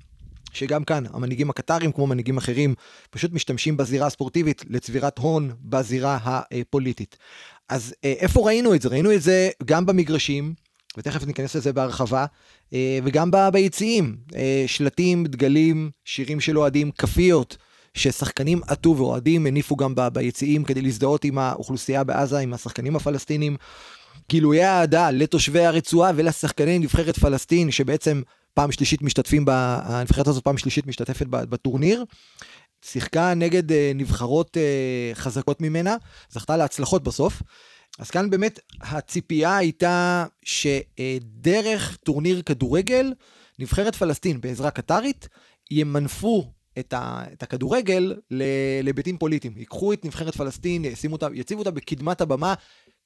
שגם 0.54 0.84
כאן 0.84 1.04
המנהיגים 1.14 1.50
הקטרים 1.50 1.91
כמו 1.91 2.08
מנהיגים 2.08 2.38
אחרים 2.38 2.76
פשוט 3.10 3.34
משתמשים 3.34 3.78
בזירה 3.78 4.08
הספורטיבית 4.08 4.64
לצבירת 4.70 5.18
הון 5.18 5.52
בזירה 5.62 6.18
הפוליטית. 6.24 7.18
אז 7.70 7.93
אה, 8.04 8.14
איפה 8.20 8.47
ראינו 8.47 8.76
את 8.76 8.82
זה? 8.82 8.89
ראינו 8.89 9.14
את 9.14 9.22
זה 9.22 9.50
גם 9.66 9.86
במגרשים, 9.86 10.54
ותכף 10.97 11.26
ניכנס 11.26 11.56
לזה 11.56 11.74
בהרחבה, 11.74 12.26
אה, 12.74 13.00
וגם 13.04 13.32
ביציעים, 13.54 14.18
אה, 14.36 14.64
שלטים, 14.68 15.26
דגלים, 15.26 15.91
שירים 16.06 16.39
של 16.39 16.58
אוהדים, 16.58 16.91
כאפיות. 16.91 17.58
ששחקנים 17.93 18.62
עטו 18.68 18.95
ואוהדים 18.97 19.45
הניפו 19.45 19.76
גם 19.76 19.93
ביציעים 20.14 20.64
כדי 20.64 20.82
להזדהות 20.82 21.24
עם 21.26 21.38
האוכלוסייה 21.38 22.04
בעזה, 22.04 22.39
עם 22.39 22.54
השחקנים 22.54 22.95
הפלסטינים. 22.95 23.58
גילויי 24.30 24.66
אהדה 24.66 25.12
לתושבי 25.12 25.66
הרצועה 25.66 26.12
ולשחקני 26.16 26.80
נבחרת 26.80 27.20
פלסטין, 27.20 27.72
שבעצם 27.72 28.22
פעם 28.60 28.72
שלישית 28.72 29.01
משתתפים, 29.01 29.45
הנבחרת 29.49 30.28
הזאת 30.28 30.43
פעם 30.43 30.57
שלישית 30.57 30.88
משתתפת 30.88 31.26
בטורניר. 31.30 32.05
שיחקה 32.86 33.34
נגד 33.34 33.72
אה, 33.72 33.91
נבחרות 33.95 34.57
אה, 34.57 35.12
חזקות 35.14 35.62
ממנה, 35.62 35.95
זכתה 36.30 36.57
להצלחות 36.57 37.03
בסוף. 37.03 37.41
אז 37.99 38.12
כאן 38.12 38.30
באמת 38.30 38.60
הציפייה 38.82 39.57
הייתה 39.57 40.26
שדרך 40.43 41.97
טורניר 42.03 42.41
כדורגל, 42.41 43.14
נבחרת 43.60 43.95
פלסטין 43.95 44.41
בעזרה 44.41 44.72
קטרית, 44.72 45.28
ימנפו 45.72 46.51
את, 46.80 46.93
ה, 46.93 47.23
את 47.34 47.43
הכדורגל 47.43 48.15
להיבטים 48.84 49.17
פוליטיים. 49.17 49.53
ייקחו 49.57 49.93
את 49.93 50.05
נבחרת 50.05 50.36
פלסטין, 50.36 50.86
אותה, 51.11 51.27
יציבו 51.34 51.59
אותה 51.59 51.71
בקדמת 51.71 52.21
הבמה 52.21 52.53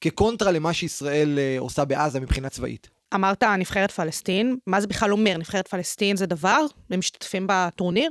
כקונטרה 0.00 0.52
למה 0.52 0.72
שישראל 0.72 1.38
אה, 1.38 1.56
עושה 1.58 1.84
בעזה 1.84 2.20
מבחינה 2.20 2.48
צבאית. 2.48 2.90
אמרת 3.14 3.42
נבחרת 3.42 3.90
פלסטין, 3.90 4.56
מה 4.66 4.80
זה 4.80 4.86
בכלל 4.86 5.12
אומר? 5.12 5.36
נבחרת 5.38 5.68
פלסטין 5.68 6.16
זה 6.16 6.26
דבר? 6.26 6.60
הם 6.90 6.98
משתתפים 6.98 7.46
בטורניר? 7.48 8.10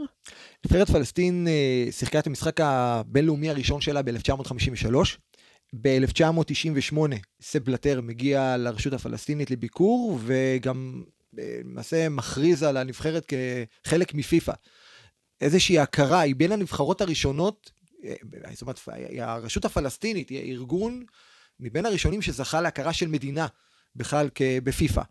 נבחרת 0.65 0.89
פלסטין 0.89 1.47
אה, 1.47 1.91
שיחקה 1.91 2.19
את 2.19 2.27
המשחק 2.27 2.59
הבינלאומי 2.61 3.49
הראשון 3.49 3.81
שלה 3.81 4.01
ב-1953. 4.01 4.95
ב-1998 5.81 6.97
סב 7.41 7.63
בלטר 7.63 8.01
מגיע 8.01 8.57
לרשות 8.57 8.93
הפלסטינית 8.93 9.51
לביקור, 9.51 10.19
וגם 10.25 11.03
אה, 11.39 11.59
למעשה 11.63 12.09
מכריז 12.09 12.63
על 12.63 12.77
הנבחרת 12.77 13.31
כחלק 13.85 14.13
מפיפ"א. 14.13 14.53
איזושהי 15.43 15.79
הכרה, 15.79 16.19
היא 16.19 16.35
בין 16.35 16.51
הנבחרות 16.51 17.01
הראשונות, 17.01 17.71
אה, 18.03 18.13
זאת 18.53 18.61
אומרת, 18.61 18.79
הרשות 19.19 19.65
הפלסטינית 19.65 20.29
היא 20.29 20.53
ארגון 20.53 21.05
מבין 21.59 21.85
הראשונים 21.85 22.21
שזכה 22.21 22.61
להכרה 22.61 22.93
של 22.93 23.07
מדינה. 23.07 23.47
בכלל 23.95 24.29
בפיפ"א. 24.63 25.01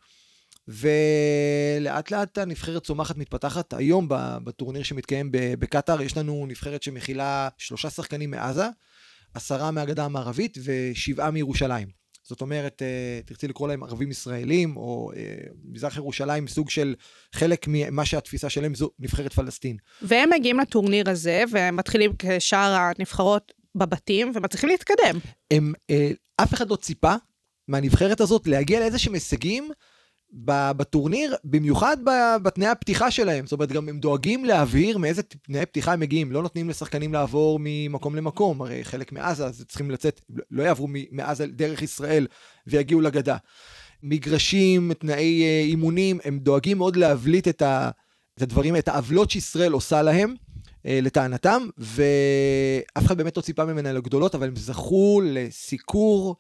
ולאט 0.68 2.10
לאט 2.10 2.38
הנבחרת 2.38 2.82
צומחת 2.84 3.16
מתפתחת. 3.16 3.74
היום 3.74 4.06
בטורניר 4.44 4.82
שמתקיים 4.82 5.28
בקטאר 5.32 6.02
יש 6.02 6.16
לנו 6.16 6.46
נבחרת 6.48 6.82
שמכילה 6.82 7.48
שלושה 7.58 7.90
שחקנים 7.90 8.30
מעזה, 8.30 8.66
עשרה 9.34 9.70
מהגדה 9.70 10.04
המערבית 10.04 10.58
ושבעה 10.64 11.30
מירושלים. 11.30 12.01
זאת 12.22 12.40
אומרת, 12.40 12.82
אה, 12.82 13.20
תרצי 13.24 13.48
לקרוא 13.48 13.68
להם 13.68 13.82
ערבים 13.82 14.10
ישראלים, 14.10 14.76
או 14.76 15.10
אה, 15.16 15.34
מזרח 15.64 15.96
ירושלים, 15.96 16.48
סוג 16.48 16.70
של 16.70 16.94
חלק 17.34 17.64
ממה 17.68 18.04
שהתפיסה 18.04 18.50
שלהם 18.50 18.74
זו 18.74 18.90
נבחרת 18.98 19.32
פלסטין. 19.32 19.76
והם 20.02 20.30
מגיעים 20.32 20.60
לטורניר 20.60 21.10
הזה, 21.10 21.44
והם 21.50 21.76
מתחילים 21.76 22.12
כשאר 22.18 22.76
הנבחרות 22.98 23.52
בבתים, 23.74 24.32
ומצליחים 24.34 24.68
להתקדם. 24.68 25.18
הם, 25.50 25.72
אה, 25.90 26.10
אף 26.36 26.54
אחד 26.54 26.70
לא 26.70 26.76
ציפה 26.76 27.14
מהנבחרת 27.68 28.20
הזאת 28.20 28.46
להגיע 28.46 28.80
לאיזה 28.80 28.98
שהם 28.98 29.14
הישגים 29.14 29.70
בטורניר, 30.32 31.34
במיוחד 31.44 31.96
בתנאי 32.42 32.68
הפתיחה 32.68 33.10
שלהם. 33.10 33.46
זאת 33.46 33.52
אומרת, 33.52 33.72
גם 33.72 33.88
הם 33.88 33.98
דואגים 33.98 34.44
להבהיר 34.44 34.98
מאיזה 34.98 35.22
תנאי 35.22 35.66
פתיחה 35.66 35.92
הם 35.92 36.00
מגיעים. 36.00 36.32
לא 36.32 36.42
נותנים 36.42 36.68
לשחקנים 36.68 37.12
לעבור 37.12 37.58
ממקום 37.62 38.16
למקום, 38.16 38.62
הרי 38.62 38.84
חלק 38.84 39.12
מעזה, 39.12 39.46
אז 39.46 39.64
צריכים 39.68 39.90
לצאת, 39.90 40.20
לא 40.50 40.62
יעברו 40.62 40.88
מעזה 41.10 41.46
דרך 41.46 41.82
ישראל 41.82 42.26
ויגיעו 42.66 43.00
לגדה. 43.00 43.36
מגרשים, 44.02 44.92
תנאי 44.94 45.42
אה, 45.42 45.60
אימונים, 45.60 46.18
הם 46.24 46.38
דואגים 46.38 46.78
מאוד 46.78 46.96
להבליט 46.96 47.48
את, 47.48 47.62
ה, 47.62 47.90
את 48.36 48.42
הדברים, 48.42 48.76
את 48.76 48.88
העוולות 48.88 49.30
שישראל 49.30 49.72
עושה 49.72 50.02
להם. 50.02 50.34
אה, 50.86 50.98
לטענתם, 51.02 51.62
ואף 51.78 53.06
אחד 53.06 53.16
באמת 53.16 53.36
לא 53.36 53.42
ציפה 53.42 53.64
ממנה 53.64 53.92
לגדולות, 53.92 54.34
אבל 54.34 54.48
הם 54.48 54.56
זכו 54.56 55.20
לסיקור 55.24 56.36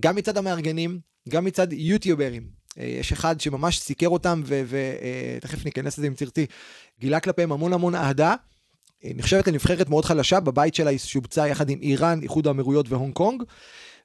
גם 0.00 0.16
מצד 0.16 0.36
המארגנים, 0.36 1.00
גם 1.28 1.44
מצד 1.44 1.72
יוטיוברים. 1.72 2.55
אה, 2.78 2.84
יש 2.84 3.12
אחד 3.12 3.40
שממש 3.40 3.80
סיקר 3.80 4.08
אותם, 4.08 4.42
ותכף 4.46 5.58
אה, 5.58 5.64
ניכנס 5.64 5.98
לזה 5.98 6.06
אם 6.06 6.14
תרצי, 6.14 6.46
גילה 7.00 7.20
כלפיהם 7.20 7.52
המון 7.52 7.72
המון 7.72 7.94
אהדה. 7.94 8.34
אה, 9.04 9.10
נחשבת 9.14 9.48
לנבחרת 9.48 9.88
מאוד 9.88 10.04
חלשה, 10.04 10.40
בבית 10.40 10.74
שלה 10.74 10.90
היא 10.90 10.98
שובצה 10.98 11.48
יחד 11.48 11.70
עם 11.70 11.78
איראן, 11.82 12.22
איחוד 12.22 12.46
האמירויות 12.46 12.88
והונג 12.88 13.14
קונג. 13.14 13.42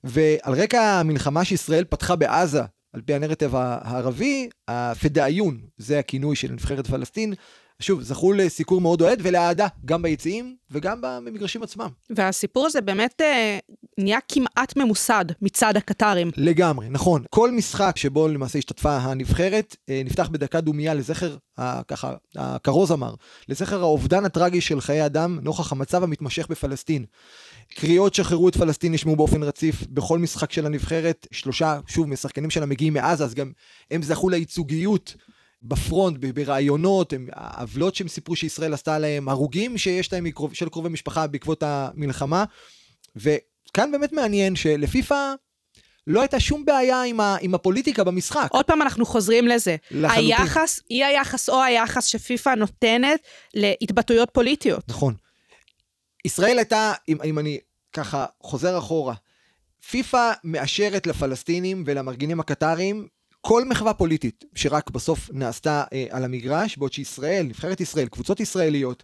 ועל 0.03 0.53
רקע 0.53 0.81
המלחמה 0.81 1.45
שישראל 1.45 1.83
פתחה 1.83 2.15
בעזה, 2.15 2.61
על 2.93 3.01
פי 3.01 3.13
הנרטיב 3.13 3.55
הערבי, 3.55 4.49
הפדאיון, 4.67 5.61
זה 5.77 5.99
הכינוי 5.99 6.35
של 6.35 6.51
נבחרת 6.51 6.87
פלסטין, 6.87 7.33
שוב, 7.81 8.01
זכו 8.01 8.33
לסיקור 8.33 8.81
מאוד 8.81 9.01
אוהד 9.01 9.19
ולאהדה, 9.23 9.67
גם 9.85 10.01
ביציעים 10.01 10.55
וגם 10.71 11.01
במגרשים 11.01 11.63
עצמם. 11.63 11.87
והסיפור 12.09 12.65
הזה 12.65 12.81
באמת 12.81 13.21
אה, 13.21 13.59
נהיה 13.97 14.19
כמעט 14.27 14.77
ממוסד 14.77 15.25
מצד 15.41 15.77
הקטרים. 15.77 16.31
לגמרי, 16.37 16.89
נכון. 16.89 17.23
כל 17.29 17.51
משחק 17.51 17.97
שבו 17.97 18.27
למעשה 18.27 18.59
השתתפה 18.59 18.97
הנבחרת, 18.97 19.75
אה, 19.89 20.01
נפתח 20.05 20.29
בדקה 20.31 20.61
דומייה 20.61 20.93
לזכר, 20.93 21.35
ה, 21.57 21.83
ככה, 21.83 22.13
הכרוז 22.35 22.91
אמר, 22.91 23.13
לזכר 23.49 23.81
האובדן 23.81 24.25
הטרגי 24.25 24.61
של 24.61 24.81
חיי 24.81 25.05
אדם 25.05 25.39
נוכח 25.41 25.71
המצב 25.71 26.03
המתמשך 26.03 26.47
בפלסטין. 26.49 27.05
קריאות 27.75 28.13
שחררו 28.13 28.49
את 28.49 28.57
פלסטין 28.57 28.91
נשמעו 28.91 29.15
באופן 29.15 29.43
רציף 29.43 29.83
בכל 29.89 30.19
משחק 30.19 30.51
של 30.51 30.65
הנבחרת, 30.65 31.27
שלושה, 31.31 31.79
שוב, 31.87 32.07
משחקנים 32.07 32.49
שלה 32.49 32.65
מגיעים 32.65 32.93
מעזה, 32.93 33.23
אז 33.23 33.33
גם 33.33 33.51
הם 33.91 34.03
זכו 34.03 34.29
לייצוגיות 34.29 35.15
בפרונט, 35.63 36.17
ברעיונות, 36.17 37.13
העוולות 37.31 37.95
שהם 37.95 38.07
סיפרו 38.07 38.35
שישראל 38.35 38.73
עשתה 38.73 38.99
להם, 38.99 39.29
הרוגים 39.29 39.77
שיש 39.77 40.13
להם 40.13 40.23
מקרוב, 40.23 40.53
של 40.53 40.69
קרובי 40.69 40.89
משפחה 40.89 41.27
בעקבות 41.27 41.63
המלחמה. 41.63 42.45
וכאן 43.15 43.91
באמת 43.91 44.13
מעניין 44.13 44.55
שלפיפ"א 44.55 45.33
לא 46.07 46.21
הייתה 46.21 46.39
שום 46.39 46.65
בעיה 46.65 47.03
עם, 47.03 47.19
ה, 47.19 47.37
עם 47.41 47.55
הפוליטיקה 47.55 48.03
במשחק. 48.03 48.47
עוד 48.51 48.65
פעם 48.65 48.81
אנחנו 48.81 49.05
חוזרים 49.05 49.47
לזה. 49.47 49.75
לחלוטין. 49.91 50.25
היחס, 50.25 50.79
אי 50.89 51.03
היחס 51.03 51.49
או 51.49 51.63
היחס 51.63 52.05
שפיפ"א 52.05 52.55
נותנת 52.55 53.19
להתבטאויות 53.53 54.29
פוליטיות. 54.33 54.89
נכון. 54.89 55.13
ישראל 56.25 56.57
הייתה, 56.57 56.93
אם, 57.09 57.17
אם 57.25 57.39
אני 57.39 57.59
ככה 57.93 58.25
חוזר 58.43 58.77
אחורה, 58.77 59.13
פיפ"א 59.89 60.31
מאשרת 60.43 61.07
לפלסטינים 61.07 61.83
ולמארגנים 61.85 62.39
הקטרים 62.39 63.07
כל 63.41 63.65
מחווה 63.65 63.93
פוליטית 63.93 64.45
שרק 64.55 64.89
בסוף 64.89 65.29
נעשתה 65.33 65.83
אה, 65.93 66.05
על 66.09 66.23
המגרש, 66.23 66.77
בעוד 66.77 66.93
שישראל, 66.93 67.45
נבחרת 67.45 67.81
ישראל, 67.81 68.07
קבוצות 68.07 68.39
ישראליות, 68.39 69.03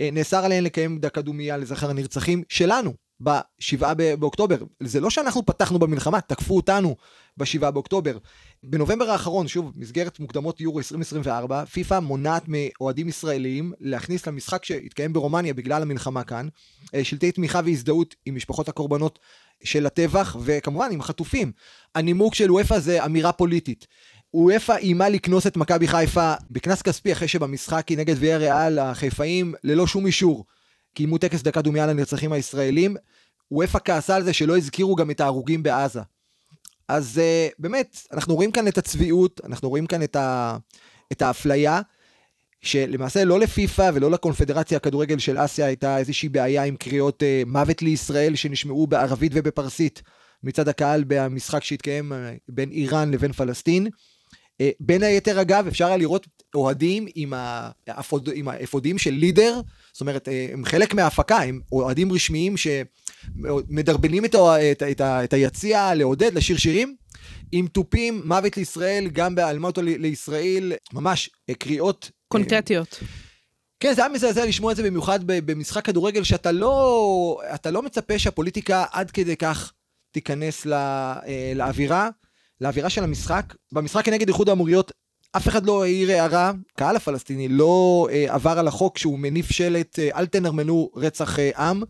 אה, 0.00 0.08
נאסר 0.12 0.44
עליהן 0.44 0.64
לקיים 0.64 0.98
דקה 0.98 1.22
דומייה 1.22 1.56
לזכר 1.56 1.90
הנרצחים 1.90 2.42
שלנו 2.48 2.94
ב-7 3.22 3.94
באוקטובר. 4.18 4.56
זה 4.82 5.00
לא 5.00 5.10
שאנחנו 5.10 5.46
פתחנו 5.46 5.78
במלחמה, 5.78 6.20
תקפו 6.20 6.56
אותנו 6.56 6.96
ב-7 7.36 7.70
באוקטובר. 7.70 8.18
בנובמבר 8.62 9.10
האחרון, 9.10 9.48
שוב, 9.48 9.72
מסגרת 9.76 10.20
מוקדמות 10.20 10.60
יורו 10.60 10.78
2024, 10.78 11.64
פיפ"א 11.64 11.98
מונעת 11.98 12.42
מאוהדים 12.48 13.08
ישראלים 13.08 13.72
להכניס 13.80 14.26
למשחק 14.26 14.64
שהתקיים 14.64 15.12
ברומניה 15.12 15.54
בגלל 15.54 15.82
המלחמה 15.82 16.24
כאן, 16.24 16.48
אה, 16.94 17.04
שלטי 17.04 17.32
תמיכה 17.32 17.60
והזדהות 17.64 18.14
עם 18.26 18.34
משפחות 18.34 18.68
הקורבנות 18.68 19.18
של 19.64 19.86
הטבח, 19.86 20.36
וכמובן 20.40 20.88
עם 20.92 21.02
חטופים. 21.02 21.52
הנימוק 21.94 22.34
של 22.34 22.50
וופא 22.50 22.78
זה 22.78 23.04
אמירה 23.04 23.32
פוליטית. 23.32 23.86
וופא 24.34 24.72
איימה 24.72 25.08
לקנוס 25.08 25.46
את 25.46 25.56
מכבי 25.56 25.88
חיפה 25.88 26.34
בקנס 26.50 26.82
כספי 26.82 27.12
אחרי 27.12 27.28
שבמשחק 27.28 27.88
היא 27.88 27.98
נגד 27.98 28.14
ויה 28.18 28.36
ריאל 28.36 28.78
החיפאים 28.78 29.54
ללא 29.64 29.86
שום 29.86 30.06
אישור. 30.06 30.44
קיימו 30.94 31.18
טקס 31.18 31.42
דקה 31.42 31.62
דומייה 31.62 31.86
לנרצחים 31.86 32.32
הישראלים. 32.32 32.96
וופא 33.50 33.78
כעסה 33.84 34.16
על 34.16 34.22
זה 34.22 34.32
שלא 34.32 34.56
הזכירו 34.56 34.96
גם 34.96 35.10
את 35.10 35.20
ההרוגים 35.20 35.62
בעזה. 35.62 36.00
אז 36.88 37.20
uh, 37.20 37.54
באמת, 37.58 37.96
אנחנו 38.12 38.34
רואים 38.34 38.52
כאן 38.52 38.68
את 38.68 38.78
הצביעות, 38.78 39.40
אנחנו 39.44 39.68
רואים 39.68 39.86
כאן 39.86 40.02
את, 40.02 40.16
ה, 40.16 40.56
את 41.12 41.22
האפליה, 41.22 41.80
שלמעשה 42.60 43.24
לא 43.24 43.40
לפיפ"א 43.40 43.90
ולא 43.94 44.10
לקונפדרציה 44.10 44.76
הכדורגל 44.76 45.18
של 45.18 45.44
אסיה 45.44 45.66
הייתה 45.66 45.98
איזושהי 45.98 46.28
בעיה 46.28 46.64
עם 46.64 46.76
קריאות 46.76 47.22
uh, 47.22 47.48
מוות 47.48 47.82
לישראל 47.82 48.34
שנשמעו 48.34 48.86
בערבית 48.86 49.32
ובפרסית 49.34 50.02
מצד 50.42 50.68
הקהל 50.68 51.04
במשחק 51.06 51.64
שהתקיים 51.64 52.12
uh, 52.12 52.16
בין 52.48 52.70
איראן 52.70 53.10
לבין 53.10 53.32
פלסטין. 53.32 53.86
Uh, 53.86 54.64
בין 54.80 55.02
היתר 55.02 55.40
אגב 55.40 55.66
אפשר 55.66 55.86
היה 55.86 55.96
לראות 55.96 56.26
אוהדים 56.54 57.06
עם, 57.14 57.32
האפוד, 57.86 58.28
עם 58.34 58.48
האפודים 58.48 58.98
של 58.98 59.10
לידר, 59.10 59.60
זאת 59.96 60.00
אומרת 60.00 60.28
uh, 60.28 60.30
הם 60.52 60.64
חלק 60.64 60.94
מההפקה, 60.94 61.36
הם 61.36 61.60
אוהדים 61.72 62.12
רשמיים 62.12 62.54
שמדרבנים 62.56 64.24
את, 64.24 64.34
את, 64.72 64.82
את, 64.82 65.00
את 65.00 65.32
היציע 65.32 65.94
לעודד, 65.94 66.34
לשיר 66.34 66.56
שירים. 66.56 66.96
עם 67.52 67.66
תופים, 67.66 68.22
מוות 68.24 68.56
לישראל, 68.56 69.08
גם 69.12 69.34
באלמוטו 69.34 69.82
לישראל, 69.82 70.72
ממש 70.92 71.30
קריאות 71.58 72.10
קונקרטיות. 72.28 73.00
כן, 73.80 73.94
זה 73.94 74.02
היה 74.02 74.12
מזעזע 74.12 74.46
לשמוע 74.46 74.72
את 74.72 74.76
זה 74.76 74.82
במיוחד 74.82 75.20
במשחק 75.26 75.84
כדורגל, 75.84 76.24
שאתה 76.24 76.52
לא, 76.52 77.40
אתה 77.54 77.70
לא 77.70 77.82
מצפה 77.82 78.18
שהפוליטיקה 78.18 78.84
עד 78.92 79.10
כדי 79.10 79.36
כך 79.36 79.72
תיכנס 80.12 80.66
לא, 80.66 80.76
לאווירה, 81.54 82.08
לאווירה 82.60 82.90
של 82.90 83.04
המשחק. 83.04 83.54
במשחק 83.72 84.04
כנגד 84.04 84.28
איחוד 84.28 84.48
האמוריות, 84.48 84.92
אף 85.36 85.48
אחד 85.48 85.66
לא 85.66 85.84
העיר 85.84 86.10
הערה, 86.10 86.52
קהל 86.76 86.96
הפלסטיני 86.96 87.48
לא 87.48 88.06
אה, 88.12 88.34
עבר 88.34 88.58
על 88.58 88.68
החוק 88.68 88.98
שהוא 88.98 89.18
מניף 89.18 89.50
שלט, 89.50 89.98
אה, 89.98 90.08
אל 90.14 90.26
תנרמנו 90.26 90.90
רצח 90.96 91.38
אה, 91.38 91.50
עם, 91.70 91.82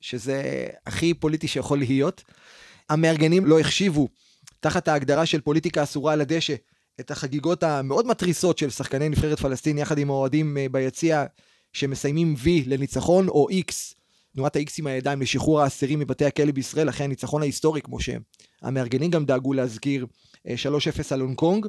שזה 0.00 0.66
הכי 0.86 1.14
פוליטי 1.14 1.48
שיכול 1.48 1.78
להיות. 1.78 2.22
המארגנים 2.90 3.46
לא 3.46 3.60
החשיבו, 3.60 4.08
תחת 4.60 4.88
ההגדרה 4.88 5.26
של 5.26 5.40
פוליטיקה 5.40 5.82
אסורה 5.82 6.12
על 6.12 6.20
הדשא, 6.20 6.54
את 7.00 7.10
החגיגות 7.10 7.62
המאוד 7.62 8.06
מתריסות 8.06 8.58
של 8.58 8.70
שחקני 8.70 9.08
נבחרת 9.08 9.40
פלסטין 9.40 9.78
יחד 9.78 9.98
עם 9.98 10.10
האוהדים 10.10 10.58
אה, 10.58 10.66
ביציע 10.68 11.24
שמסיימים 11.72 12.34
V 12.44 12.48
לניצחון 12.66 13.28
או 13.28 13.46
X, 13.50 13.94
תנועת 14.34 14.56
ה-X 14.56 14.70
עם 14.78 14.86
הידיים 14.86 15.22
לשחרור 15.22 15.60
האסירים 15.60 15.98
מבתי 15.98 16.24
הכלא 16.24 16.52
בישראל 16.52 16.88
אחרי 16.88 17.04
הניצחון 17.04 17.42
ההיסטורי 17.42 17.80
כמו 17.80 17.98
שהמארגנים 18.00 19.10
גם 19.10 19.24
דאגו 19.24 19.52
להזכיר 19.52 20.06
3-0 20.46 20.46
אה, 20.46 21.02
על 21.10 21.20
הונג 21.20 21.36
קונג. 21.36 21.66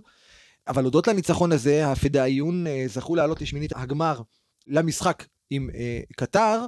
אבל 0.68 0.84
הודות 0.84 1.07
לניצחון 1.07 1.51
הזה 1.51 1.88
הפדאיון 1.88 2.68
אה, 2.68 2.84
זכו 2.88 3.16
לעלות 3.16 3.41
לשמינית 3.41 3.72
הגמר 3.76 4.22
למשחק 4.68 5.26
עם 5.49 5.70
קטר. 6.16 6.66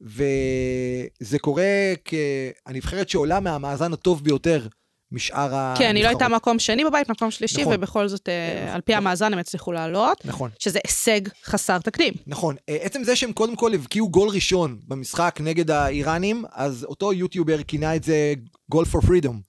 וזה 0.00 1.38
קורה 1.38 1.92
כהנבחרת 2.04 3.08
שעולה 3.08 3.40
מהמאזן 3.40 3.92
הטוב 3.92 4.24
ביותר 4.24 4.66
משאר 5.12 5.54
ה... 5.54 5.74
כן, 5.78 5.96
היא 5.96 6.04
לא 6.04 6.08
הייתה 6.08 6.28
מקום 6.28 6.58
שני 6.58 6.84
בבית, 6.84 7.10
מקום 7.10 7.30
שלישי, 7.30 7.60
נכון. 7.60 7.74
ובכל 7.74 8.08
זאת, 8.08 8.28
אה, 8.28 8.74
על 8.74 8.80
פי 8.80 8.92
נכון. 8.92 9.06
המאזן 9.06 9.32
הם 9.32 9.38
הצליחו 9.38 9.72
לעלות. 9.72 10.24
נכון. 10.24 10.50
שזה 10.58 10.78
הישג 10.84 11.20
חסר 11.44 11.78
תקדים. 11.78 12.14
נכון. 12.26 12.56
אה, 12.68 12.76
עצם 12.80 13.04
זה 13.04 13.16
שהם 13.16 13.32
קודם 13.32 13.56
כל 13.56 13.74
הבקיעו 13.74 14.08
גול 14.08 14.28
ראשון 14.28 14.78
במשחק 14.88 15.38
נגד 15.40 15.70
האיראנים, 15.70 16.44
אז 16.52 16.84
אותו 16.84 17.12
יוטיובר 17.12 17.62
כינה 17.62 17.96
את 17.96 18.04
זה 18.04 18.34
גול 18.70 18.84
פור 18.84 19.00
פרידום. 19.00 19.40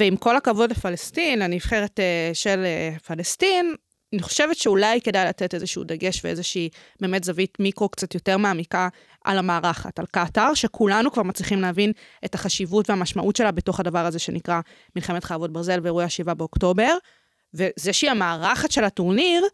ועם 0.00 0.16
כל 0.16 0.36
הכבוד 0.36 0.70
לפלסטין, 0.70 1.38
לנבחרת 1.38 2.00
אה, 2.00 2.30
של 2.34 2.64
פלסטין, 3.06 3.74
אני 4.12 4.22
חושבת 4.22 4.56
שאולי 4.56 5.00
כדאי 5.00 5.28
לתת 5.28 5.54
איזשהו 5.54 5.84
דגש 5.84 6.24
ואיזושהי 6.24 6.68
באמת 7.00 7.24
זווית 7.24 7.60
מיקרו 7.60 7.88
קצת 7.88 8.14
יותר 8.14 8.36
מעמיקה 8.36 8.88
על 9.24 9.38
המערכת, 9.38 9.98
על 9.98 10.06
קטאר, 10.06 10.54
שכולנו 10.54 11.12
כבר 11.12 11.22
מצליחים 11.22 11.60
להבין 11.60 11.92
את 12.24 12.34
החשיבות 12.34 12.90
והמשמעות 12.90 13.36
שלה 13.36 13.50
בתוך 13.50 13.80
הדבר 13.80 14.06
הזה 14.06 14.18
שנקרא 14.18 14.60
מלחמת 14.96 15.24
חרבות 15.24 15.52
ברזל 15.52 15.80
ואירועי 15.82 16.04
ה-7 16.04 16.34
באוקטובר, 16.34 16.94
וזה 17.54 17.92
שהיא 17.92 18.10
המארחת 18.10 18.70
של 18.70 18.84
הטורניר, 18.84 19.44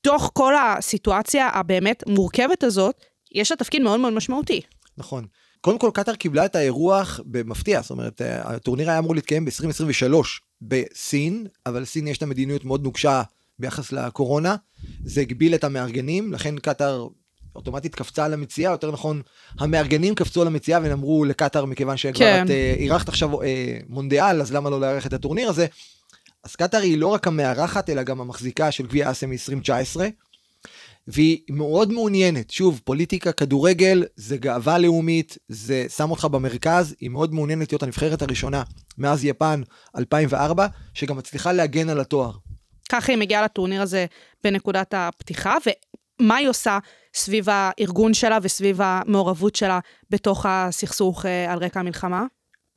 תוך 0.00 0.30
כל 0.34 0.54
הסיטואציה 0.56 1.48
הבאמת 1.48 2.02
מורכבת 2.06 2.64
הזאת, 2.64 3.04
יש 3.32 3.50
לה 3.50 3.56
תפקיד 3.56 3.82
מאוד 3.82 4.00
מאוד 4.00 4.12
משמעותי. 4.12 4.60
נכון. 4.96 5.26
קודם 5.62 5.78
כל, 5.78 5.90
קטאר 5.94 6.14
קיבלה 6.14 6.44
את 6.44 6.56
האירוח 6.56 7.20
במפתיע, 7.24 7.82
זאת 7.82 7.90
אומרת, 7.90 8.20
הטורניר 8.24 8.90
היה 8.90 8.98
אמור 8.98 9.14
להתקיים 9.14 9.44
ב-2023 9.44 10.14
בסין, 10.62 11.46
אבל 11.66 11.84
סין 11.84 12.08
יש 12.08 12.22
לה 12.22 12.28
מדיניות 12.28 12.64
מאוד 12.64 12.84
נוקשה 12.84 13.22
ביחס 13.58 13.92
לקורונה, 13.92 14.56
זה 15.04 15.20
הגביל 15.20 15.54
את 15.54 15.64
המארגנים, 15.64 16.32
לכן 16.32 16.58
קטאר 16.58 17.08
אוטומטית 17.56 17.94
קפצה 17.94 18.24
על 18.24 18.32
המציאה, 18.32 18.70
יותר 18.70 18.90
נכון, 18.90 19.22
המארגנים 19.58 20.14
קפצו 20.14 20.40
על 20.40 20.46
המציאה 20.46 20.80
והם 20.82 20.92
אמרו 20.92 21.24
לקטאר, 21.24 21.64
מכיוון 21.64 21.96
שכבר 21.96 22.18
כן. 22.18 22.44
את 22.44 22.50
אה, 22.50 22.74
אירחת 22.78 23.08
עכשיו 23.08 23.42
אה, 23.42 23.78
מונדיאל, 23.88 24.40
אז 24.40 24.52
למה 24.52 24.70
לא 24.70 24.80
לארח 24.80 25.06
את 25.06 25.12
הטורניר 25.12 25.48
הזה? 25.48 25.66
אז 26.44 26.56
קטאר 26.56 26.80
היא 26.80 26.98
לא 26.98 27.06
רק 27.06 27.26
המארחת, 27.26 27.90
אלא 27.90 28.02
גם 28.02 28.20
המחזיקה 28.20 28.70
של 28.70 28.86
גביע 28.86 29.10
אסיה 29.10 29.28
מ-2019, 29.28 30.00
והיא 31.06 31.38
מאוד 31.50 31.92
מעוניינת, 31.92 32.50
שוב, 32.50 32.80
פוליטיקה, 32.84 33.32
כדורגל, 33.32 34.04
זה 34.16 34.36
גאווה 34.36 34.78
לאומית, 34.78 35.38
זה 35.48 35.86
שם 35.96 36.10
אותך 36.10 36.24
במרכז, 36.24 36.94
היא 37.00 37.10
מאוד 37.10 37.34
מעוניינת 37.34 37.72
להיות 37.72 37.82
הנבחרת 37.82 38.22
הראשונה 38.22 38.62
מאז 38.98 39.24
יפן 39.24 39.62
2004, 39.98 40.66
שגם 40.94 41.16
מצליחה 41.16 41.52
להגן 41.52 41.88
על 41.88 42.00
התואר. 42.00 42.32
ככה 42.88 43.12
היא 43.12 43.18
מגיעה 43.18 43.42
לטורניר 43.42 43.82
הזה 43.82 44.06
בנקודת 44.44 44.94
הפתיחה, 44.96 45.56
ומה 46.20 46.36
היא 46.36 46.48
עושה 46.48 46.78
סביב 47.14 47.46
הארגון 47.50 48.14
שלה 48.14 48.38
וסביב 48.42 48.80
המעורבות 48.82 49.56
שלה 49.56 49.80
בתוך 50.10 50.46
הסכסוך 50.48 51.26
אה, 51.26 51.52
על 51.52 51.58
רקע 51.58 51.80
המלחמה? 51.80 52.24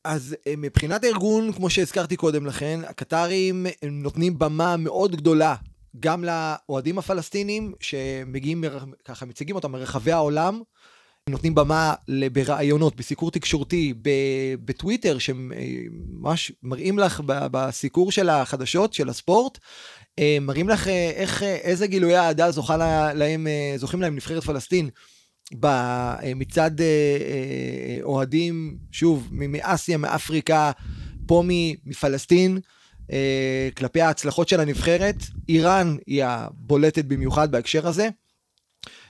אז 0.03 0.35
אה, 0.47 0.53
מבחינת 0.57 1.03
הארגון, 1.03 1.53
כמו 1.53 1.69
שהזכרתי 1.69 2.15
קודם 2.15 2.45
לכן, 2.45 2.79
הקטרים 2.87 3.65
נותנים 3.91 4.39
במה 4.39 4.77
מאוד 4.77 5.15
גדולה 5.15 5.55
גם 5.99 6.23
לאוהדים 6.23 6.97
הפלסטינים, 6.97 7.73
שמגיעים, 7.79 8.63
ככה 9.05 9.25
מציגים 9.25 9.55
אותם 9.55 9.71
מרחבי 9.71 10.11
העולם, 10.11 10.61
נותנים 11.29 11.55
במה 11.55 11.93
בראיונות, 12.31 12.95
בסיקור 12.95 13.31
תקשורתי, 13.31 13.93
בטוויטר, 14.65 15.17
שממש 15.17 16.51
מראים 16.63 16.99
לך 16.99 17.21
בסיקור 17.25 18.11
של 18.11 18.29
החדשות, 18.29 18.93
של 18.93 19.09
הספורט, 19.09 19.59
מראים 20.41 20.69
לך 20.69 20.87
איך, 20.87 21.43
איזה 21.43 21.87
גילויי 21.87 22.19
אהדה 22.19 22.51
זוכים 22.51 24.01
להם 24.01 24.15
נבחרת 24.15 24.43
פלסטין. 24.43 24.89
מצד 26.35 26.71
אוהדים, 28.03 28.77
שוב, 28.91 29.27
מאסיה, 29.31 29.97
מאפריקה, 29.97 30.71
פה 31.27 31.43
מפלסטין, 31.85 32.59
כלפי 33.77 34.01
ההצלחות 34.01 34.49
של 34.49 34.59
הנבחרת. 34.59 35.15
איראן 35.49 35.95
היא 36.07 36.23
הבולטת 36.23 37.05
במיוחד 37.05 37.51
בהקשר 37.51 37.87
הזה. 37.87 38.09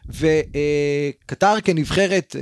וקטר 0.09 1.61
כנבחרת 1.63 2.35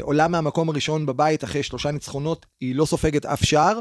עולה 0.00 0.28
מהמקום 0.28 0.68
הראשון 0.68 1.06
בבית 1.06 1.44
אחרי 1.44 1.62
שלושה 1.62 1.90
ניצחונות, 1.90 2.46
היא 2.60 2.74
לא 2.74 2.84
סופגת 2.86 3.26
אף 3.26 3.44
שער. 3.44 3.80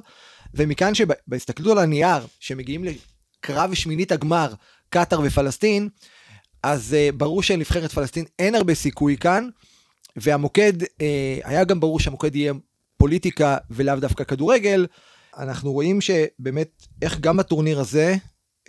ומכאן 0.54 0.96
שבהסתכלות 0.96 1.72
על 1.72 1.84
הנייר, 1.84 2.28
שמגיעים 2.40 2.86
לקרב 2.86 3.74
שמינית 3.74 4.12
הגמר, 4.12 4.54
קטר 4.90 5.20
ופלסטין, 5.24 5.90
אז 6.64 6.96
uh, 6.96 7.16
ברור 7.16 7.44
שלנבחרת 7.44 7.92
פלסטין 7.92 8.26
אין 8.40 8.56
הרבה 8.56 8.76
סיכוי 8.76 9.18
כאן, 9.18 9.50
והמוקד, 10.16 10.74
היה 11.44 11.64
גם 11.64 11.80
ברור 11.80 12.00
שהמוקד 12.00 12.36
יהיה 12.36 12.54
פוליטיקה 12.98 13.58
ולאו 13.72 13.96
דווקא 13.96 14.24
כדורגל. 14.24 14.86
אנחנו 15.38 15.72
רואים 15.72 16.02
שבאמת, 16.02 16.88
איך 17.02 17.20
גם 17.20 17.40
הטורניר 17.40 17.80
הזה, 17.80 18.16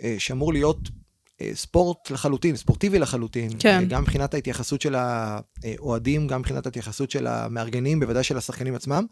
uh, 0.01 0.03
שאמור 0.17 0.53
להיות 0.53 0.79
uh, 0.87 1.43
ספורט 1.53 2.11
לחלוטין, 2.11 2.55
ספורטיבי 2.55 2.99
לחלוטין, 2.99 3.49
כן. 3.59 3.83
uh, 3.83 3.89
גם 3.89 4.01
מבחינת 4.01 4.33
ההתייחסות 4.33 4.81
של 4.81 4.95
האוהדים, 4.95 6.27
גם 6.27 6.39
מבחינת 6.39 6.65
ההתייחסות 6.65 7.11
של 7.11 7.27
המארגנים, 7.27 7.99
בוודאי 7.99 8.23
של 8.23 8.37
השחקנים 8.37 8.75
עצמם, 8.75 9.05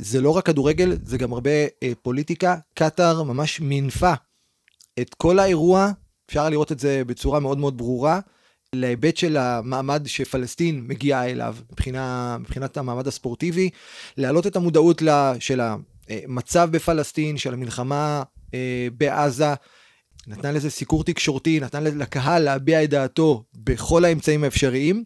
זה 0.00 0.20
לא 0.20 0.30
רק 0.30 0.46
כדורגל, 0.46 0.98
זה 1.04 1.18
גם 1.18 1.32
הרבה 1.32 1.50
פוליטיקה. 2.02 2.56
קטאר 2.74 3.22
ממש 3.22 3.60
מינפה 3.60 4.12
את 5.00 5.14
כל 5.14 5.38
האירוע 5.38 5.90
אפשר 6.26 6.48
לראות 6.48 6.72
את 6.72 6.78
זה 6.78 7.02
בצורה 7.06 7.40
מאוד 7.40 7.58
מאוד 7.58 7.78
ברורה, 7.78 8.20
להיבט 8.74 9.16
של 9.16 9.36
המעמד 9.36 10.02
שפלסטין 10.06 10.84
מגיעה 10.88 11.30
אליו, 11.30 11.56
מבחינה, 11.72 12.36
מבחינת 12.40 12.76
המעמד 12.76 13.06
הספורטיבי, 13.06 13.70
להעלות 14.16 14.46
את 14.46 14.56
המודעות 14.56 15.02
לה, 15.02 15.34
של 15.40 15.60
המצב 16.10 16.68
בפלסטין, 16.72 17.38
של 17.38 17.52
המלחמה 17.52 18.22
אה, 18.54 18.88
בעזה, 18.96 19.54
נתנה 20.26 20.52
לזה 20.52 20.70
סיקור 20.70 21.04
תקשורתי, 21.04 21.60
נתן 21.60 21.84
לקהל 21.84 22.42
להביע 22.42 22.84
את 22.84 22.90
דעתו 22.90 23.44
בכל 23.54 24.04
האמצעים 24.04 24.44
האפשריים, 24.44 25.04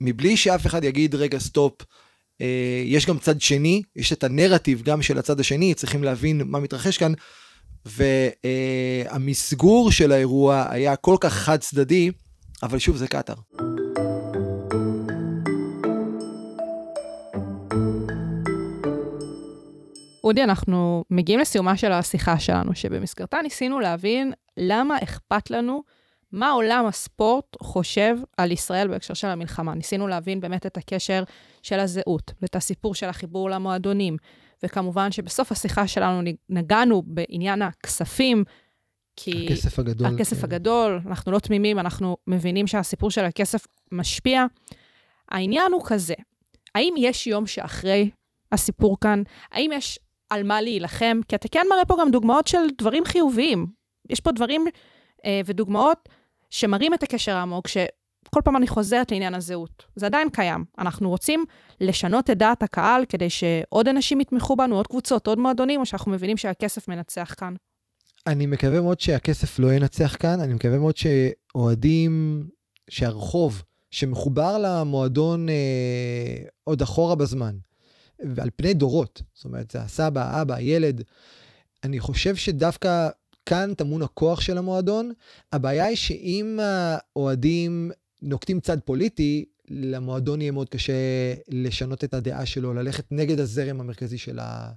מבלי 0.00 0.36
שאף 0.36 0.66
אחד 0.66 0.84
יגיד 0.84 1.14
רגע 1.14 1.38
סטופ, 1.38 1.82
אה, 2.40 2.82
יש 2.84 3.06
גם 3.06 3.18
צד 3.18 3.40
שני, 3.40 3.82
יש 3.96 4.12
את 4.12 4.24
הנרטיב 4.24 4.82
גם 4.82 5.02
של 5.02 5.18
הצד 5.18 5.40
השני, 5.40 5.74
צריכים 5.74 6.04
להבין 6.04 6.42
מה 6.44 6.60
מתרחש 6.60 6.98
כאן. 6.98 7.12
והמסגור 9.04 9.90
של 9.90 10.12
האירוע 10.12 10.66
היה 10.70 10.96
כל 10.96 11.16
כך 11.20 11.32
חד 11.32 11.60
צדדי, 11.60 12.10
אבל 12.62 12.78
שוב, 12.78 12.96
זה 12.96 13.08
קטאר. 13.08 13.34
אודי, 20.24 20.44
אנחנו 20.44 21.04
מגיעים 21.10 21.40
לסיומה 21.40 21.76
של 21.76 21.92
השיחה 21.92 22.38
שלנו, 22.38 22.74
שבמסגרתה 22.74 23.38
ניסינו 23.42 23.80
להבין 23.80 24.32
למה 24.56 24.98
אכפת 25.02 25.50
לנו 25.50 25.82
מה 26.32 26.50
עולם 26.50 26.86
הספורט 26.86 27.56
חושב 27.62 28.16
על 28.36 28.52
ישראל 28.52 28.88
בהקשר 28.88 29.14
של 29.14 29.28
המלחמה. 29.28 29.74
ניסינו 29.74 30.08
להבין 30.08 30.40
באמת 30.40 30.66
את 30.66 30.76
הקשר 30.76 31.24
של 31.62 31.80
הזהות, 31.80 32.32
ואת 32.42 32.56
הסיפור 32.56 32.94
של 32.94 33.08
החיבור 33.08 33.50
למועדונים, 33.50 34.16
וכמובן 34.62 35.12
שבסוף 35.12 35.52
השיחה 35.52 35.86
שלנו 35.86 36.20
נגענו 36.48 37.02
בעניין 37.06 37.62
הכספים, 37.62 38.44
כי... 39.16 39.46
הכסף 39.46 39.78
הגדול. 39.78 40.06
הכסף 40.06 40.38
כן. 40.38 40.44
הגדול, 40.44 41.00
אנחנו 41.06 41.32
לא 41.32 41.38
תמימים, 41.38 41.78
אנחנו 41.78 42.16
מבינים 42.26 42.66
שהסיפור 42.66 43.10
של 43.10 43.24
הכסף 43.24 43.66
משפיע. 43.92 44.44
העניין 45.30 45.72
הוא 45.72 45.82
כזה, 45.86 46.14
האם 46.74 46.94
יש 46.98 47.26
יום 47.26 47.46
שאחרי 47.46 48.10
הסיפור 48.52 48.96
כאן? 49.00 49.22
האם 49.52 49.70
יש 49.74 49.98
על 50.30 50.42
מה 50.42 50.60
להילחם? 50.60 51.20
כי 51.28 51.36
אתה 51.36 51.48
כן 51.48 51.66
מראה 51.70 51.84
פה 51.84 51.96
גם 52.00 52.10
דוגמאות 52.10 52.46
של 52.46 52.58
דברים 52.78 53.04
חיוביים. 53.04 53.66
יש 54.10 54.20
פה 54.20 54.32
דברים 54.32 54.64
אה, 55.24 55.40
ודוגמאות 55.46 56.08
שמראים 56.50 56.94
את 56.94 57.02
הקשר 57.02 57.32
העמוק, 57.36 57.66
כל 58.30 58.40
פעם 58.44 58.56
אני 58.56 58.66
חוזרת 58.66 59.12
לעניין 59.12 59.34
הזהות. 59.34 59.84
זה 59.96 60.06
עדיין 60.06 60.28
קיים. 60.30 60.64
אנחנו 60.78 61.10
רוצים 61.10 61.44
לשנות 61.80 62.30
את 62.30 62.38
דעת 62.38 62.62
הקהל 62.62 63.04
כדי 63.04 63.30
שעוד 63.30 63.88
אנשים 63.88 64.20
יתמכו 64.20 64.56
בנו, 64.56 64.76
עוד 64.76 64.86
קבוצות, 64.86 65.26
עוד 65.26 65.38
מועדונים, 65.38 65.80
או 65.80 65.86
שאנחנו 65.86 66.12
מבינים 66.12 66.36
שהכסף 66.36 66.88
מנצח 66.88 67.34
כאן? 67.38 67.54
אני 68.26 68.46
מקווה 68.46 68.80
מאוד 68.80 69.00
שהכסף 69.00 69.58
לא 69.58 69.72
ינצח 69.72 70.16
כאן, 70.20 70.40
אני 70.40 70.54
מקווה 70.54 70.78
מאוד 70.78 70.94
שאוהדים, 70.96 72.44
שהרחוב 72.90 73.62
שמחובר 73.90 74.58
למועדון 74.58 75.48
אה, 75.48 75.54
עוד 76.64 76.82
אחורה 76.82 77.14
בזמן, 77.14 77.56
ועל 78.34 78.50
פני 78.56 78.74
דורות, 78.74 79.22
זאת 79.34 79.44
אומרת, 79.44 79.70
זה 79.70 79.80
הסבא, 79.80 80.22
האבא, 80.22 80.54
הילד, 80.54 81.02
אני 81.84 82.00
חושב 82.00 82.36
שדווקא 82.36 83.08
כאן 83.46 83.74
טמון 83.76 84.02
הכוח 84.02 84.40
של 84.40 84.58
המועדון. 84.58 85.12
הבעיה 85.52 85.84
היא 85.84 85.96
שאם 85.96 86.58
האוהדים 86.62 87.90
נוקטים 88.22 88.60
צד 88.60 88.80
פוליטי, 88.80 89.44
למועדון 89.70 90.40
יהיה 90.40 90.52
מאוד 90.52 90.68
קשה 90.68 90.92
לשנות 91.48 92.04
את 92.04 92.14
הדעה 92.14 92.46
שלו, 92.46 92.74
ללכת 92.74 93.04
נגד 93.10 93.40
הזרם 93.40 93.80
המרכזי 93.80 94.18
של, 94.18 94.38
ה... 94.38 94.70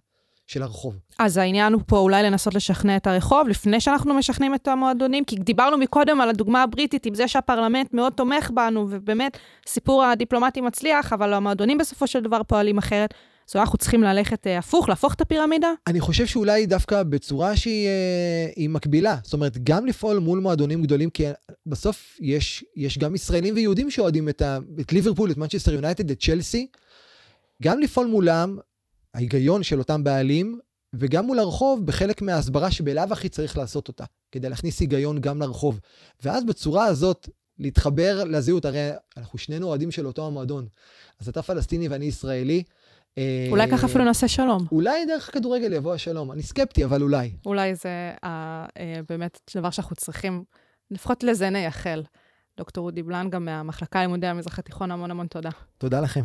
של 0.48 0.64
הרחוב. 0.64 1.00
אז 1.20 1.38
העניין 1.38 1.74
הוא 1.74 1.82
פה 1.88 1.98
אולי 1.98 2.24
לנסות 2.24 2.56
לשכנע 2.56 2.98
את 2.98 3.08
הרחוב 3.08 3.48
לפני 3.48 3.82
שאנחנו 3.82 4.14
משכנעים 4.14 4.56
את 4.56 4.68
המועדונים, 4.68 5.26
כי 5.26 5.36
דיברנו 5.36 5.78
מקודם 5.78 6.22
על 6.22 6.30
הדוגמה 6.30 6.64
הבריטית 6.64 7.06
עם 7.06 7.14
זה 7.14 7.28
שהפרלמנט 7.28 7.94
מאוד 7.94 8.14
תומך 8.14 8.52
בנו, 8.54 8.88
ובאמת 8.90 9.38
סיפור 9.68 10.04
הדיפלומטי 10.04 10.62
מצליח, 10.62 11.14
אבל 11.14 11.34
המועדונים 11.34 11.78
בסופו 11.78 12.08
של 12.08 12.20
דבר 12.20 12.44
פועלים 12.44 12.78
אחרת. 12.78 13.14
אז 13.50 13.56
אנחנו 13.56 13.78
צריכים 13.78 14.04
ללכת 14.04 14.48
אה, 14.48 14.58
הפוך, 14.58 14.90
להפוך 14.90 15.14
את 15.14 15.22
הפירמידה? 15.22 15.74
אני 15.88 16.00
חושב 16.00 16.26
שאולי 16.26 16.66
דווקא 16.66 17.04
בצורה 17.04 17.56
שהיא 17.56 17.88
אה, 17.88 18.68
מקבילה. 18.70 19.18
זאת 19.24 19.34
אומרת, 19.34 19.58
גם 19.64 19.86
לפעול 19.86 20.20
מול 20.20 20.40
מועדונים 20.40 20.84
גדולים, 20.84 21.10
כי 21.10 21.24
בסוף 21.66 22.18
יש, 22.22 22.66
יש 22.76 22.98
גם 22.98 23.16
ישראלים 23.16 23.56
ויהודים 23.56 23.92
שאוהדים 23.92 24.30
את, 24.30 24.42
את 24.80 24.94
ליברפול, 24.94 25.32
את 25.32 25.38
מנצ'סטר 25.38 25.74
יונייטד, 25.74 26.12
את 26.12 26.20
צ'לסי. 26.24 26.68
גם 27.64 27.80
לפעול 27.80 28.08
מולם, 28.08 28.58
ההיגיון 29.14 29.64
של 29.64 29.80
אותם 29.80 30.04
בעלים, 30.04 30.60
וגם 30.94 31.26
מול 31.26 31.40
הרחוב 31.40 31.86
בחלק 31.86 32.22
מההסברה 32.22 32.72
שבלאו 32.72 33.04
הכי 33.12 33.30
צריך 33.30 33.58
לעשות 33.58 33.88
אותה, 33.88 34.04
כדי 34.32 34.50
להכניס 34.50 34.80
היגיון 34.80 35.22
גם 35.22 35.42
לרחוב. 35.42 35.80
ואז 36.24 36.44
בצורה 36.44 36.86
הזאת, 36.86 37.30
להתחבר 37.60 38.24
לזהות, 38.24 38.66
הרי 38.66 38.90
אנחנו 39.18 39.40
שנינו 39.40 39.68
אוהדים 39.68 39.92
של 39.92 40.08
אותו 40.08 40.28
המועדון. 40.28 40.68
אז 41.20 41.30
אתה 41.30 41.42
פלסטיני 41.42 41.88
ואני 41.88 42.06
ישראלי, 42.06 42.64
אולי 43.50 43.72
ככה 43.72 43.86
אפילו 43.86 44.04
נעשה 44.04 44.28
שלום. 44.28 44.66
אולי 44.72 45.06
דרך 45.06 45.30
הכדורגל 45.30 45.74
יבוא 45.74 45.94
השלום. 45.94 46.32
אני 46.32 46.44
סקפטי, 46.44 46.86
אבל 46.86 47.02
אולי. 47.02 47.32
אולי 47.46 47.76
זה 47.76 48.12
באמת 49.10 49.52
דבר 49.56 49.70
שאנחנו 49.70 49.96
צריכים, 49.96 50.44
לפחות 50.92 51.24
לזה 51.24 51.50
נייחל. 51.50 52.04
דוקטור 52.58 52.86
אודי 52.86 53.04
בלן, 53.04 53.30
גם 53.30 53.46
מהמחלקה 53.46 54.00
ללימודי 54.00 54.28
המזרח 54.28 54.60
התיכון, 54.60 54.92
המון 54.92 55.12
המון 55.12 55.28
תודה. 55.28 55.50
תודה 55.78 56.02
לכם. 56.02 56.24